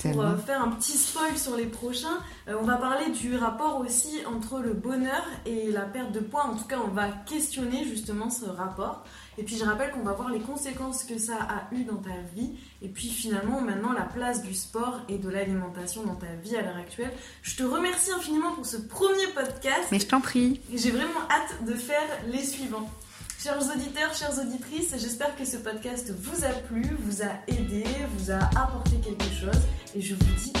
pour 0.00 0.20
euh, 0.20 0.36
faire 0.36 0.62
un 0.62 0.68
petit 0.68 0.96
spoil 0.96 1.36
sur 1.36 1.56
les 1.56 1.66
prochains. 1.66 2.18
Euh, 2.46 2.54
on 2.60 2.64
va 2.64 2.76
parler 2.76 3.10
du 3.10 3.36
rapport 3.36 3.80
aussi 3.80 4.24
entre 4.26 4.60
le 4.60 4.74
bonheur 4.74 5.24
et 5.44 5.72
la 5.72 5.82
perte 5.82 6.12
de 6.12 6.20
poids. 6.20 6.44
En 6.44 6.54
tout 6.54 6.66
cas, 6.66 6.78
on 6.84 6.90
va 6.90 7.08
questionner 7.08 7.84
justement 7.84 8.30
ce 8.30 8.44
rapport. 8.44 9.04
Et 9.38 9.42
puis 9.42 9.56
je 9.56 9.64
rappelle 9.64 9.90
qu'on 9.90 10.02
va 10.02 10.12
voir 10.12 10.30
les 10.30 10.40
conséquences 10.40 11.04
que 11.04 11.18
ça 11.18 11.36
a 11.36 11.74
eu 11.74 11.84
dans 11.84 11.96
ta 11.96 12.16
vie. 12.34 12.52
Et 12.82 12.88
puis 12.88 13.08
finalement, 13.08 13.60
maintenant, 13.60 13.92
la 13.92 14.02
place 14.02 14.42
du 14.42 14.54
sport 14.54 15.00
et 15.08 15.18
de 15.18 15.28
l'alimentation 15.28 16.04
dans 16.04 16.14
ta 16.14 16.32
vie 16.42 16.56
à 16.56 16.62
l'heure 16.62 16.76
actuelle. 16.76 17.12
Je 17.42 17.56
te 17.56 17.62
remercie 17.62 18.10
infiniment 18.12 18.52
pour 18.52 18.66
ce 18.66 18.76
premier 18.76 19.26
podcast. 19.34 19.88
Mais 19.92 20.00
je 20.00 20.06
t'en 20.06 20.20
prie. 20.20 20.60
J'ai 20.72 20.90
vraiment 20.90 21.20
hâte 21.30 21.64
de 21.66 21.74
faire 21.74 22.08
les 22.28 22.44
suivants. 22.44 22.88
Chers 23.42 23.62
auditeurs, 23.70 24.14
chères 24.14 24.38
auditrices, 24.38 24.94
j'espère 24.98 25.36
que 25.36 25.44
ce 25.44 25.58
podcast 25.58 26.12
vous 26.18 26.44
a 26.44 26.48
plu, 26.48 26.82
vous 27.00 27.22
a 27.22 27.32
aidé, 27.46 27.84
vous 28.16 28.30
a 28.30 28.38
apporté 28.58 28.96
quelque 28.96 29.30
chose. 29.34 29.62
Et 29.94 30.00
je 30.00 30.14
vous 30.14 30.24
dis 30.42 30.52